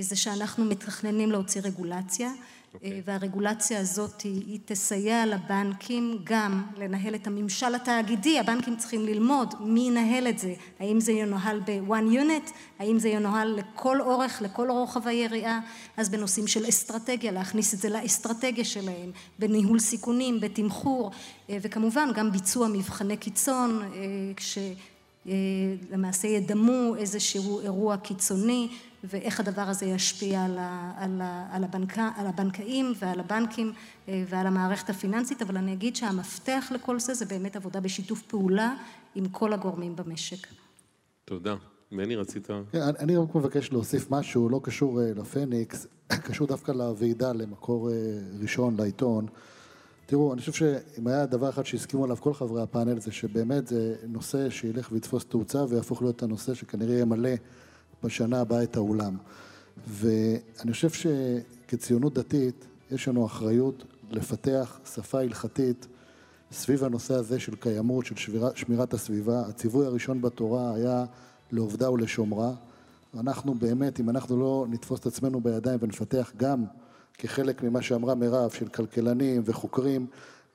זה 0.00 0.16
שאנחנו 0.16 0.64
מתכננים 0.64 1.30
להוציא 1.30 1.60
רגולציה. 1.64 2.32
Okay. 2.72 2.74
אוקיי. 2.74 3.02
והרגולציה 3.04 3.80
הזאת 3.80 4.20
היא, 4.20 4.42
היא 4.46 4.60
תסייע 4.64 5.26
לבנקים 5.26 6.18
גם 6.24 6.62
לנהל 6.76 7.14
את 7.14 7.26
הממשל 7.26 7.74
התאגידי, 7.74 8.38
הבנקים 8.38 8.76
צריכים 8.76 9.06
ללמוד 9.06 9.54
מי 9.60 9.80
ינהל 9.80 10.28
את 10.28 10.38
זה, 10.38 10.54
האם 10.80 11.00
זה 11.00 11.12
ינוהל 11.12 11.60
ב-one 11.60 12.12
unit, 12.12 12.50
האם 12.78 12.98
זה 12.98 13.08
ינוהל 13.08 13.58
לכל 13.58 14.00
אורך, 14.00 14.42
לכל 14.42 14.70
רוחב 14.70 15.08
היריעה, 15.08 15.60
אז 15.96 16.08
בנושאים 16.08 16.46
של 16.46 16.68
אסטרטגיה, 16.68 17.32
להכניס 17.32 17.74
את 17.74 17.78
זה 17.78 17.88
לאסטרטגיה 17.88 18.64
שלהם, 18.64 19.10
בניהול 19.38 19.78
סיכונים, 19.78 20.40
בתמחור, 20.40 21.10
וכמובן 21.48 22.08
גם 22.14 22.32
ביצוע 22.32 22.68
מבחני 22.68 23.16
קיצון, 23.16 23.82
כש... 24.36 24.58
למעשה 25.90 26.28
ידמו 26.28 26.96
איזשהו 26.96 27.60
אירוע 27.60 27.96
קיצוני 27.96 28.68
ואיך 29.04 29.40
הדבר 29.40 29.62
הזה 29.62 29.86
ישפיע 29.86 30.44
על, 30.44 30.58
ה, 30.58 30.92
על, 30.96 31.20
ה, 31.20 31.48
על, 31.52 31.64
הבנקה, 31.64 32.10
על 32.16 32.26
הבנקאים 32.26 32.92
ועל 32.98 33.20
הבנקים 33.20 33.72
ועל 34.08 34.46
המערכת 34.46 34.90
הפיננסית, 34.90 35.42
אבל 35.42 35.56
אני 35.56 35.72
אגיד 35.72 35.96
שהמפתח 35.96 36.72
לכל 36.74 37.00
זה 37.00 37.14
זה 37.14 37.24
באמת 37.24 37.56
עבודה 37.56 37.80
בשיתוף 37.80 38.22
פעולה 38.22 38.74
עם 39.14 39.28
כל 39.28 39.52
הגורמים 39.52 39.96
במשק. 39.96 40.46
תודה. 41.24 41.54
מני, 41.92 42.16
רצית... 42.16 42.46
כן, 42.46 42.80
אני 42.98 43.16
רק 43.16 43.34
מבקש 43.34 43.72
להוסיף 43.72 44.10
משהו, 44.10 44.48
לא 44.48 44.60
קשור 44.62 45.00
לפניקס, 45.16 45.86
קשור 46.26 46.46
דווקא 46.46 46.72
לוועידה, 46.72 47.32
למקור 47.32 47.90
ראשון, 48.40 48.76
לעיתון. 48.76 49.26
תראו, 50.06 50.32
אני 50.32 50.40
חושב 50.40 50.52
שאם 50.52 51.06
היה 51.06 51.26
דבר 51.26 51.48
אחד 51.48 51.66
שהסכימו 51.66 52.04
עליו 52.04 52.16
כל 52.16 52.34
חברי 52.34 52.62
הפאנל, 52.62 53.00
זה 53.00 53.12
שבאמת 53.12 53.66
זה 53.66 53.94
נושא 54.08 54.50
שילך 54.50 54.92
ויתפוס 54.92 55.24
תאוצה 55.24 55.64
ויהפוך 55.68 56.02
להיות 56.02 56.22
הנושא 56.22 56.54
שכנראה 56.54 56.98
ימלא 56.98 57.30
בשנה 58.04 58.40
הבאה 58.40 58.62
את 58.62 58.76
האולם. 58.76 59.16
ואני 59.88 60.72
חושב 60.72 60.90
שכציונות 60.90 62.14
דתית, 62.14 62.66
יש 62.90 63.08
לנו 63.08 63.26
אחריות 63.26 63.84
לפתח 64.10 64.80
שפה 64.94 65.20
הלכתית 65.20 65.86
סביב 66.52 66.84
הנושא 66.84 67.14
הזה 67.14 67.40
של 67.40 67.54
קיימות, 67.54 68.06
של 68.06 68.16
שמירה, 68.16 68.50
שמירת 68.54 68.94
הסביבה. 68.94 69.40
הציווי 69.40 69.86
הראשון 69.86 70.22
בתורה 70.22 70.74
היה 70.74 71.04
לעובדה 71.52 71.90
ולשומרה. 71.90 72.52
אנחנו 73.20 73.54
באמת, 73.54 74.00
אם 74.00 74.10
אנחנו 74.10 74.40
לא 74.40 74.66
נתפוס 74.68 75.00
את 75.00 75.06
עצמנו 75.06 75.40
בידיים 75.40 75.78
ונפתח 75.82 76.32
גם 76.36 76.64
כחלק 77.18 77.62
ממה 77.62 77.82
שאמרה 77.82 78.14
מירב, 78.14 78.50
של 78.50 78.68
כלכלנים 78.68 79.42
וחוקרים, 79.44 80.06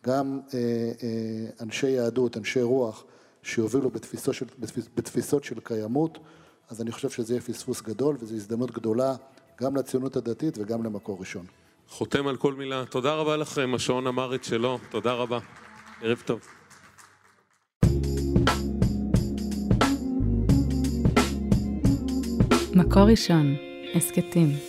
גם 0.05 0.39
אה, 0.53 0.59
אה, 1.03 1.49
אנשי 1.61 1.89
יהדות, 1.89 2.37
אנשי 2.37 2.61
רוח, 2.61 3.03
שיובילו 3.43 3.89
בתפיסות 3.89 4.35
של, 4.35 4.45
בתפיסות 4.95 5.43
של 5.43 5.59
קיימות, 5.63 6.17
אז 6.69 6.81
אני 6.81 6.91
חושב 6.91 7.09
שזה 7.09 7.33
יהיה 7.33 7.41
פספוס 7.41 7.81
גדול 7.81 8.17
וזו 8.19 8.35
הזדמנות 8.35 8.71
גדולה 8.71 9.15
גם 9.61 9.75
לציונות 9.75 10.15
הדתית 10.15 10.57
וגם 10.57 10.83
למקור 10.83 11.19
ראשון. 11.19 11.45
חותם 11.89 12.27
על 12.27 12.37
כל 12.37 12.53
מילה. 12.53 12.85
תודה 12.85 13.13
רבה 13.13 13.37
לכם, 13.37 13.71
השעון 13.75 14.07
אמר 14.07 14.35
את 14.35 14.43
שלו. 14.43 14.79
תודה 14.89 15.13
רבה. 15.13 15.39
ערב 16.01 16.23
טוב. 16.25 16.39
מקור 22.75 23.03
ראשון, 23.03 23.55
הסכתים. 23.95 24.66